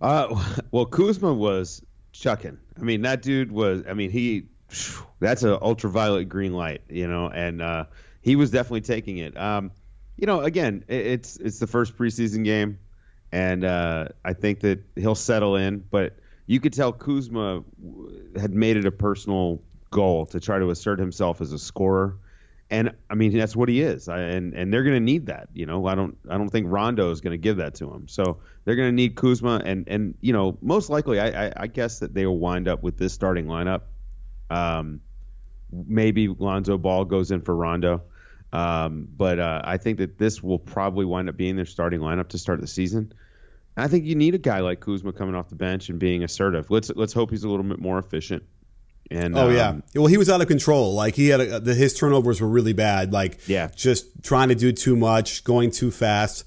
Uh, 0.00 0.44
well, 0.70 0.86
Kuzma 0.86 1.32
was 1.32 1.82
chucking. 2.18 2.58
I 2.78 2.82
mean, 2.82 3.02
that 3.02 3.22
dude 3.22 3.50
was. 3.52 3.84
I 3.88 3.94
mean, 3.94 4.10
he. 4.10 4.46
That's 5.18 5.42
an 5.42 5.56
ultraviolet 5.62 6.28
green 6.28 6.52
light, 6.52 6.82
you 6.90 7.08
know, 7.08 7.28
and 7.28 7.62
uh, 7.62 7.84
he 8.20 8.36
was 8.36 8.50
definitely 8.50 8.82
taking 8.82 9.16
it. 9.18 9.36
Um, 9.36 9.70
you 10.16 10.26
know, 10.26 10.40
again, 10.40 10.84
it's 10.88 11.36
it's 11.36 11.58
the 11.58 11.66
first 11.66 11.96
preseason 11.96 12.44
game, 12.44 12.78
and 13.32 13.64
uh, 13.64 14.08
I 14.24 14.34
think 14.34 14.60
that 14.60 14.80
he'll 14.94 15.14
settle 15.14 15.56
in. 15.56 15.78
But 15.90 16.18
you 16.46 16.60
could 16.60 16.74
tell 16.74 16.92
Kuzma 16.92 17.64
had 18.38 18.52
made 18.52 18.76
it 18.76 18.84
a 18.84 18.90
personal 18.90 19.62
goal 19.90 20.26
to 20.26 20.40
try 20.40 20.58
to 20.58 20.70
assert 20.70 20.98
himself 20.98 21.40
as 21.40 21.52
a 21.52 21.58
scorer 21.58 22.18
and 22.70 22.94
I 23.08 23.14
mean 23.14 23.36
that's 23.36 23.56
what 23.56 23.68
he 23.68 23.80
is, 23.80 24.08
I, 24.08 24.20
and 24.20 24.52
and 24.54 24.72
they're 24.72 24.82
going 24.82 24.96
to 24.96 25.00
need 25.00 25.26
that. 25.26 25.48
You 25.54 25.66
know, 25.66 25.86
I 25.86 25.94
don't 25.94 26.16
I 26.28 26.36
don't 26.36 26.50
think 26.50 26.66
Rondo 26.68 27.10
is 27.10 27.20
going 27.20 27.32
to 27.32 27.38
give 27.38 27.56
that 27.56 27.74
to 27.76 27.92
him. 27.92 28.08
So 28.08 28.38
they're 28.64 28.76
going 28.76 28.88
to 28.88 28.94
need 28.94 29.14
Kuzma, 29.14 29.62
and 29.64 29.88
and 29.88 30.14
you 30.20 30.32
know 30.32 30.58
most 30.60 30.90
likely 30.90 31.18
I, 31.18 31.46
I, 31.46 31.52
I 31.56 31.66
guess 31.66 32.00
that 32.00 32.12
they 32.12 32.26
will 32.26 32.38
wind 32.38 32.68
up 32.68 32.82
with 32.82 32.98
this 32.98 33.12
starting 33.12 33.46
lineup. 33.46 33.82
Um, 34.50 35.00
maybe 35.72 36.28
Lonzo 36.28 36.76
Ball 36.76 37.04
goes 37.04 37.30
in 37.30 37.40
for 37.40 37.56
Rondo, 37.56 38.02
um, 38.52 39.08
but 39.16 39.38
uh, 39.38 39.62
I 39.64 39.78
think 39.78 39.98
that 39.98 40.18
this 40.18 40.42
will 40.42 40.58
probably 40.58 41.06
wind 41.06 41.28
up 41.28 41.36
being 41.36 41.56
their 41.56 41.66
starting 41.66 42.00
lineup 42.00 42.28
to 42.30 42.38
start 42.38 42.60
the 42.60 42.66
season. 42.66 43.12
I 43.78 43.88
think 43.88 44.04
you 44.06 44.14
need 44.14 44.34
a 44.34 44.38
guy 44.38 44.60
like 44.60 44.80
Kuzma 44.80 45.12
coming 45.12 45.34
off 45.34 45.48
the 45.48 45.54
bench 45.54 45.88
and 45.88 45.98
being 45.98 46.22
assertive. 46.24 46.70
Let's 46.70 46.90
let's 46.94 47.12
hope 47.12 47.30
he's 47.30 47.44
a 47.44 47.48
little 47.48 47.64
bit 47.64 47.78
more 47.78 47.98
efficient. 47.98 48.42
And 49.10 49.36
oh 49.36 49.48
um, 49.48 49.54
yeah, 49.54 49.76
well 49.94 50.06
he 50.06 50.18
was 50.18 50.28
out 50.28 50.40
of 50.40 50.48
control. 50.48 50.94
Like 50.94 51.14
he 51.14 51.28
had 51.28 51.40
a, 51.40 51.60
the, 51.60 51.74
his 51.74 51.94
turnovers 51.94 52.40
were 52.40 52.48
really 52.48 52.74
bad. 52.74 53.12
Like 53.12 53.38
yeah, 53.48 53.68
just 53.74 54.22
trying 54.22 54.50
to 54.50 54.54
do 54.54 54.72
too 54.72 54.96
much, 54.96 55.44
going 55.44 55.70
too 55.70 55.90
fast. 55.90 56.44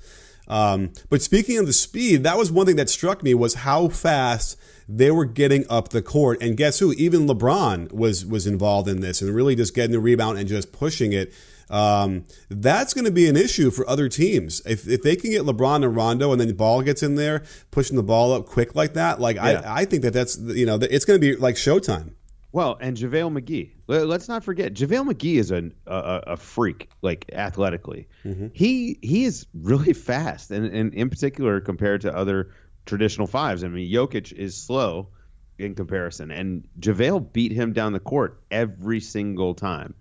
Um, 0.48 0.92
but 1.10 1.22
speaking 1.22 1.58
of 1.58 1.66
the 1.66 1.74
speed, 1.74 2.24
that 2.24 2.38
was 2.38 2.52
one 2.52 2.66
thing 2.66 2.76
that 2.76 2.90
struck 2.90 3.24
me 3.24 3.34
was 3.34 3.56
how 3.56 3.88
fast 3.88 4.60
they 4.88 5.10
were 5.10 5.26
getting 5.26 5.66
up 5.70 5.90
the 5.90 6.02
court. 6.02 6.42
And 6.42 6.58
guess 6.58 6.80
who? 6.80 6.92
Even 6.94 7.26
LeBron 7.26 7.92
was 7.94 8.26
was 8.26 8.46
involved 8.46 8.88
in 8.88 9.02
this 9.02 9.22
and 9.22 9.34
really 9.34 9.56
just 9.56 9.74
getting 9.74 9.92
the 9.92 10.00
rebound 10.00 10.38
and 10.38 10.48
just 10.48 10.72
pushing 10.72 11.14
it. 11.14 11.34
Um, 11.70 12.26
that's 12.50 12.94
going 12.94 13.06
to 13.06 13.12
be 13.12 13.30
an 13.30 13.38
issue 13.38 13.72
for 13.72 13.88
other 13.90 14.10
teams. 14.10 14.62
If, 14.66 14.90
if 14.90 15.04
they 15.04 15.16
can 15.16 15.32
get 15.32 15.44
LeBron 15.44 15.86
and 15.86 15.96
Rondo 15.96 16.34
and 16.34 16.42
then 16.42 16.50
the 16.50 16.54
ball 16.54 16.82
gets 16.82 17.02
in 17.02 17.16
there, 17.16 17.44
pushing 17.72 17.96
the 17.96 18.04
ball 18.04 18.34
up 18.34 18.46
quick 18.46 18.76
like 18.76 18.96
that, 18.96 19.22
like 19.22 19.38
yeah. 19.38 19.62
I, 19.66 19.82
I 19.82 19.86
think 19.86 20.02
that 20.02 20.12
that's, 20.12 20.38
you 20.38 20.66
know, 20.66 20.78
it's 20.82 21.06
going 21.06 21.20
to 21.20 21.22
be 21.22 21.38
like 21.38 21.56
showtime. 21.56 22.12
Well, 22.54 22.78
and 22.82 22.98
JaVale 22.98 23.40
McGee. 23.40 23.72
Let's 23.88 24.28
not 24.28 24.44
forget 24.44 24.74
JaVale 24.74 25.14
McGee 25.14 25.38
is 25.38 25.52
a 25.52 25.72
a, 25.88 26.24
a 26.28 26.38
freak, 26.38 26.90
like 27.02 27.26
athletically. 27.32 28.08
Mm-hmm. 28.26 28.48
He 28.54 29.00
he 29.02 29.24
is 29.24 29.46
really 29.54 29.94
fast, 29.94 30.52
and, 30.52 30.66
and 30.66 30.94
in 30.94 31.10
particular 31.10 31.62
compared 31.62 32.02
to 32.02 32.16
other 32.16 32.52
traditional 32.86 33.28
fives. 33.28 33.64
I 33.64 33.70
mean, 33.70 33.92
Jokic 33.92 34.34
is 34.34 34.58
slow 34.58 35.10
in 35.58 35.76
comparison, 35.76 36.32
and 36.32 36.68
JaVale 36.80 37.32
beat 37.32 37.54
him 37.54 37.72
down 37.74 37.94
the 37.94 38.00
court 38.00 38.42
every 38.52 39.00
single 39.00 39.54
time. 39.54 39.94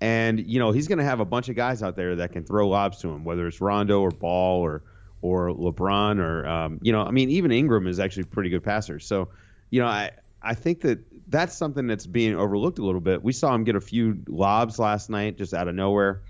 And 0.00 0.40
you 0.40 0.60
know 0.60 0.70
he's 0.70 0.88
going 0.88 0.98
to 0.98 1.04
have 1.04 1.20
a 1.20 1.26
bunch 1.26 1.48
of 1.48 1.56
guys 1.56 1.82
out 1.82 1.96
there 1.96 2.16
that 2.16 2.32
can 2.32 2.44
throw 2.44 2.68
lobs 2.68 2.98
to 2.98 3.08
him, 3.08 3.24
whether 3.24 3.46
it's 3.46 3.60
Rondo 3.60 4.00
or 4.00 4.10
Ball 4.10 4.60
or 4.60 4.82
or 5.20 5.48
LeBron 5.50 6.20
or 6.20 6.46
um, 6.46 6.78
you 6.82 6.92
know 6.92 7.02
I 7.02 7.10
mean 7.10 7.30
even 7.30 7.50
Ingram 7.50 7.86
is 7.86 7.98
actually 7.98 8.22
a 8.22 8.26
pretty 8.26 8.48
good 8.48 8.62
passer. 8.62 8.98
So 9.00 9.28
you 9.70 9.80
know 9.80 9.88
I 9.88 10.12
I 10.40 10.54
think 10.54 10.82
that 10.82 11.00
that's 11.28 11.56
something 11.56 11.86
that's 11.86 12.06
being 12.06 12.34
overlooked 12.34 12.78
a 12.78 12.84
little 12.84 13.00
bit. 13.00 13.22
We 13.22 13.32
saw 13.32 13.54
him 13.54 13.64
get 13.64 13.76
a 13.76 13.80
few 13.80 14.22
lobs 14.28 14.78
last 14.78 15.10
night 15.10 15.38
just 15.38 15.54
out 15.54 15.68
of 15.68 15.74
nowhere, 15.74 16.22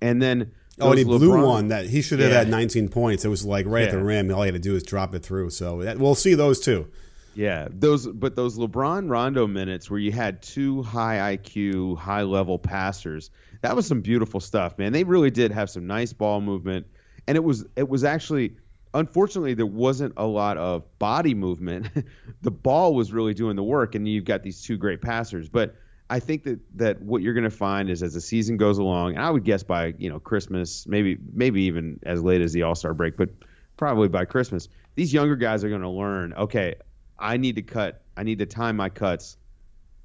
and 0.00 0.20
then 0.20 0.52
oh, 0.80 0.90
and 0.90 0.98
he 0.98 1.04
LeBron, 1.04 1.18
blew 1.18 1.46
one 1.46 1.68
that 1.68 1.86
he 1.86 2.02
should 2.02 2.20
have 2.20 2.30
yeah. 2.30 2.38
had 2.38 2.48
19 2.48 2.88
points. 2.88 3.24
It 3.24 3.28
was 3.28 3.44
like 3.44 3.66
right 3.66 3.80
yeah. 3.80 3.86
at 3.86 3.92
the 3.92 4.02
rim. 4.02 4.32
All 4.32 4.42
he 4.42 4.46
had 4.46 4.54
to 4.54 4.58
do 4.58 4.74
is 4.74 4.82
drop 4.82 5.14
it 5.14 5.22
through. 5.22 5.50
So 5.50 5.82
that, 5.82 5.98
we'll 5.98 6.14
see 6.14 6.34
those 6.34 6.60
too. 6.60 6.88
Yeah, 7.34 7.68
those 7.70 8.06
but 8.06 8.34
those 8.34 8.58
LeBron 8.58 9.08
Rondo 9.08 9.46
minutes 9.46 9.90
where 9.90 10.00
you 10.00 10.10
had 10.10 10.42
two 10.42 10.82
high 10.82 11.36
IQ, 11.36 11.96
high 11.96 12.22
level 12.22 12.58
passers, 12.58 13.30
that 13.60 13.76
was 13.76 13.86
some 13.86 14.00
beautiful 14.00 14.40
stuff, 14.40 14.78
man. 14.78 14.92
They 14.92 15.04
really 15.04 15.30
did 15.30 15.52
have 15.52 15.70
some 15.70 15.86
nice 15.86 16.12
ball 16.12 16.40
movement, 16.40 16.86
and 17.28 17.36
it 17.36 17.44
was 17.44 17.64
it 17.76 17.88
was 17.88 18.02
actually 18.02 18.56
unfortunately 18.98 19.54
there 19.54 19.66
wasn't 19.66 20.12
a 20.16 20.26
lot 20.26 20.56
of 20.58 20.98
body 20.98 21.34
movement. 21.34 21.88
the 22.42 22.50
ball 22.50 22.94
was 22.94 23.12
really 23.12 23.34
doing 23.34 23.56
the 23.56 23.62
work, 23.62 23.94
and 23.94 24.08
you've 24.08 24.24
got 24.24 24.42
these 24.42 24.62
two 24.62 24.76
great 24.76 25.00
passers. 25.00 25.48
But 25.48 25.76
I 26.10 26.20
think 26.20 26.44
that 26.44 26.60
that 26.76 27.02
what 27.02 27.22
you're 27.22 27.34
going 27.34 27.44
to 27.44 27.50
find 27.50 27.90
is 27.90 28.02
as 28.02 28.14
the 28.14 28.20
season 28.20 28.56
goes 28.56 28.78
along, 28.78 29.14
and 29.14 29.24
I 29.24 29.30
would 29.30 29.44
guess 29.44 29.62
by 29.62 29.94
you 29.98 30.10
know 30.10 30.18
Christmas, 30.18 30.86
maybe 30.86 31.16
maybe 31.32 31.62
even 31.62 32.00
as 32.04 32.22
late 32.22 32.40
as 32.40 32.52
the 32.52 32.62
All 32.62 32.74
Star 32.74 32.94
break, 32.94 33.16
but 33.16 33.30
probably 33.76 34.08
by 34.08 34.24
Christmas, 34.24 34.68
these 34.94 35.12
younger 35.12 35.36
guys 35.36 35.64
are 35.64 35.68
going 35.68 35.82
to 35.82 35.88
learn. 35.88 36.34
Okay, 36.34 36.74
I 37.18 37.36
need 37.36 37.56
to 37.56 37.62
cut. 37.62 38.02
I 38.16 38.24
need 38.24 38.40
to 38.40 38.46
time 38.46 38.76
my 38.76 38.88
cuts 38.88 39.36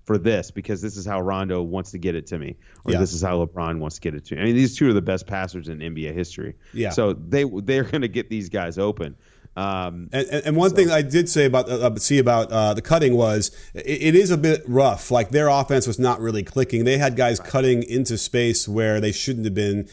for 0.04 0.18
this 0.18 0.52
because 0.52 0.82
this 0.82 0.98
is 0.98 1.06
how 1.06 1.22
Rondo 1.22 1.62
wants 1.62 1.92
to 1.92 1.98
get 1.98 2.16
it 2.16 2.28
to 2.28 2.38
me, 2.38 2.58
or 2.86 2.92
yeah. 2.92 3.00
this 3.00 3.14
is 3.14 3.22
how 3.22 3.44
LeBron 3.46 3.80
wants 3.80 3.96
to 3.96 4.02
get 4.02 4.16
it 4.16 4.26
to 4.26 4.36
me. 4.36 4.42
I 4.42 4.46
mean, 4.46 4.56
these 4.56 4.76
two 4.76 4.90
are 4.90 4.94
the 4.94 5.02
best 5.02 5.28
passers 5.28 5.70
in 5.70 5.80
NBA 5.80 6.14
history. 6.14 6.56
Yeah. 6.74 6.90
So 6.90 7.14
they 7.14 7.46
they're 7.46 7.84
going 7.84 8.02
to 8.02 8.08
get 8.08 8.30
these 8.30 8.50
guys 8.50 8.78
open. 8.78 9.16
Um, 9.56 10.10
and, 10.12 10.28
and, 10.28 10.58
one 10.58 10.72
so. 10.72 10.76
thing 10.76 10.90
I 10.90 11.04
did 11.04 11.30
say 11.30 11.46
about 11.46 11.70
uh, 11.70 11.96
see 11.98 12.18
about 12.18 12.52
uh, 12.52 12.74
the 12.74 12.82
cutting 12.82 13.16
was 13.16 13.56
it, 13.76 13.86
it 13.86 14.16
is 14.16 14.32
a 14.32 14.38
bit 14.38 14.64
rough. 14.68 15.12
Like 15.12 15.30
their 15.30 15.48
offense 15.48 15.86
was 15.86 16.00
not 16.00 16.20
really 16.20 16.42
clicking. 16.42 16.86
They 16.86 16.98
had 16.98 17.16
guys 17.16 17.40
cutting 17.40 17.84
into 17.84 18.18
space 18.18 18.68
where 18.68 19.00
they 19.00 19.12
shouldn't 19.12 19.46
have 19.46 19.54
been 19.54 19.88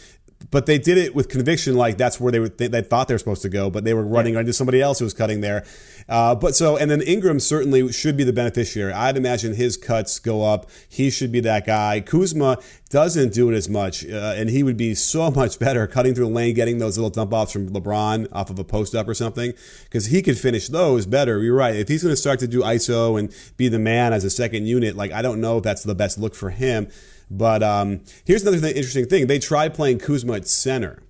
but 0.50 0.66
they 0.66 0.78
did 0.78 0.98
it 0.98 1.14
with 1.14 1.28
conviction, 1.28 1.76
like 1.76 1.96
that's 1.96 2.18
where 2.18 2.32
they 2.32 2.40
were 2.40 2.48
th- 2.48 2.70
they 2.70 2.82
thought 2.82 3.08
they 3.08 3.14
were 3.14 3.18
supposed 3.18 3.42
to 3.42 3.48
go, 3.48 3.70
but 3.70 3.84
they 3.84 3.94
were 3.94 4.04
running 4.04 4.34
yeah. 4.34 4.40
into 4.40 4.52
somebody 4.52 4.80
else 4.80 4.98
who 4.98 5.04
was 5.04 5.14
cutting 5.14 5.40
there. 5.40 5.64
Uh, 6.08 6.34
but 6.34 6.56
so, 6.56 6.76
and 6.76 6.90
then 6.90 7.00
Ingram 7.02 7.38
certainly 7.38 7.92
should 7.92 8.16
be 8.16 8.24
the 8.24 8.32
beneficiary. 8.32 8.92
I'd 8.92 9.16
imagine 9.16 9.54
his 9.54 9.76
cuts 9.76 10.18
go 10.18 10.44
up. 10.44 10.68
He 10.88 11.08
should 11.10 11.30
be 11.30 11.40
that 11.40 11.66
guy. 11.66 12.00
Kuzma 12.00 12.58
doesn't 12.88 13.32
do 13.32 13.48
it 13.50 13.54
as 13.54 13.68
much, 13.68 14.04
uh, 14.04 14.34
and 14.36 14.50
he 14.50 14.62
would 14.62 14.76
be 14.76 14.94
so 14.94 15.30
much 15.40 15.58
better 15.58 15.86
cutting 15.86 16.14
through 16.14 16.26
the 16.26 16.32
lane, 16.32 16.54
getting 16.54 16.78
those 16.78 16.98
little 16.98 17.10
dump 17.10 17.32
offs 17.32 17.52
from 17.52 17.68
LeBron 17.68 18.26
off 18.32 18.50
of 18.50 18.58
a 18.58 18.64
post 18.64 18.94
up 18.94 19.06
or 19.06 19.14
something, 19.14 19.52
because 19.84 20.06
he 20.06 20.20
could 20.20 20.38
finish 20.38 20.68
those 20.68 21.06
better. 21.06 21.40
You're 21.40 21.54
right. 21.54 21.76
If 21.76 21.88
he's 21.88 22.02
going 22.02 22.12
to 22.12 22.16
start 22.20 22.40
to 22.40 22.48
do 22.48 22.62
ISO 22.62 23.18
and 23.18 23.32
be 23.56 23.68
the 23.68 23.78
man 23.78 24.12
as 24.12 24.24
a 24.24 24.30
second 24.30 24.66
unit, 24.66 24.96
like 24.96 25.12
I 25.12 25.22
don't 25.22 25.40
know 25.40 25.58
if 25.58 25.62
that's 25.62 25.84
the 25.84 25.94
best 25.94 26.18
look 26.18 26.34
for 26.34 26.50
him. 26.50 26.88
But 27.30 27.62
um, 27.62 28.00
here's 28.24 28.42
another 28.42 28.58
thing, 28.58 28.74
interesting 28.76 29.06
thing. 29.06 29.26
They 29.28 29.38
tried 29.38 29.74
playing 29.74 29.98
Kuzma 30.00 30.34
at 30.34 30.48
center. 30.48 31.02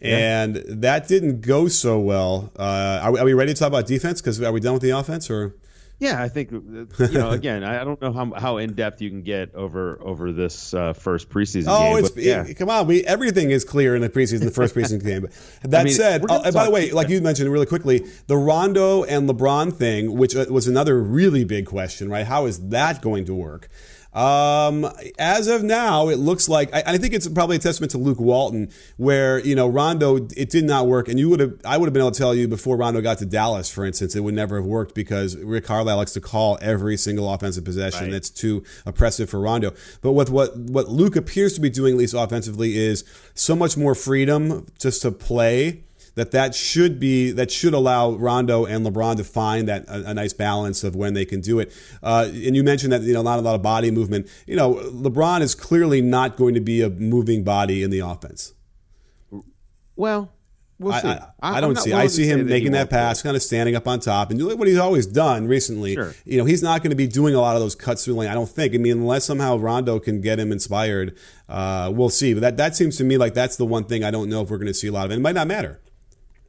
And 0.00 0.56
yeah. 0.56 0.62
that 0.68 1.08
didn't 1.08 1.40
go 1.40 1.66
so 1.66 1.98
well. 1.98 2.52
Uh, 2.56 3.00
are, 3.02 3.12
we, 3.12 3.18
are, 3.18 3.24
we, 3.24 3.32
ready 3.32 3.52
to 3.52 3.58
talk 3.58 3.68
about 3.68 3.86
defense? 3.86 4.20
Because 4.20 4.40
are 4.40 4.52
we 4.52 4.60
done 4.60 4.74
with 4.74 4.82
the 4.82 4.90
offense, 4.90 5.28
or? 5.28 5.56
Yeah, 5.98 6.22
I 6.22 6.28
think 6.28 6.52
uh, 6.52 6.56
you 7.06 7.18
know. 7.18 7.30
Again, 7.30 7.64
I 7.64 7.82
don't 7.82 8.00
know 8.00 8.12
how, 8.12 8.32
how 8.36 8.58
in 8.58 8.74
depth 8.74 9.02
you 9.02 9.10
can 9.10 9.22
get 9.22 9.56
over 9.56 9.98
over 10.00 10.30
this 10.30 10.72
uh, 10.72 10.92
first 10.92 11.28
preseason 11.28 11.64
oh, 11.66 11.96
game. 11.96 12.04
It's, 12.04 12.16
yeah. 12.16 12.44
It, 12.44 12.54
come 12.54 12.70
on, 12.70 12.86
we 12.86 13.04
everything 13.04 13.50
is 13.50 13.64
clear 13.64 13.96
in 13.96 14.02
the 14.02 14.08
preseason, 14.08 14.44
the 14.44 14.52
first 14.52 14.76
preseason 14.76 15.04
game. 15.04 15.22
But 15.22 15.32
that 15.72 15.80
I 15.80 15.84
mean, 15.84 15.92
said, 15.92 16.24
oh, 16.28 16.42
and 16.44 16.54
by 16.54 16.66
the 16.66 16.70
way, 16.70 16.92
like 16.92 17.08
you 17.08 17.20
mentioned 17.20 17.50
really 17.50 17.66
quickly, 17.66 18.06
the 18.28 18.36
Rondo 18.36 19.02
and 19.02 19.28
LeBron 19.28 19.74
thing, 19.74 20.16
which 20.16 20.36
uh, 20.36 20.46
was 20.48 20.68
another 20.68 21.02
really 21.02 21.44
big 21.44 21.66
question, 21.66 22.08
right? 22.08 22.26
How 22.26 22.46
is 22.46 22.68
that 22.68 23.02
going 23.02 23.24
to 23.24 23.34
work? 23.34 23.68
Um, 24.12 24.90
as 25.18 25.48
of 25.48 25.62
now, 25.62 26.08
it 26.08 26.16
looks 26.16 26.48
like 26.48 26.74
I, 26.74 26.82
I, 26.86 26.98
think 26.98 27.12
it's 27.12 27.28
probably 27.28 27.56
a 27.56 27.58
testament 27.58 27.92
to 27.92 27.98
Luke 27.98 28.18
Walton, 28.18 28.70
where 28.96 29.38
you 29.38 29.54
know 29.54 29.68
Rondo, 29.68 30.16
it 30.16 30.48
did 30.48 30.64
not 30.64 30.86
work, 30.86 31.08
and 31.08 31.18
you 31.18 31.28
would 31.28 31.40
have, 31.40 31.60
I 31.64 31.76
would 31.76 31.86
have 31.86 31.92
been 31.92 32.00
able 32.00 32.12
to 32.12 32.18
tell 32.18 32.34
you 32.34 32.48
before 32.48 32.78
Rondo 32.78 33.02
got 33.02 33.18
to 33.18 33.26
Dallas, 33.26 33.70
for 33.70 33.84
instance, 33.84 34.16
it 34.16 34.20
would 34.20 34.34
never 34.34 34.56
have 34.56 34.64
worked 34.64 34.94
because 34.94 35.36
Rick 35.36 35.64
Carlisle 35.64 35.98
likes 35.98 36.14
to 36.14 36.22
call 36.22 36.58
every 36.62 36.96
single 36.96 37.32
offensive 37.32 37.64
possession. 37.64 38.04
Right. 38.04 38.12
That's 38.12 38.30
too 38.30 38.64
oppressive 38.86 39.28
for 39.28 39.40
Rondo. 39.40 39.74
But 40.00 40.12
what 40.12 40.30
what 40.30 40.56
what 40.56 40.88
Luke 40.88 41.14
appears 41.14 41.52
to 41.54 41.60
be 41.60 41.68
doing, 41.68 41.92
at 41.92 41.98
least 41.98 42.14
offensively, 42.14 42.78
is 42.78 43.04
so 43.34 43.54
much 43.54 43.76
more 43.76 43.94
freedom 43.94 44.66
just 44.78 45.02
to 45.02 45.12
play 45.12 45.84
that 46.18 46.32
that 46.32 46.54
should 46.54 47.00
be 47.00 47.30
that 47.32 47.50
should 47.50 47.74
allow 47.74 48.12
Rondo 48.12 48.64
and 48.64 48.84
LeBron 48.84 49.16
to 49.16 49.24
find 49.24 49.68
that 49.68 49.86
a, 49.88 50.10
a 50.10 50.14
nice 50.14 50.32
balance 50.32 50.84
of 50.84 50.94
when 50.94 51.14
they 51.14 51.24
can 51.24 51.40
do 51.40 51.58
it. 51.60 51.72
Uh, 52.02 52.28
and 52.28 52.56
you 52.56 52.62
mentioned 52.62 52.92
that 52.92 53.02
you 53.02 53.12
know 53.12 53.22
not 53.22 53.38
a 53.38 53.42
lot 53.42 53.54
of 53.54 53.62
body 53.62 53.90
movement. 53.90 54.28
You 54.46 54.56
know, 54.56 54.74
LeBron 54.74 55.40
is 55.40 55.54
clearly 55.54 56.02
not 56.02 56.36
going 56.36 56.54
to 56.54 56.60
be 56.60 56.82
a 56.82 56.90
moving 56.90 57.44
body 57.44 57.82
in 57.82 57.90
the 57.90 58.00
offense. 58.00 58.52
Well, 59.96 60.32
We'll 60.80 60.92
I, 60.92 61.26
I, 61.42 61.58
I, 61.58 61.60
don't 61.60 61.76
see. 61.76 61.92
I 61.92 62.06
see 62.06 62.24
him 62.24 62.46
making 62.46 62.70
that 62.72 62.88
pass, 62.88 63.20
kind 63.20 63.34
of 63.34 63.42
standing 63.42 63.74
up 63.74 63.88
on 63.88 63.98
top, 63.98 64.30
and 64.30 64.40
what 64.56 64.68
he's 64.68 64.78
always 64.78 65.06
done 65.06 65.48
recently. 65.48 65.94
Sure. 65.94 66.14
You 66.24 66.38
know, 66.38 66.44
he's 66.44 66.62
not 66.62 66.84
going 66.84 66.90
to 66.90 66.96
be 66.96 67.08
doing 67.08 67.34
a 67.34 67.40
lot 67.40 67.56
of 67.56 67.62
those 67.62 67.74
cuts 67.74 68.04
through 68.04 68.14
lane. 68.14 68.28
I 68.28 68.34
don't 68.34 68.48
think. 68.48 68.74
I 68.74 68.78
mean, 68.78 68.92
unless 68.92 69.24
somehow 69.24 69.56
Rondo 69.56 69.98
can 69.98 70.20
get 70.20 70.38
him 70.38 70.52
inspired, 70.52 71.18
uh, 71.48 71.90
we'll 71.92 72.10
see. 72.10 72.32
But 72.32 72.40
that 72.40 72.56
that 72.58 72.76
seems 72.76 72.96
to 72.98 73.04
me 73.04 73.18
like 73.18 73.34
that's 73.34 73.56
the 73.56 73.66
one 73.66 73.84
thing 73.84 74.04
I 74.04 74.12
don't 74.12 74.28
know 74.28 74.42
if 74.42 74.50
we're 74.50 74.58
going 74.58 74.68
to 74.68 74.74
see 74.74 74.86
a 74.86 74.92
lot 74.92 75.06
of. 75.06 75.10
And 75.10 75.18
it 75.18 75.22
might 75.22 75.34
not 75.34 75.48
matter. 75.48 75.80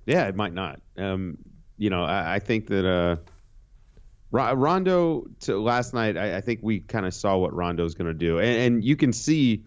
Yeah, 0.09 0.27
it 0.27 0.35
might 0.35 0.53
not. 0.55 0.81
Um, 0.97 1.37
you 1.77 1.91
know, 1.91 2.03
I, 2.03 2.35
I 2.35 2.39
think 2.39 2.65
that 2.69 2.83
uh, 2.83 3.17
Rondo 4.31 5.27
to 5.41 5.61
last 5.61 5.93
night. 5.93 6.17
I, 6.17 6.37
I 6.37 6.41
think 6.41 6.61
we 6.63 6.79
kind 6.79 7.05
of 7.05 7.13
saw 7.13 7.37
what 7.37 7.53
Rondo's 7.53 7.93
going 7.93 8.07
to 8.07 8.15
do, 8.15 8.39
and, 8.39 8.59
and, 8.59 8.83
you 8.83 8.95
can 8.95 9.13
see 9.13 9.65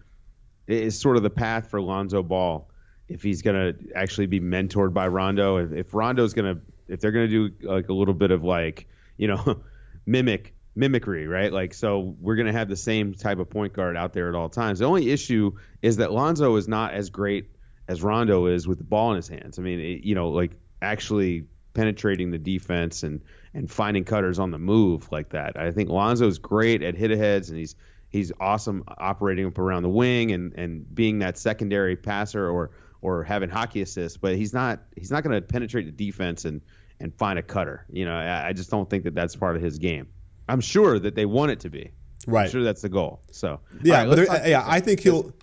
is 0.67 0.99
sort 0.99 1.15
of 1.15 1.23
the 1.23 1.29
path 1.29 1.69
for 1.69 1.79
Lonzo 1.79 2.23
Ball 2.23 2.69
if 3.07 3.23
he's 3.23 3.41
going 3.41 3.55
to 3.55 3.95
actually 3.95 4.25
be 4.25 4.41
mentored 4.41 4.93
by 4.93 5.07
Rondo. 5.07 5.57
If, 5.57 5.71
if 5.71 5.93
Rondo's 5.93 6.33
going 6.33 6.55
to, 6.55 6.61
if 6.89 6.99
they're 6.99 7.13
going 7.13 7.29
to 7.29 7.49
do 7.49 7.67
like 7.69 7.87
a 7.87 7.93
little 7.93 8.13
bit 8.13 8.31
of 8.31 8.43
like, 8.43 8.87
you 9.15 9.29
know, 9.29 9.63
mimic 10.05 10.55
mimicry, 10.75 11.25
right? 11.25 11.53
Like, 11.53 11.73
so 11.73 12.17
we're 12.19 12.35
going 12.35 12.47
to 12.47 12.53
have 12.53 12.67
the 12.67 12.75
same 12.75 13.13
type 13.13 13.39
of 13.39 13.49
point 13.49 13.71
guard 13.71 13.95
out 13.95 14.11
there 14.11 14.27
at 14.27 14.35
all 14.35 14.49
times. 14.49 14.79
The 14.79 14.85
only 14.85 15.09
issue 15.09 15.53
is 15.81 15.97
that 15.97 16.11
Lonzo 16.11 16.53
is 16.57 16.67
not 16.67 16.93
as 16.93 17.11
great 17.11 17.49
as 17.87 18.01
Rondo 18.01 18.45
is 18.47 18.67
with 18.67 18.77
the 18.77 18.83
ball 18.83 19.11
in 19.11 19.17
his 19.17 19.27
hands. 19.27 19.59
I 19.59 19.61
mean, 19.61 19.79
it, 19.79 20.03
you 20.03 20.15
know, 20.15 20.29
like 20.29 20.51
actually 20.81 21.45
penetrating 21.73 22.31
the 22.31 22.37
defense 22.37 23.03
and 23.03 23.21
and 23.53 23.69
finding 23.69 24.03
cutters 24.03 24.39
on 24.39 24.51
the 24.51 24.59
move 24.59 25.11
like 25.11 25.29
that. 25.29 25.57
I 25.57 25.71
think 25.71 25.89
Lonzo's 25.89 26.39
great 26.39 26.81
at 26.81 26.95
hit 26.95 27.11
aheads 27.11 27.49
and 27.49 27.57
he's 27.57 27.75
he's 28.09 28.31
awesome 28.39 28.83
operating 28.87 29.45
up 29.45 29.57
around 29.57 29.83
the 29.83 29.89
wing 29.89 30.31
and 30.31 30.53
and 30.53 30.95
being 30.95 31.19
that 31.19 31.37
secondary 31.37 31.95
passer 31.95 32.49
or 32.49 32.71
or 33.01 33.23
having 33.23 33.49
hockey 33.49 33.81
assists, 33.81 34.17
but 34.17 34.35
he's 34.35 34.53
not 34.53 34.79
he's 34.95 35.11
not 35.11 35.23
going 35.23 35.35
to 35.35 35.41
penetrate 35.41 35.85
the 35.85 36.05
defense 36.05 36.45
and 36.45 36.61
and 36.99 37.13
find 37.15 37.37
a 37.37 37.43
cutter. 37.43 37.85
You 37.91 38.05
know, 38.05 38.15
I, 38.15 38.49
I, 38.49 38.53
just 38.53 38.69
don't 38.69 38.89
think 38.89 39.03
that 39.03 39.13
that's 39.13 39.35
part 39.35 39.57
of 39.57 39.61
his 39.61 39.77
game. 39.77 40.07
I'm 40.47 40.61
sure 40.61 40.97
that 40.97 41.15
they 41.15 41.25
want 41.25 41.51
it 41.51 41.59
to 41.61 41.69
be. 41.69 41.91
Right. 42.25 42.45
I'm 42.45 42.49
sure 42.51 42.63
that's 42.63 42.81
the 42.81 42.89
goal. 42.89 43.21
So 43.31 43.59
yeah, 43.81 44.05
right, 44.05 44.15
there, 44.15 44.47
yeah, 44.47 44.63
I 44.65 44.79
think 44.79 45.01
he'll. 45.01 45.33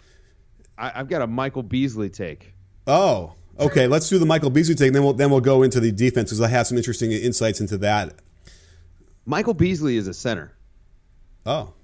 I, 0.81 0.99
have 0.99 1.09
got 1.09 1.23
a 1.23 1.27
Michael 1.27 1.63
Beasley 1.63 2.09
take. 2.09 2.55
Oh, 2.87 3.35
okay. 3.59 3.87
Let's 3.87 4.09
do 4.09 4.19
the 4.19 4.27
Michael 4.27 4.51
Beasley 4.51 4.75
take, 4.75 4.89
and 4.89 4.97
then 4.97 5.05
we'll 5.05 5.13
then 5.13 5.31
we'll 5.31 5.41
go 5.41 5.63
into 5.63 5.81
the 5.81 5.93
defense 5.93 6.31
because 6.31 6.41
I 6.41 6.49
have 6.49 6.67
some 6.67 6.79
interesting 6.79 7.13
insights 7.13 7.61
into 7.61 7.79
that. 7.79 8.15
Michael 9.27 9.55
Beasley 9.55 9.97
is 9.97 10.09
a 10.09 10.15
center. 10.15 10.53
Oh. 11.45 11.75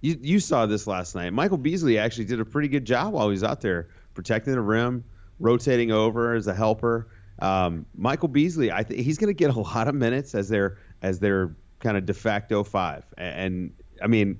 You 0.00 0.18
you 0.20 0.40
saw 0.40 0.66
this 0.66 0.86
last 0.86 1.14
night. 1.14 1.32
Michael 1.32 1.58
Beasley 1.58 1.98
actually 1.98 2.24
did 2.24 2.40
a 2.40 2.44
pretty 2.44 2.68
good 2.68 2.84
job 2.84 3.12
while 3.12 3.28
he 3.28 3.32
was 3.32 3.44
out 3.44 3.60
there 3.60 3.88
protecting 4.14 4.52
the 4.52 4.60
rim, 4.60 5.04
rotating 5.38 5.92
over 5.92 6.34
as 6.34 6.46
a 6.48 6.54
helper. 6.54 7.08
Um, 7.38 7.86
Michael 7.94 8.28
Beasley, 8.28 8.70
I 8.70 8.82
think 8.82 9.00
he's 9.00 9.18
going 9.18 9.28
to 9.28 9.34
get 9.34 9.54
a 9.54 9.58
lot 9.60 9.88
of 9.88 9.94
minutes 9.94 10.34
as 10.34 10.48
their 10.48 10.78
as 11.02 11.20
their 11.20 11.54
kind 11.78 11.96
of 11.96 12.06
de 12.06 12.14
facto 12.14 12.64
five. 12.64 13.04
And, 13.16 13.34
and 13.36 13.72
I 14.02 14.08
mean, 14.08 14.38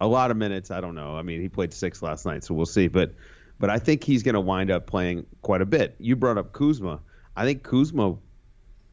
a 0.00 0.06
lot 0.06 0.30
of 0.30 0.36
minutes. 0.36 0.70
I 0.70 0.80
don't 0.80 0.94
know. 0.94 1.16
I 1.16 1.22
mean, 1.22 1.40
he 1.40 1.48
played 1.48 1.72
six 1.72 2.02
last 2.02 2.26
night, 2.26 2.44
so 2.44 2.54
we'll 2.54 2.66
see. 2.66 2.88
But 2.88 3.14
but 3.58 3.70
I 3.70 3.78
think 3.78 4.04
he's 4.04 4.22
going 4.22 4.34
to 4.34 4.40
wind 4.40 4.70
up 4.70 4.86
playing 4.86 5.26
quite 5.42 5.60
a 5.60 5.66
bit. 5.66 5.96
You 5.98 6.16
brought 6.16 6.38
up 6.38 6.52
Kuzma. 6.52 7.00
I 7.36 7.44
think 7.44 7.62
Kuzma 7.62 8.16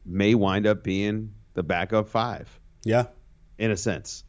may 0.04 0.34
wind 0.34 0.66
up 0.66 0.82
being 0.82 1.34
the 1.54 1.62
backup 1.62 2.08
five. 2.08 2.48
Yeah, 2.84 3.06
in 3.58 3.70
a 3.70 3.76
sense, 3.76 4.24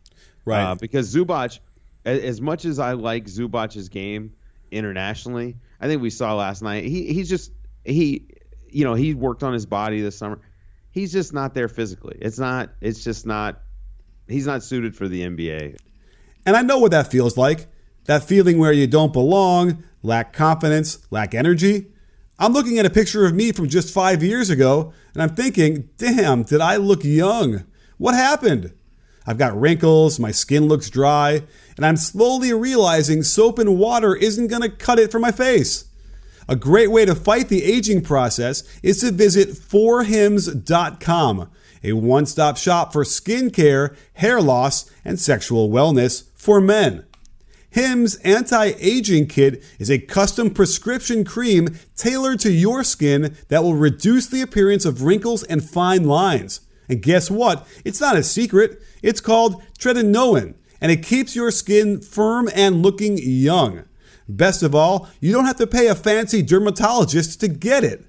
right? 0.45 0.71
Uh, 0.71 0.75
because 0.75 1.13
Zubac, 1.13 1.59
as 2.05 2.41
much 2.41 2.65
as 2.65 2.79
I 2.79 2.93
like 2.93 3.25
Zubac's 3.25 3.89
game 3.89 4.33
internationally, 4.71 5.57
I 5.79 5.87
think 5.87 6.01
we 6.01 6.09
saw 6.09 6.35
last 6.35 6.61
night. 6.61 6.85
He 6.85 7.13
he's 7.13 7.29
just 7.29 7.51
he, 7.83 8.27
you 8.69 8.85
know, 8.85 8.93
he 8.93 9.13
worked 9.13 9.43
on 9.43 9.53
his 9.53 9.65
body 9.65 10.01
this 10.01 10.17
summer. 10.17 10.39
He's 10.91 11.11
just 11.11 11.33
not 11.33 11.53
there 11.53 11.67
physically. 11.67 12.17
It's 12.19 12.39
not. 12.39 12.69
It's 12.81 13.03
just 13.03 13.25
not. 13.25 13.61
He's 14.27 14.47
not 14.47 14.63
suited 14.63 14.95
for 14.95 15.07
the 15.07 15.21
NBA. 15.21 15.77
And 16.47 16.55
I 16.55 16.61
know 16.61 16.79
what 16.79 16.91
that 16.91 17.11
feels 17.11 17.37
like 17.37 17.67
that 18.05 18.23
feeling 18.23 18.57
where 18.57 18.71
you 18.71 18.87
don't 18.87 19.11
belong, 19.11 19.83
lack 20.01 20.31
confidence, 20.31 21.05
lack 21.11 21.35
energy. 21.35 21.87
I'm 22.39 22.53
looking 22.53 22.79
at 22.79 22.85
a 22.85 22.89
picture 22.89 23.25
of 23.25 23.35
me 23.35 23.51
from 23.51 23.67
just 23.67 23.93
five 23.93 24.23
years 24.23 24.49
ago, 24.49 24.93
and 25.13 25.21
I'm 25.21 25.35
thinking, 25.35 25.89
damn, 25.97 26.43
did 26.43 26.61
I 26.61 26.77
look 26.77 27.03
young? 27.03 27.65
What 27.97 28.15
happened? 28.15 28.71
I've 29.25 29.37
got 29.37 29.59
wrinkles, 29.59 30.21
my 30.21 30.31
skin 30.31 30.69
looks 30.69 30.89
dry, 30.89 31.43
and 31.75 31.85
I'm 31.85 31.97
slowly 31.97 32.53
realizing 32.53 33.23
soap 33.23 33.59
and 33.59 33.77
water 33.77 34.15
isn't 34.15 34.47
to 34.47 34.69
cut 34.69 34.99
it 34.99 35.11
for 35.11 35.19
my 35.19 35.33
face. 35.33 35.83
A 36.47 36.55
great 36.55 36.91
way 36.91 37.03
to 37.03 37.13
fight 37.13 37.49
the 37.49 37.65
aging 37.65 38.03
process 38.03 38.63
is 38.81 39.01
to 39.01 39.11
visit 39.11 39.49
forhims.com, 39.49 41.49
a 41.83 41.91
one 41.91 42.25
stop 42.25 42.55
shop 42.55 42.93
for 42.93 43.03
skincare, 43.03 43.97
hair 44.13 44.41
loss, 44.41 44.89
and 45.03 45.19
sexual 45.19 45.69
wellness 45.69 46.23
for 46.47 46.61
men. 46.61 47.05
Hims 47.71 48.15
Anti 48.23 48.71
Aging 48.79 49.27
Kit 49.27 49.61
is 49.79 49.91
a 49.91 49.99
custom 49.99 50.49
prescription 50.49 51.25
cream 51.25 51.77
tailored 51.97 52.39
to 52.39 52.49
your 52.49 52.85
skin 52.85 53.35
that 53.49 53.63
will 53.63 53.75
reduce 53.75 54.27
the 54.27 54.41
appearance 54.41 54.85
of 54.85 55.01
wrinkles 55.01 55.43
and 55.43 55.61
fine 55.61 56.05
lines. 56.05 56.61
And 56.87 57.01
guess 57.01 57.29
what? 57.29 57.67
It's 57.83 57.99
not 57.99 58.15
a 58.15 58.23
secret. 58.23 58.81
It's 59.03 59.19
called 59.19 59.61
tretinoin, 59.77 60.53
and 60.79 60.89
it 60.89 61.03
keeps 61.03 61.35
your 61.35 61.51
skin 61.51 61.99
firm 61.99 62.49
and 62.55 62.81
looking 62.81 63.17
young. 63.17 63.83
Best 64.29 64.63
of 64.63 64.73
all, 64.73 65.09
you 65.19 65.33
don't 65.33 65.47
have 65.47 65.57
to 65.57 65.67
pay 65.67 65.87
a 65.87 65.95
fancy 65.95 66.41
dermatologist 66.41 67.41
to 67.41 67.49
get 67.49 67.83
it. 67.83 68.05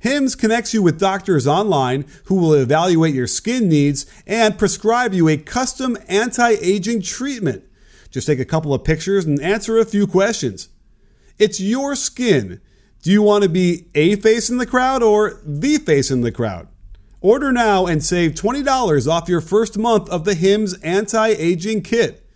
HIMS 0.00 0.34
connects 0.34 0.74
you 0.74 0.82
with 0.82 0.98
doctors 0.98 1.46
online 1.46 2.04
who 2.24 2.34
will 2.34 2.52
evaluate 2.52 3.14
your 3.14 3.28
skin 3.28 3.68
needs 3.68 4.06
and 4.26 4.58
prescribe 4.58 5.14
you 5.14 5.28
a 5.28 5.36
custom 5.36 5.96
anti 6.08 6.50
aging 6.60 7.00
treatment. 7.02 7.62
Just 8.16 8.28
take 8.28 8.40
a 8.40 8.46
couple 8.46 8.72
of 8.72 8.82
pictures 8.82 9.26
and 9.26 9.38
answer 9.42 9.76
a 9.76 9.84
few 9.84 10.06
questions. 10.06 10.70
It's 11.38 11.60
your 11.60 11.94
skin. 11.94 12.62
Do 13.02 13.12
you 13.12 13.20
want 13.20 13.42
to 13.42 13.50
be 13.50 13.88
a 13.94 14.16
face 14.16 14.48
in 14.48 14.56
the 14.56 14.64
crowd 14.64 15.02
or 15.02 15.38
the 15.44 15.76
face 15.76 16.10
in 16.10 16.22
the 16.22 16.32
crowd? 16.32 16.66
Order 17.20 17.52
now 17.52 17.84
and 17.84 18.02
save 18.02 18.30
$20 18.30 19.06
off 19.06 19.28
your 19.28 19.42
first 19.42 19.76
month 19.76 20.08
of 20.08 20.24
the 20.24 20.32
Hims 20.32 20.72
anti 20.80 21.28
aging 21.28 21.82
kit. 21.82 22.26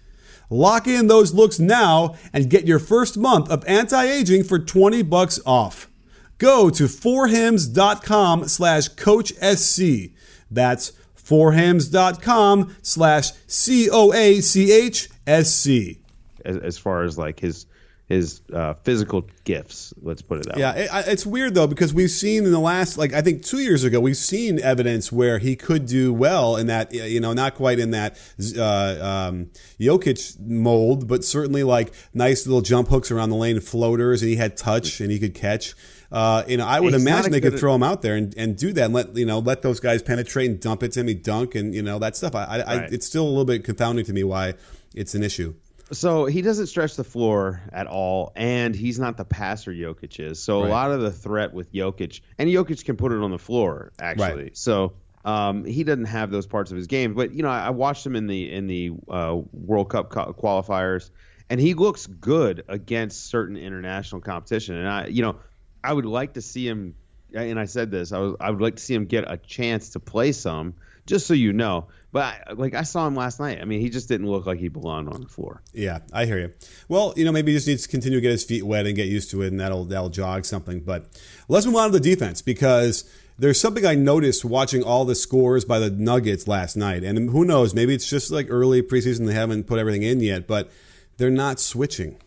Lock 0.50 0.86
in 0.86 1.06
those 1.06 1.32
looks 1.32 1.58
now 1.58 2.14
and 2.30 2.50
get 2.50 2.66
your 2.66 2.78
first 2.78 3.16
month 3.16 3.50
of 3.50 3.64
anti 3.66 4.04
aging 4.04 4.44
for 4.44 4.58
20 4.58 5.00
bucks 5.04 5.40
off. 5.46 5.88
Go 6.36 6.68
to 6.68 6.84
forhims.com 6.84 8.48
slash 8.48 8.90
coachsc. 8.90 10.12
That's 10.50 10.92
forhims.com 11.16 12.76
slash 12.82 13.30
C 13.46 13.88
O 13.90 14.12
A 14.12 14.42
C 14.42 14.72
H 14.72 15.08
SC. 15.44 15.98
As, 16.44 16.56
as 16.56 16.78
far 16.78 17.04
as 17.04 17.18
like 17.18 17.38
his 17.38 17.66
his 18.10 18.40
uh, 18.52 18.74
physical 18.74 19.24
gifts. 19.44 19.94
Let's 20.02 20.20
put 20.20 20.40
it 20.40 20.46
that 20.46 20.58
yeah, 20.58 20.74
way. 20.74 20.84
Yeah, 20.86 20.98
it, 20.98 21.08
it's 21.08 21.24
weird 21.24 21.54
though 21.54 21.68
because 21.68 21.94
we've 21.94 22.10
seen 22.10 22.44
in 22.44 22.50
the 22.50 22.58
last, 22.58 22.98
like 22.98 23.12
I 23.12 23.22
think 23.22 23.44
two 23.44 23.60
years 23.60 23.84
ago, 23.84 24.00
we've 24.00 24.16
seen 24.16 24.58
evidence 24.58 25.12
where 25.12 25.38
he 25.38 25.54
could 25.54 25.86
do 25.86 26.12
well 26.12 26.56
in 26.56 26.66
that, 26.66 26.92
you 26.92 27.20
know, 27.20 27.32
not 27.32 27.54
quite 27.54 27.78
in 27.78 27.92
that 27.92 28.18
uh, 28.58 29.28
um, 29.28 29.50
Jokic 29.78 30.40
mold, 30.40 31.06
but 31.06 31.24
certainly 31.24 31.62
like 31.62 31.94
nice 32.12 32.48
little 32.48 32.62
jump 32.62 32.88
hooks 32.88 33.12
around 33.12 33.30
the 33.30 33.36
lane, 33.36 33.60
floaters, 33.60 34.22
and 34.22 34.28
he 34.28 34.36
had 34.36 34.56
touch 34.56 35.00
and 35.00 35.12
he 35.12 35.20
could 35.20 35.34
catch. 35.34 35.74
Uh, 36.12 36.42
you 36.48 36.56
know, 36.56 36.66
I 36.66 36.80
would 36.80 36.94
imagine 36.94 37.30
they 37.30 37.40
could 37.40 37.58
throw 37.58 37.74
him 37.74 37.82
out 37.82 38.02
there 38.02 38.16
and, 38.16 38.34
and 38.36 38.56
do 38.56 38.72
that 38.72 38.86
and 38.86 38.94
let 38.94 39.16
you 39.16 39.24
know 39.24 39.38
let 39.38 39.62
those 39.62 39.78
guys 39.78 40.02
penetrate 40.02 40.50
and 40.50 40.58
dump 40.60 40.82
it 40.82 40.92
to 40.92 41.04
me, 41.04 41.14
dunk 41.14 41.54
and 41.54 41.74
you 41.74 41.82
know 41.82 41.98
that 42.00 42.16
stuff. 42.16 42.34
I, 42.34 42.44
I, 42.44 42.58
right. 42.58 42.68
I 42.68 42.76
it's 42.90 43.06
still 43.06 43.24
a 43.24 43.28
little 43.28 43.44
bit 43.44 43.64
confounding 43.64 44.04
to 44.06 44.12
me 44.12 44.24
why 44.24 44.54
it's 44.94 45.14
an 45.14 45.22
issue. 45.22 45.54
So 45.92 46.26
he 46.26 46.42
doesn't 46.42 46.66
stretch 46.66 46.96
the 46.96 47.04
floor 47.04 47.62
at 47.72 47.86
all, 47.86 48.32
and 48.34 48.74
he's 48.74 48.98
not 48.98 49.16
the 49.16 49.24
passer 49.24 49.72
Jokic 49.72 50.18
is. 50.20 50.42
So 50.42 50.60
right. 50.60 50.68
a 50.68 50.70
lot 50.70 50.90
of 50.90 51.00
the 51.00 51.12
threat 51.12 51.52
with 51.52 51.72
Jokic, 51.72 52.20
and 52.38 52.48
Jokic 52.48 52.84
can 52.84 52.96
put 52.96 53.12
it 53.12 53.20
on 53.20 53.30
the 53.30 53.38
floor 53.38 53.92
actually. 54.00 54.42
Right. 54.42 54.56
So 54.56 54.94
Um, 55.24 55.64
he 55.64 55.84
doesn't 55.84 56.06
have 56.06 56.30
those 56.30 56.46
parts 56.46 56.70
of 56.70 56.78
his 56.78 56.86
game, 56.86 57.14
but 57.14 57.34
you 57.34 57.42
know, 57.42 57.50
I, 57.50 57.66
I 57.66 57.70
watched 57.70 58.06
him 58.06 58.16
in 58.16 58.26
the 58.26 58.50
in 58.50 58.66
the 58.66 58.92
uh, 59.08 59.38
World 59.52 59.90
Cup 59.90 60.10
qualifiers, 60.10 61.10
and 61.50 61.60
he 61.60 61.74
looks 61.74 62.06
good 62.06 62.64
against 62.68 63.26
certain 63.26 63.56
international 63.56 64.22
competition. 64.22 64.76
And 64.76 64.88
I, 64.88 65.06
you 65.08 65.22
know, 65.22 65.36
I 65.82 65.92
would 65.92 66.06
like 66.06 66.34
to 66.34 66.42
see 66.42 66.66
him. 66.66 66.94
And 67.32 67.60
I 67.60 67.66
said 67.66 67.92
this, 67.92 68.10
I 68.10 68.18
was, 68.18 68.34
I 68.40 68.50
would 68.50 68.60
like 68.60 68.76
to 68.76 68.82
see 68.82 68.94
him 68.94 69.04
get 69.04 69.30
a 69.30 69.36
chance 69.36 69.90
to 69.90 70.00
play 70.00 70.32
some, 70.32 70.74
just 71.06 71.28
so 71.28 71.34
you 71.34 71.52
know. 71.52 71.86
But 72.10 72.24
I, 72.24 72.52
like 72.54 72.74
I 72.74 72.82
saw 72.82 73.06
him 73.06 73.14
last 73.14 73.38
night. 73.38 73.60
I 73.60 73.64
mean, 73.64 73.80
he 73.80 73.88
just 73.88 74.08
didn't 74.08 74.26
look 74.26 74.46
like 74.46 74.58
he 74.58 74.68
belonged 74.68 75.08
on 75.08 75.20
the 75.20 75.28
floor. 75.28 75.62
Yeah, 75.72 76.00
I 76.12 76.24
hear 76.24 76.40
you. 76.40 76.52
Well, 76.88 77.14
you 77.16 77.24
know, 77.24 77.30
maybe 77.30 77.52
he 77.52 77.58
just 77.58 77.68
needs 77.68 77.84
to 77.84 77.88
continue 77.88 78.18
to 78.18 78.20
get 78.20 78.32
his 78.32 78.42
feet 78.42 78.64
wet 78.64 78.86
and 78.86 78.96
get 78.96 79.06
used 79.06 79.30
to 79.30 79.42
it, 79.42 79.48
and 79.48 79.60
that'll 79.60 79.84
that'll 79.84 80.08
jog 80.08 80.44
something. 80.44 80.80
But 80.80 81.06
let's 81.48 81.66
move 81.66 81.76
on 81.76 81.92
to 81.92 81.98
the 81.98 82.00
defense 82.00 82.42
because 82.42 83.08
there's 83.38 83.60
something 83.60 83.86
I 83.86 83.94
noticed 83.94 84.44
watching 84.44 84.82
all 84.82 85.04
the 85.04 85.14
scores 85.14 85.64
by 85.64 85.78
the 85.78 85.90
Nuggets 85.90 86.46
last 86.46 86.76
night. 86.76 87.04
And 87.04 87.30
who 87.30 87.44
knows, 87.44 87.74
maybe 87.74 87.94
it's 87.94 88.10
just 88.10 88.30
like 88.30 88.48
early 88.50 88.82
preseason, 88.82 89.26
they 89.26 89.34
haven't 89.34 89.64
put 89.64 89.78
everything 89.78 90.02
in 90.02 90.20
yet, 90.20 90.46
but 90.46 90.70
they're 91.16 91.30
not 91.30 91.60
switching. 91.60 92.18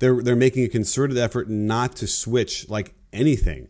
They're, 0.00 0.20
they're 0.22 0.36
making 0.36 0.64
a 0.64 0.68
concerted 0.68 1.16
effort 1.16 1.48
not 1.48 1.94
to 1.96 2.06
switch 2.06 2.68
like 2.68 2.94
anything. 3.12 3.68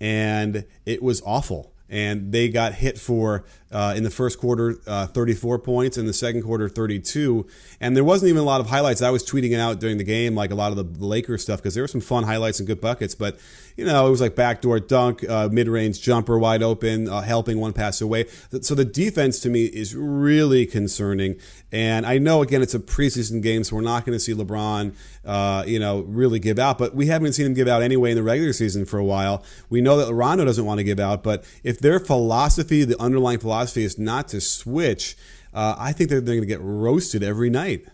And 0.00 0.64
it 0.86 1.02
was 1.02 1.22
awful 1.24 1.74
and 1.88 2.32
they 2.32 2.48
got 2.48 2.74
hit 2.74 2.98
for 2.98 3.44
uh, 3.74 3.92
in 3.96 4.04
the 4.04 4.10
first 4.10 4.38
quarter 4.38 4.78
uh, 4.86 5.06
34 5.08 5.58
points 5.58 5.98
in 5.98 6.06
the 6.06 6.12
second 6.12 6.42
quarter 6.42 6.68
32 6.68 7.46
and 7.80 7.96
there 7.96 8.04
wasn't 8.04 8.28
even 8.28 8.40
a 8.40 8.44
lot 8.44 8.60
of 8.60 8.68
highlights. 8.68 9.02
I 9.02 9.10
was 9.10 9.24
tweeting 9.28 9.50
it 9.50 9.60
out 9.60 9.80
during 9.80 9.98
the 9.98 10.04
game 10.04 10.34
like 10.34 10.50
a 10.50 10.54
lot 10.54 10.72
of 10.72 10.76
the 10.76 11.04
lakers 11.04 11.42
stuff 11.42 11.60
because 11.60 11.74
there 11.74 11.82
were 11.82 11.88
some 11.88 12.00
fun 12.00 12.24
highlights 12.24 12.60
and 12.60 12.66
good 12.66 12.80
buckets. 12.80 13.14
But 13.14 13.38
you 13.76 13.84
know 13.84 14.06
it 14.06 14.10
was 14.10 14.20
like 14.20 14.36
backdoor 14.36 14.80
dunk 14.80 15.28
uh, 15.28 15.48
mid-range 15.50 16.00
jumper 16.00 16.38
wide 16.38 16.62
open 16.62 17.08
uh, 17.08 17.20
helping 17.22 17.58
one 17.58 17.72
pass 17.72 18.00
away. 18.00 18.26
So 18.62 18.74
the 18.74 18.84
defense 18.84 19.40
to 19.40 19.50
me 19.50 19.64
is 19.64 19.94
really 19.94 20.66
concerning. 20.66 21.36
And 21.72 22.06
i 22.06 22.18
know 22.18 22.40
again 22.40 22.62
it's 22.62 22.74
a 22.74 22.78
preseason 22.78 23.42
game 23.42 23.64
so 23.64 23.74
we're 23.74 23.82
not 23.82 24.04
going 24.04 24.16
to 24.16 24.20
see 24.20 24.32
lebron 24.32 24.94
uh, 25.24 25.64
you 25.66 25.80
know 25.80 26.02
really 26.02 26.38
give 26.38 26.58
out 26.58 26.78
but 26.78 26.94
we 26.94 27.06
haven't 27.06 27.32
seen 27.32 27.46
him 27.46 27.54
give 27.54 27.66
out 27.66 27.82
anyway 27.82 28.10
in 28.12 28.16
the 28.16 28.22
regular 28.22 28.52
season 28.52 28.84
for 28.84 28.98
a 28.98 29.04
while. 29.04 29.42
We 29.68 29.80
know 29.80 29.96
that 29.96 30.14
rondo 30.14 30.44
doesn't 30.44 30.64
want 30.64 30.78
to 30.78 30.84
give 30.84 31.00
out 31.00 31.24
but 31.24 31.44
if 31.64 31.80
their 31.80 31.98
philosophy 31.98 32.84
the 32.84 33.00
underlying 33.00 33.40
philosophy 33.40 33.63
philosophy 33.64 33.84
is 33.84 33.98
not 33.98 34.28
to 34.28 34.40
switch, 34.40 35.16
uh, 35.52 35.74
I 35.78 35.92
think 35.92 36.10
they're, 36.10 36.20
they're 36.20 36.36
going 36.36 36.46
to 36.48 36.54
get 36.54 36.60
roasted 36.60 37.22
every 37.22 37.50
night. 37.50 37.86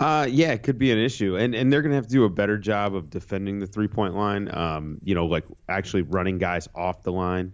Uh, 0.00 0.26
yeah, 0.30 0.52
it 0.52 0.62
could 0.62 0.78
be 0.78 0.92
an 0.92 0.98
issue, 0.98 1.36
and 1.36 1.56
and 1.56 1.72
they're 1.72 1.82
going 1.82 1.90
to 1.90 1.96
have 1.96 2.06
to 2.06 2.12
do 2.12 2.24
a 2.24 2.28
better 2.28 2.56
job 2.56 2.94
of 2.94 3.10
defending 3.10 3.58
the 3.58 3.66
three 3.66 3.88
point 3.88 4.14
line. 4.14 4.48
Um, 4.54 4.98
you 5.02 5.16
know, 5.16 5.26
like 5.26 5.44
actually 5.68 6.02
running 6.02 6.38
guys 6.38 6.68
off 6.72 7.02
the 7.02 7.10
line. 7.10 7.52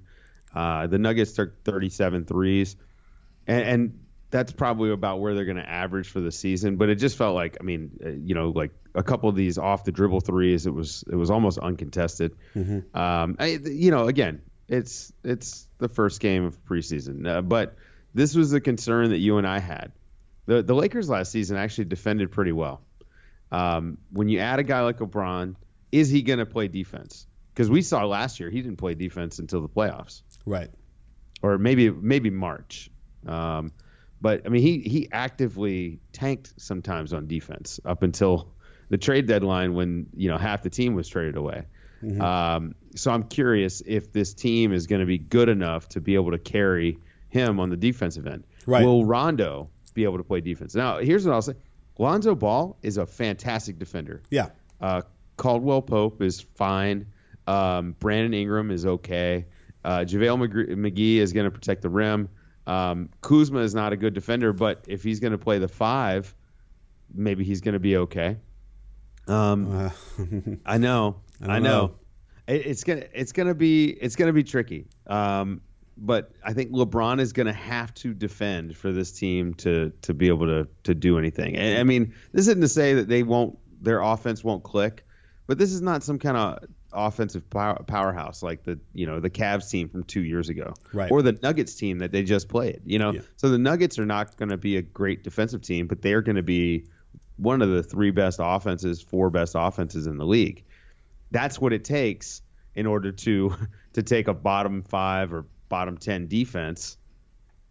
Uh, 0.55 0.87
the 0.87 0.99
Nuggets 0.99 1.33
took 1.33 1.65
37 1.65 2.27
threes, 2.27 2.77
and, 3.47 3.63
and 3.63 4.01
that's 4.31 4.53
probably 4.53 4.91
about 4.91 5.21
where 5.21 5.35
they're 5.35 5.47
going 5.47 5.57
to 5.57 5.69
average 5.69 6.11
for 6.11 6.21
the 6.21 6.31
season. 6.31 6.77
But 6.77 6.91
it 6.91 6.97
just 6.97 7.17
felt 7.17 7.35
like, 7.35 7.57
I 7.61 7.65
mean, 7.65 7.99
uh, 8.05 8.11
you 8.11 8.35
know, 8.35 8.51
like 8.51 8.73
a 8.95 9.03
couple 9.03 9.31
of 9.31 9.37
these 9.37 9.57
off 9.57 9.85
the 9.85 9.93
dribble 9.93 10.21
threes, 10.21 10.67
it 10.67 10.75
was 10.75 11.03
it 11.11 11.17
was 11.17 11.31
almost 11.31 11.59
uncontested. 11.59 12.37
Mm-hmm. 12.55 12.97
Um, 12.97 13.37
I, 13.39 13.59
you 13.65 13.91
know, 13.91 14.07
again, 14.07 14.43
it's 14.69 15.13
it's 15.25 15.64
the 15.85 15.95
first 15.95 16.21
game 16.21 16.45
of 16.45 16.63
preseason, 16.65 17.27
uh, 17.29 17.43
but 17.43 17.77
this 18.15 18.35
was 18.35 18.53
a 18.53 18.61
concern 18.61 19.11
that 19.11 19.19
you 19.19 19.39
and 19.39 19.47
I 19.47 19.59
had. 19.59 19.93
The 20.47 20.63
the 20.63 20.75
Lakers 20.75 21.09
last 21.09 21.31
season 21.31 21.57
actually 21.57 21.87
defended 21.87 22.31
pretty 22.31 22.53
well. 22.53 22.81
Um, 23.53 23.99
when 24.11 24.29
you 24.29 24.39
add 24.41 24.59
a 24.59 24.63
guy 24.63 24.81
like 24.81 24.99
LeBron, 24.99 25.57
is 25.93 26.09
he 26.09 26.23
going 26.23 26.39
to 26.39 26.47
play 26.47 26.69
defense? 26.69 27.27
Because 27.53 27.71
we 27.71 27.83
saw 27.83 28.05
last 28.05 28.41
year 28.41 28.51
he 28.51 28.63
didn't 28.63 28.79
play 28.79 28.95
defense 28.95 29.39
until 29.39 29.61
the 29.61 29.69
playoffs, 29.69 30.23
right? 30.47 30.71
Or 31.43 31.59
maybe 31.59 31.91
maybe 31.91 32.31
March. 32.31 32.91
Um, 33.27 33.73
but 34.21 34.43
I 34.47 34.49
mean, 34.49 34.63
he 34.63 34.81
he 34.81 35.09
actively 35.13 36.01
tanked 36.13 36.55
sometimes 36.57 37.13
on 37.13 37.27
defense 37.27 37.79
up 37.85 38.03
until 38.03 38.55
the 38.89 38.99
trade 38.99 39.27
deadline 39.27 39.75
when 39.75 40.07
you 40.15 40.31
know 40.31 40.39
half 40.39 40.63
the 40.63 40.71
team 40.71 40.95
was 40.95 41.09
traded 41.09 41.37
away. 41.37 41.67
Mm-hmm. 42.05 42.21
Um, 42.21 42.75
so 42.95 43.11
I'm 43.11 43.25
curious 43.25 43.83
if 43.85 44.13
this 44.13 44.35
team 44.35 44.73
is 44.73 44.87
going 44.87 45.01
to 45.01 45.07
be 45.07 45.19
good 45.19 45.49
enough 45.49 45.89
to 45.91 46.01
be 46.01 46.15
able 46.15 46.33
to 46.33 46.39
carry 46.39 46.99
him 47.29 47.59
on 47.61 47.71
the 47.71 47.77
defensive 47.77 48.27
end. 48.27 48.45
Right. 48.67 48.85
Will 48.85 49.05
Rondo 49.05 49.71
be 49.95 50.05
able 50.05 50.19
to 50.19 50.25
play 50.25 50.41
defense? 50.41 50.75
Now, 50.75 50.99
here's 50.99 51.27
what 51.27 51.35
I'll 51.35 51.43
say: 51.43 51.55
Lonzo 51.99 52.35
Ball 52.35 52.77
is 52.83 52.97
a 52.97 53.07
fantastic 53.07 53.79
defender. 53.79 54.23
Yeah. 54.31 54.51
Uh, 54.81 55.03
Caldwell 55.37 55.83
Pope 55.83 56.23
is 56.23 56.41
fine. 56.41 57.07
Um, 57.47 57.97
Brandon 57.99 58.35
Ingram 58.35 58.71
is 58.71 58.87
okay. 58.87 59.47
Uh, 59.85 59.99
JaVale 59.99 60.77
McGee 60.77 61.17
is 61.17 61.33
going 61.33 61.45
to 61.45 61.51
protect 61.51 61.83
the 61.83 61.91
rim. 61.91 62.29
Um, 62.67 63.11
Kuzma 63.21 63.61
is 63.61 63.75
not 63.75 63.93
a 63.93 63.97
good 63.97 64.15
defender, 64.15 64.53
but 64.53 64.85
if 64.89 65.03
he's 65.03 65.21
going 65.21 65.33
to 65.33 65.39
play 65.39 65.59
the 65.59 65.69
five, 65.69 66.35
maybe 67.13 67.45
he's 67.45 67.61
going 67.61 67.75
to 67.75 67.81
be 67.81 67.97
okay. 67.99 68.39
Um, 69.27 69.77
uh, 69.77 69.91
I 70.67 70.79
know. 70.79 71.17
I, 71.43 71.57
I 71.57 71.59
know. 71.59 71.69
know. 71.69 71.95
It, 72.47 72.67
it's 72.67 72.85
gonna 72.85 73.05
it's 73.13 73.33
gonna 73.33 73.55
be 73.55 73.87
it's 73.89 74.17
gonna 74.17 74.33
be 74.33 74.45
tricky. 74.45 74.87
Um, 75.07 75.61
but 75.97 76.33
I 76.43 76.53
think 76.53 76.73
LeBron 76.73 77.21
is 77.21 77.33
going 77.33 77.47
to 77.47 77.53
have 77.53 77.95
to 77.95 78.15
defend 78.15 78.77
for 78.77 78.93
this 78.93 79.13
team 79.13 79.55
to 79.55 79.93
to 80.03 80.15
be 80.15 80.29
able 80.29 80.47
to 80.47 80.69
to 80.85 80.95
do 80.95 81.19
anything. 81.19 81.57
And, 81.57 81.79
I 81.79 81.85
mean, 81.85 82.15
this 82.33 82.49
isn't 82.49 82.61
to 82.61 82.69
say 82.69 82.95
that 82.95 83.09
they 83.09 83.23
won't 83.23 83.59
their 83.81 84.01
offense 84.01 84.43
won't 84.43 84.65
click, 84.65 85.05
but 85.47 85.59
this 85.59 85.73
is 85.73 85.83
not 85.83 86.03
some 86.03 86.19
kind 86.19 86.37
of 86.37 86.65
offensive 86.93 87.49
power, 87.51 87.83
powerhouse 87.83 88.43
like 88.43 88.65
the 88.65 88.79
you 88.93 89.07
know 89.07 89.21
the 89.21 89.31
Cavs 89.31 89.71
team 89.71 89.89
from 89.89 90.05
two 90.05 90.23
years 90.23 90.49
ago, 90.49 90.75
right. 90.93 91.11
or 91.11 91.23
the 91.23 91.39
Nuggets 91.43 91.75
team 91.75 91.99
that 91.99 92.13
they 92.13 92.23
just 92.23 92.49
played. 92.49 92.81
You 92.85 92.99
know, 92.99 93.13
yeah. 93.13 93.21
so 93.37 93.49
the 93.49 93.59
Nuggets 93.59 93.99
are 93.99 94.07
not 94.07 94.37
going 94.37 94.51
to 94.51 94.57
be 94.57 94.77
a 94.77 94.83
great 94.83 95.23
defensive 95.23 95.63
team, 95.63 95.87
but 95.87 96.03
they're 96.03 96.23
going 96.23 96.37
to 96.37 96.43
be 96.43 96.87
one 97.37 97.63
of 97.63 97.71
the 97.71 97.83
three 97.83 98.11
best 98.11 98.39
offenses, 98.43 99.03
four 99.03 99.31
best 99.31 99.55
offenses 99.57 100.07
in 100.07 100.19
the 100.19 100.27
league 100.27 100.65
that's 101.35 101.61
what 101.61 101.73
it 101.73 101.85
takes 101.85 102.41
in 102.75 102.87
order 102.87 103.13
to 103.13 103.55
to 103.93 104.03
take 104.03 104.29
a 104.29 104.35
bottom 104.35 104.83
five 104.83 105.35
or 105.35 105.45
bottom 105.69 105.99
ten 105.99 106.29
defense, 106.29 106.97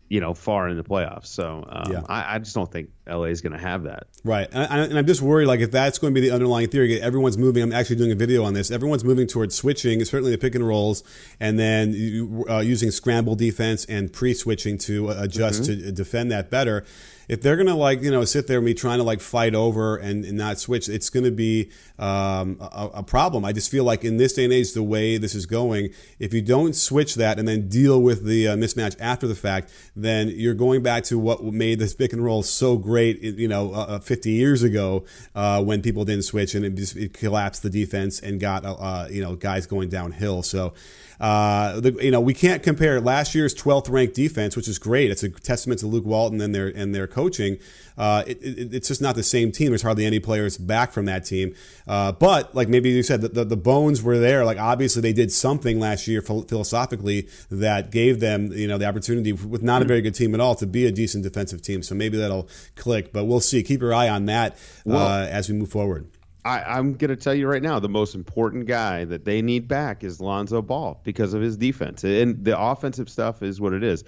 you 0.10 0.20
know, 0.20 0.34
far 0.34 0.68
in 0.68 0.76
the 0.76 0.84
playoffs. 0.84 1.28
So 1.28 1.66
um, 1.68 1.92
yeah. 1.92 2.02
I, 2.08 2.36
I, 2.36 2.40
just 2.40 2.54
don't 2.54 2.70
think 2.70 2.90
LA 3.08 3.26
is 3.26 3.42
going 3.42 3.54
to 3.54 3.60
have 3.60 3.84
that. 3.84 4.08
Right, 4.24 4.48
and, 4.52 4.72
I, 4.72 4.78
and 4.84 4.98
I'm 4.98 5.08
just 5.08 5.22
worried 5.22 5.48
like 5.48 5.62
if 5.62 5.72
that's 5.72 5.98
going 5.98 6.14
to 6.14 6.22
be 6.22 6.28
the 6.28 6.36
underlying 6.36 6.68
theory, 6.68 7.02
everyone's 7.02 7.38
moving. 7.38 7.64
I'm 7.64 7.72
actually 7.72 7.96
doing 7.96 8.12
a 8.12 8.16
video 8.16 8.44
on 8.44 8.54
this. 8.54 8.70
Everyone's 8.70 9.06
moving 9.06 9.28
towards 9.28 9.56
switching, 9.56 10.04
certainly 10.04 10.32
the 10.32 10.38
pick 10.38 10.56
and 10.56 10.68
rolls, 10.68 11.04
and 11.40 11.58
then 11.58 12.44
uh, 12.50 12.60
using 12.60 12.92
scramble 12.92 13.36
defense 13.36 13.86
and 13.86 14.12
pre-switching 14.12 14.78
to 14.80 15.10
adjust 15.10 15.64
mm-hmm. 15.64 15.86
to 15.86 15.92
defend 15.94 16.32
that 16.32 16.52
better 16.52 16.86
if 17.28 17.42
they're 17.42 17.58
gonna 17.58 17.76
like 17.76 18.02
you 18.02 18.12
know 18.12 18.26
sit 18.26 18.48
there 18.48 18.58
and 18.58 18.66
be 18.66 18.74
trying 18.74 18.98
to 18.98 19.04
like 19.04 19.22
fight 19.22 19.56
over 19.56 19.98
and, 19.98 20.26
and 20.26 20.38
not 20.38 20.60
switch, 20.60 20.90
it's 20.90 21.10
gonna 21.10 21.32
be 21.32 21.72
um, 22.00 22.58
a, 22.60 22.90
a, 22.96 23.04
problem. 23.04 23.46
I 23.46 23.54
just 23.54 23.70
feel 23.70 23.84
like 23.84 24.04
in 24.04 24.18
this 24.18 24.34
day 24.34 24.44
and 24.44 24.54
age, 24.54 24.74
the 24.74 24.84
way 24.84 25.18
this 25.18 25.36
is 25.36 25.46
going, 25.46 25.90
if 26.20 26.34
you 26.34 26.42
don't 26.42 26.76
switch 26.76 27.16
that 27.16 27.40
and 27.40 27.48
then 27.48 27.70
deal 27.70 28.02
with 28.02 28.26
the 28.26 28.48
uh, 28.48 28.56
mismatch 28.56 28.96
after 29.00 29.28
the 29.28 29.36
fact, 29.36 29.72
then 29.96 30.30
you're 30.30 30.54
going 30.54 30.82
back 30.82 31.04
to 31.06 31.20
what 31.20 31.44
made 31.44 31.80
this 31.80 31.94
pick 31.94 32.14
and 32.14 32.24
roll 32.24 32.44
so 32.44 32.78
great. 32.78 33.22
You 33.22 33.48
know, 33.48 33.74
uh, 33.74 33.86
uh 33.86 34.00
50 34.00 34.32
years 34.32 34.64
ago 34.64 35.06
uh, 35.36 35.64
when 35.64 35.82
people 35.82 36.06
didn't 36.06 36.24
switch 36.24 36.56
and 36.56 36.66
it 36.66 36.76
just 36.76 36.96
it 36.96 37.14
collapsed 37.14 37.64
the 37.64 37.70
defense 37.70 38.20
and 38.20 38.40
got 38.40 38.66
uh, 38.66 38.74
uh, 38.74 39.08
you 39.12 39.22
know 39.22 39.36
guys 39.36 39.66
going 39.66 39.90
downhill. 39.90 40.44
So. 40.44 40.74
Uh, 41.20 41.80
the, 41.80 41.92
you 42.02 42.12
know, 42.12 42.20
we 42.20 42.34
can't 42.34 42.64
compare 42.64 43.00
last 43.00 43.34
year's 43.34 43.56
12th 43.56 43.90
ranked 43.90 44.14
defense, 44.14 44.58
which 44.58 44.68
is 44.68 44.78
great. 44.78 45.10
It's 45.10 45.24
a 45.24 45.30
testament 45.30 45.80
to 45.80 45.88
Luke 45.88 46.04
Walton 46.04 46.42
and 46.42 46.54
their 46.54 46.68
and 46.68 46.94
their 46.94 47.08
coaching. 47.14 47.58
Uh, 47.98 48.24
it, 48.26 48.42
it, 48.42 48.74
it's 48.74 48.88
just 48.88 49.02
not 49.02 49.16
the 49.16 49.24
same 49.24 49.52
team. 49.52 49.70
There's 49.70 49.84
hardly 49.84 50.06
any 50.06 50.20
players 50.20 50.58
back 50.58 50.92
from 50.92 51.06
that 51.06 51.26
team. 51.26 51.56
Uh, 51.88 52.12
but 52.12 52.54
like 52.56 52.68
maybe 52.68 52.90
you 52.90 53.04
said, 53.04 53.22
the, 53.22 53.30
the, 53.30 53.46
the, 53.46 53.58
bones 53.58 54.02
were 54.02 54.18
there. 54.18 54.44
Like 54.44 54.58
obviously 54.58 55.02
they 55.02 55.14
did 55.14 55.32
something 55.32 55.80
last 55.80 56.08
year 56.08 56.22
philosophically 56.22 57.28
that 57.52 57.92
gave 57.92 58.20
them 58.20 58.52
you 58.52 58.68
know 58.68 58.78
the 58.78 58.86
opportunity 58.86 59.32
with 59.32 59.62
not 59.64 59.82
a 59.82 59.86
very 59.86 60.02
good 60.02 60.16
team 60.16 60.34
at 60.34 60.42
all 60.42 60.56
to 60.56 60.66
be 60.66 60.86
a 60.86 60.92
decent 60.92 61.24
defensive 61.24 61.62
team. 61.62 61.84
So 61.84 61.96
maybe 61.96 62.18
that'll 62.18 62.50
click. 62.76 63.14
But 63.14 63.26
we'll 63.26 63.40
see. 63.40 63.64
Keep 63.64 63.82
your 63.82 63.94
eye 63.94 64.10
on 64.10 64.26
that 64.26 64.58
well, 64.86 64.98
uh, 64.98 65.26
as 65.26 65.50
we 65.50 65.56
move 65.56 65.70
forward. 65.70 66.08
I, 66.46 66.78
am 66.78 66.94
going 66.94 67.10
to 67.10 67.16
tell 67.16 67.34
you 67.34 67.48
right 67.48 67.62
now, 67.62 67.80
the 67.80 67.90
most 67.90 68.16
important 68.16 68.66
guy 68.66 69.06
that 69.06 69.24
they 69.24 69.42
need 69.42 69.68
back 69.68 70.04
is 70.04 70.20
Lonzo 70.20 70.62
Ball 70.62 71.00
because 71.04 71.34
of 71.34 71.42
his 71.42 71.56
defense, 71.56 72.04
and 72.04 72.44
the 72.44 72.60
offensive 72.60 73.10
stuff 73.10 73.42
is 73.42 73.62
what 73.62 73.74
it 73.74 73.84
is. 73.84 74.04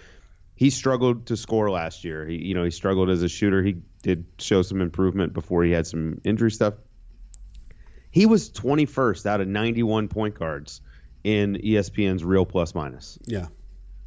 He 0.56 0.70
struggled 0.70 1.28
to 1.28 1.38
score 1.38 1.70
last 1.70 2.04
year. 2.04 2.26
He, 2.26 2.36
you 2.36 2.54
know, 2.54 2.64
he 2.64 2.72
struggled 2.72 3.10
as 3.10 3.22
a 3.24 3.30
shooter. 3.30 3.62
He 3.62 3.78
did 4.02 4.26
show 4.40 4.62
some 4.62 4.82
improvement 4.82 5.34
before 5.34 5.64
he 5.64 5.72
had 5.72 5.86
some 5.86 6.22
injury 6.24 6.52
stuff. 6.52 6.76
He 8.10 8.26
was 8.26 8.50
21st 8.50 9.26
out 9.26 9.42
of 9.42 9.48
91 9.48 10.08
point 10.08 10.36
guards 10.36 10.80
in 11.24 11.56
ESPN's 11.56 12.24
real 12.24 12.46
plus 12.46 12.74
minus. 12.74 13.20
Yeah. 13.26 13.48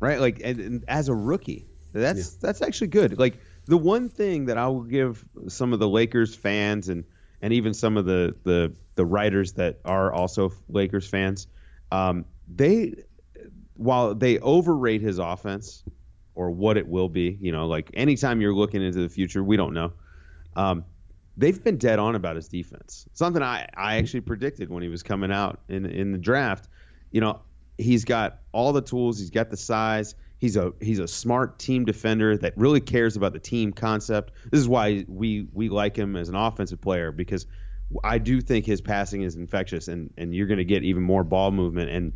Right. 0.01 0.21
Like, 0.21 0.41
and, 0.43 0.61
and 0.61 0.85
as 0.89 1.09
a 1.09 1.15
rookie, 1.15 1.67
that's 1.93 2.19
yeah. 2.19 2.39
that's 2.41 2.63
actually 2.63 2.89
good. 2.89 3.19
Like 3.19 3.39
the 3.67 3.77
one 3.77 4.09
thing 4.09 4.47
that 4.47 4.57
I 4.57 4.69
will 4.69 4.83
give 4.83 5.25
some 5.49 5.73
of 5.73 5.79
the 5.79 5.89
Lakers 5.89 6.35
fans 6.35 6.89
and 6.89 7.05
and 7.41 7.53
even 7.53 7.75
some 7.75 7.97
of 7.97 8.05
the 8.05 8.35
the 8.45 8.75
the 8.95 9.05
writers 9.05 9.53
that 9.55 9.81
are 9.85 10.13
also 10.13 10.53
Lakers 10.69 11.07
fans, 11.07 11.47
um, 11.93 12.25
they 12.49 12.95
while 13.75 14.15
they 14.15 14.39
overrate 14.39 15.03
his 15.03 15.19
offense 15.19 15.85
or 16.39 16.53
what 16.53 16.77
it 16.77 16.87
will 16.87 17.09
be, 17.09 17.37
you 17.41 17.51
know, 17.51 17.67
like 17.67 17.91
anytime 17.95 18.41
you're 18.41 18.55
looking 18.55 18.81
into 18.81 19.01
the 19.01 19.09
future, 19.09 19.43
we 19.43 19.57
don't 19.57 19.75
know. 19.75 19.93
Um, 20.55 20.85
they've 21.37 21.63
been 21.63 21.79
dead 21.79 21.99
on 21.99 22.15
about 22.15 22.37
his 22.37 22.47
defense. 22.47 23.09
Something 23.13 23.43
I, 23.43 23.69
I 23.77 23.97
actually 23.97 24.21
predicted 24.21 24.71
when 24.71 24.85
he 24.85 24.89
was 24.89 25.03
coming 25.03 25.33
out 25.33 25.59
in 25.69 25.85
in 25.85 26.13
the 26.13 26.19
draft. 26.19 26.69
You 27.11 27.21
know, 27.21 27.41
he's 27.77 28.05
got 28.05 28.39
all 28.53 28.73
the 28.73 28.81
tools, 28.81 29.19
he's 29.19 29.31
got 29.31 29.51
the 29.51 29.57
size, 29.57 30.15
he's 30.39 30.57
a 30.57 30.73
he's 30.81 31.01
a 31.01 31.09
smart 31.09 31.59
team 31.59 31.85
defender 31.85 32.37
that 32.37 32.57
really 32.57 32.81
cares 32.81 33.17
about 33.17 33.33
the 33.33 33.41
team 33.41 33.73
concept. 33.73 34.31
This 34.49 34.61
is 34.61 34.69
why 34.69 35.05
we 35.09 35.49
we 35.53 35.69
like 35.69 35.97
him 35.97 36.15
as 36.15 36.29
an 36.29 36.37
offensive 36.37 36.81
player 36.81 37.11
because 37.11 37.47
I 38.05 38.19
do 38.19 38.41
think 38.41 38.65
his 38.65 38.81
passing 38.81 39.23
is 39.23 39.35
infectious 39.35 39.89
and 39.89 40.15
and 40.17 40.33
you're 40.33 40.47
going 40.47 40.59
to 40.59 40.65
get 40.65 40.85
even 40.85 41.03
more 41.03 41.25
ball 41.25 41.51
movement 41.51 41.91
and 41.91 42.13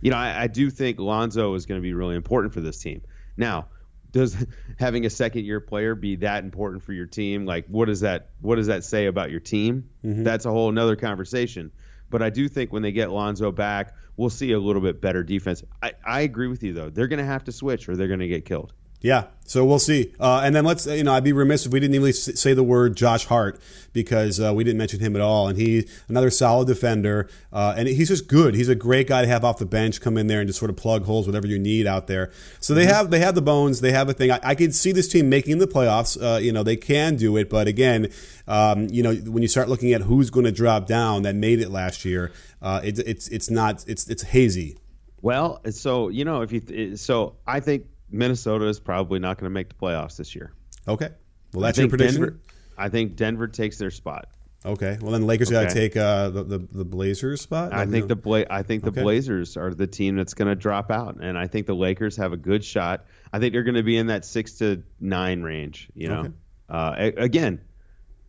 you 0.00 0.10
know, 0.10 0.16
I, 0.16 0.42
I 0.42 0.46
do 0.46 0.70
think 0.70 0.98
Lonzo 0.98 1.54
is 1.54 1.66
going 1.66 1.80
to 1.80 1.82
be 1.82 1.92
really 1.92 2.16
important 2.16 2.54
for 2.54 2.60
this 2.60 2.78
team. 2.78 3.02
Now, 3.40 3.68
does 4.12 4.36
having 4.78 5.06
a 5.06 5.10
second 5.10 5.44
year 5.44 5.60
player 5.60 5.94
be 5.94 6.16
that 6.16 6.44
important 6.44 6.84
for 6.84 6.92
your 6.92 7.06
team? 7.06 7.46
Like, 7.46 7.66
what 7.66 7.86
does 7.86 8.00
that 8.00 8.30
what 8.40 8.56
does 8.56 8.68
that 8.68 8.84
say 8.84 9.06
about 9.06 9.30
your 9.30 9.40
team? 9.40 9.90
Mm-hmm. 10.04 10.22
That's 10.22 10.44
a 10.44 10.50
whole 10.50 10.68
another 10.68 10.94
conversation. 10.94 11.72
But 12.10 12.22
I 12.22 12.30
do 12.30 12.48
think 12.48 12.72
when 12.72 12.82
they 12.82 12.92
get 12.92 13.10
Lonzo 13.10 13.50
back, 13.52 13.94
we'll 14.16 14.30
see 14.30 14.52
a 14.52 14.58
little 14.58 14.82
bit 14.82 15.00
better 15.00 15.22
defense. 15.22 15.62
I, 15.82 15.92
I 16.04 16.20
agree 16.20 16.48
with 16.48 16.62
you 16.62 16.72
though; 16.72 16.90
they're 16.90 17.08
going 17.08 17.18
to 17.18 17.24
have 17.24 17.44
to 17.44 17.52
switch 17.52 17.88
or 17.88 17.96
they're 17.96 18.08
going 18.08 18.20
to 18.20 18.28
get 18.28 18.44
killed. 18.44 18.72
Yeah, 19.02 19.28
so 19.46 19.64
we'll 19.64 19.78
see. 19.78 20.12
Uh, 20.20 20.42
and 20.44 20.54
then 20.54 20.64
let's, 20.64 20.86
you 20.86 21.02
know, 21.02 21.14
I'd 21.14 21.24
be 21.24 21.32
remiss 21.32 21.64
if 21.64 21.72
we 21.72 21.80
didn't 21.80 21.94
even 21.94 22.12
say 22.12 22.52
the 22.52 22.62
word 22.62 22.96
Josh 22.96 23.24
Hart 23.24 23.58
because 23.94 24.38
uh, 24.38 24.52
we 24.54 24.62
didn't 24.62 24.76
mention 24.76 25.00
him 25.00 25.16
at 25.16 25.22
all. 25.22 25.48
And 25.48 25.58
he's 25.58 25.90
another 26.08 26.30
solid 26.30 26.68
defender, 26.68 27.28
uh, 27.50 27.74
and 27.76 27.88
he's 27.88 28.08
just 28.08 28.28
good. 28.28 28.54
He's 28.54 28.68
a 28.68 28.74
great 28.74 29.08
guy 29.08 29.22
to 29.22 29.26
have 29.26 29.42
off 29.42 29.58
the 29.58 29.64
bench, 29.64 30.02
come 30.02 30.18
in 30.18 30.26
there 30.26 30.40
and 30.40 30.46
just 30.46 30.58
sort 30.58 30.70
of 30.70 30.76
plug 30.76 31.04
holes, 31.04 31.26
whatever 31.26 31.46
you 31.46 31.58
need 31.58 31.86
out 31.86 32.08
there. 32.08 32.30
So 32.60 32.74
they 32.74 32.82
mm-hmm. 32.82 32.92
have 32.92 33.10
they 33.10 33.20
have 33.20 33.34
the 33.34 33.42
bones, 33.42 33.80
they 33.80 33.92
have 33.92 34.10
a 34.10 34.12
thing. 34.12 34.30
I, 34.30 34.38
I 34.42 34.54
can 34.54 34.70
see 34.70 34.92
this 34.92 35.08
team 35.08 35.30
making 35.30 35.58
the 35.58 35.66
playoffs. 35.66 36.20
Uh, 36.22 36.38
you 36.38 36.52
know, 36.52 36.62
they 36.62 36.76
can 36.76 37.16
do 37.16 37.38
it, 37.38 37.48
but 37.48 37.68
again, 37.68 38.12
um, 38.46 38.86
you 38.90 39.02
know, 39.02 39.14
when 39.14 39.42
you 39.42 39.48
start 39.48 39.70
looking 39.70 39.94
at 39.94 40.02
who's 40.02 40.28
going 40.28 40.44
to 40.44 40.52
drop 40.52 40.86
down 40.86 41.22
that 41.22 41.34
made 41.34 41.60
it 41.60 41.70
last 41.70 42.04
year, 42.04 42.32
uh, 42.60 42.82
it, 42.84 42.98
it's 42.98 43.28
it's 43.28 43.48
not 43.48 43.82
it's 43.88 44.08
it's 44.10 44.22
hazy. 44.22 44.76
Well, 45.22 45.60
so 45.70 46.08
you 46.08 46.24
know, 46.24 46.42
if 46.42 46.52
you 46.52 46.96
so 46.96 47.36
I 47.46 47.60
think 47.60 47.86
Minnesota 48.10 48.66
is 48.66 48.80
probably 48.80 49.18
not 49.18 49.38
going 49.38 49.50
to 49.50 49.54
make 49.54 49.68
the 49.68 49.74
playoffs 49.74 50.16
this 50.16 50.34
year. 50.34 50.52
Okay. 50.86 51.10
Well, 51.52 51.62
that's 51.62 51.78
your 51.78 51.88
prediction. 51.88 52.20
Denver, 52.20 52.40
I 52.76 52.88
think 52.88 53.16
Denver 53.16 53.48
takes 53.48 53.78
their 53.78 53.90
spot. 53.90 54.28
Okay. 54.64 54.98
Well, 55.00 55.12
then 55.12 55.26
Lakers 55.26 55.48
okay. 55.48 55.62
got 55.62 55.68
to 55.70 55.74
take 55.74 55.96
uh, 55.96 56.28
the, 56.30 56.44
the, 56.44 56.58
the 56.58 56.84
Blazers 56.84 57.40
spot. 57.40 57.72
I 57.72 57.86
think 57.86 58.08
the 58.08 58.16
Bla- 58.16 58.44
I 58.50 58.62
think 58.62 58.84
the 58.84 58.90
okay. 58.90 59.02
Blazers 59.02 59.56
are 59.56 59.72
the 59.72 59.86
team 59.86 60.16
that's 60.16 60.34
going 60.34 60.48
to 60.48 60.54
drop 60.54 60.90
out, 60.90 61.16
and 61.22 61.38
I 61.38 61.46
think 61.46 61.66
the 61.66 61.74
Lakers 61.74 62.16
have 62.18 62.32
a 62.32 62.36
good 62.36 62.62
shot. 62.62 63.06
I 63.32 63.38
think 63.38 63.54
they're 63.54 63.62
going 63.62 63.76
to 63.76 63.82
be 63.82 63.96
in 63.96 64.08
that 64.08 64.24
six 64.24 64.58
to 64.58 64.82
nine 65.00 65.42
range. 65.42 65.88
You 65.94 66.08
know, 66.08 66.20
okay. 66.20 66.32
uh, 66.68 67.10
again, 67.16 67.62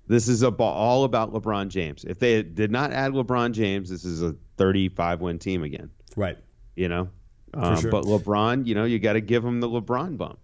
this 0.08 0.30
is 0.30 0.44
a, 0.44 0.50
all 0.50 1.04
about 1.04 1.34
LeBron 1.34 1.68
James. 1.68 2.06
If 2.06 2.20
they 2.20 2.44
did 2.44 2.72
not 2.72 2.94
add 2.94 3.12
LeBron 3.12 3.52
James, 3.52 3.90
this 3.90 4.06
is 4.06 4.22
a 4.22 4.36
35 4.58 5.22
win 5.22 5.40
team 5.40 5.64
again. 5.64 5.90
Right. 6.16 6.38
You 6.76 6.88
know, 6.88 7.10
um, 7.54 7.80
sure. 7.80 7.92
But 7.92 8.06
LeBron, 8.06 8.66
you 8.66 8.76
know, 8.76 8.86
you 8.86 9.00
got 9.00 9.14
to 9.14 9.22
give 9.22 9.44
him 9.44 9.60
the 9.60 9.70
LeBron 9.70 10.18
bump. 10.18 10.40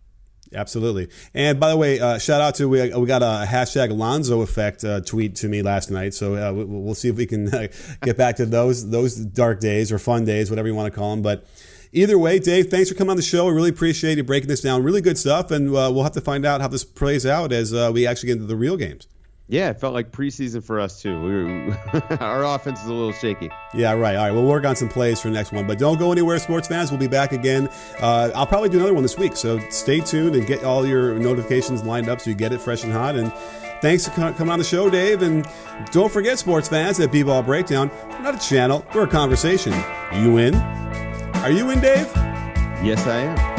Absolutely. 0.54 1.10
And 1.34 1.60
by 1.60 1.70
the 1.70 1.78
way, 1.78 2.00
uh, 2.00 2.18
shout 2.20 2.42
out 2.42 2.56
to 2.56 2.70
we, 2.70 2.94
we 2.94 3.06
got 3.06 3.22
a 3.22 3.46
hashtag 3.46 3.96
Lonzo 3.96 4.42
effect 4.42 4.84
uh, 4.84 5.02
tweet 5.02 5.36
to 5.38 5.50
me 5.50 5.62
last 5.62 5.92
night. 5.92 6.14
So 6.14 6.36
uh, 6.36 6.54
we, 6.54 6.64
will 6.64 6.96
see 6.96 7.10
if 7.10 7.16
we 7.16 7.26
can 7.26 7.48
uh, 7.54 7.68
get 8.02 8.18
back 8.18 8.38
to 8.38 8.46
those 8.46 8.90
those 8.90 9.16
dark 9.16 9.60
days 9.60 9.92
or 9.92 10.00
fun 10.00 10.26
days, 10.26 10.50
whatever 10.50 10.68
you 10.68 10.76
want 10.76 10.92
to 10.92 10.98
call 10.98 11.12
them. 11.12 11.22
But 11.22 11.46
either 11.92 12.18
way, 12.18 12.40
Dave, 12.40 12.70
thanks 12.70 12.90
for 12.90 12.96
coming 12.96 13.12
on 13.12 13.18
the 13.18 13.24
show. 13.24 13.48
I 13.48 13.52
really 13.52 13.70
appreciate 13.70 14.18
you 14.18 14.24
breaking 14.24 14.50
this 14.50 14.62
down. 14.62 14.84
Really 14.84 15.02
good 15.02 15.18
stuff, 15.18 15.52
and 15.52 15.70
uh, 15.70 15.92
we'll 15.94 16.04
have 16.04 16.14
to 16.14 16.22
find 16.22 16.46
out 16.46 16.62
how 16.62 16.68
this 16.68 16.84
plays 16.84 17.26
out 17.26 17.52
as 17.52 17.74
uh, 17.74 17.92
we 17.94 18.08
actually 18.08 18.28
get 18.28 18.34
into 18.34 18.48
the 18.48 18.56
real 18.56 18.78
games. 18.78 19.08
Yeah, 19.50 19.70
it 19.70 19.80
felt 19.80 19.94
like 19.94 20.12
preseason 20.12 20.62
for 20.62 20.80
us 20.80 21.02
too. 21.02 21.22
We 21.22 21.30
were, 21.30 22.18
our 22.20 22.44
offense 22.44 22.82
is 22.82 22.88
a 22.88 22.94
little 22.94 23.14
shaky. 23.14 23.50
Yeah, 23.74 23.94
right. 23.94 24.16
All 24.18 24.26
right, 24.26 24.32
we'll 24.32 24.46
work 24.46 24.66
on 24.66 24.76
some 24.76 24.90
plays 24.90 25.22
for 25.22 25.30
the 25.30 25.34
next 25.36 25.54
one, 25.54 25.66
but 25.66 25.78
don't 25.78 25.98
go 25.98 26.12
anywhere, 26.12 26.38
sports 26.40 26.68
fans. 26.68 26.92
We'll 26.92 27.00
be 27.00 27.08
back 27.08 27.32
again. 27.32 27.70
Uh, 28.02 28.30
I'll 28.36 28.46
probably 28.46 28.68
do 28.68 28.78
another 28.78 28.94
one 28.94 29.04
this 29.04 29.18
week, 29.18 29.38
so 29.38 29.58
stay 29.70 30.02
tuned 30.02 30.36
and 30.36 30.46
get 30.46 30.66
all 30.66 30.86
your 30.86 31.14
notifications 31.18 31.84
lined 31.84 32.10
up 32.10 32.20
so 32.20 32.30
you 32.30 32.36
get 32.36 32.52
it 32.52 32.60
fresh 32.60 32.84
and 32.84 32.92
hot. 32.92 33.16
And 33.16 33.32
thanks 33.82 34.06
for 34.06 34.12
coming 34.12 34.50
on 34.50 34.60
the 34.60 34.66
show, 34.66 34.90
Dave. 34.90 35.22
And 35.22 35.48
don't 35.92 36.12
forget, 36.12 36.38
sports 36.38 36.68
fans, 36.68 37.00
at 37.00 37.14
B-Ball 37.14 37.44
Breakdown, 37.44 37.90
we're 38.10 38.20
not 38.20 38.36
a 38.36 38.50
channel, 38.50 38.86
we're 38.94 39.06
a 39.06 39.08
conversation. 39.08 39.72
You 40.14 40.38
in? 40.38 40.56
Are 40.56 41.52
you 41.52 41.70
in, 41.70 41.80
Dave? 41.80 42.08
Yes, 42.84 43.08
I 43.08 43.20
am. 43.20 43.57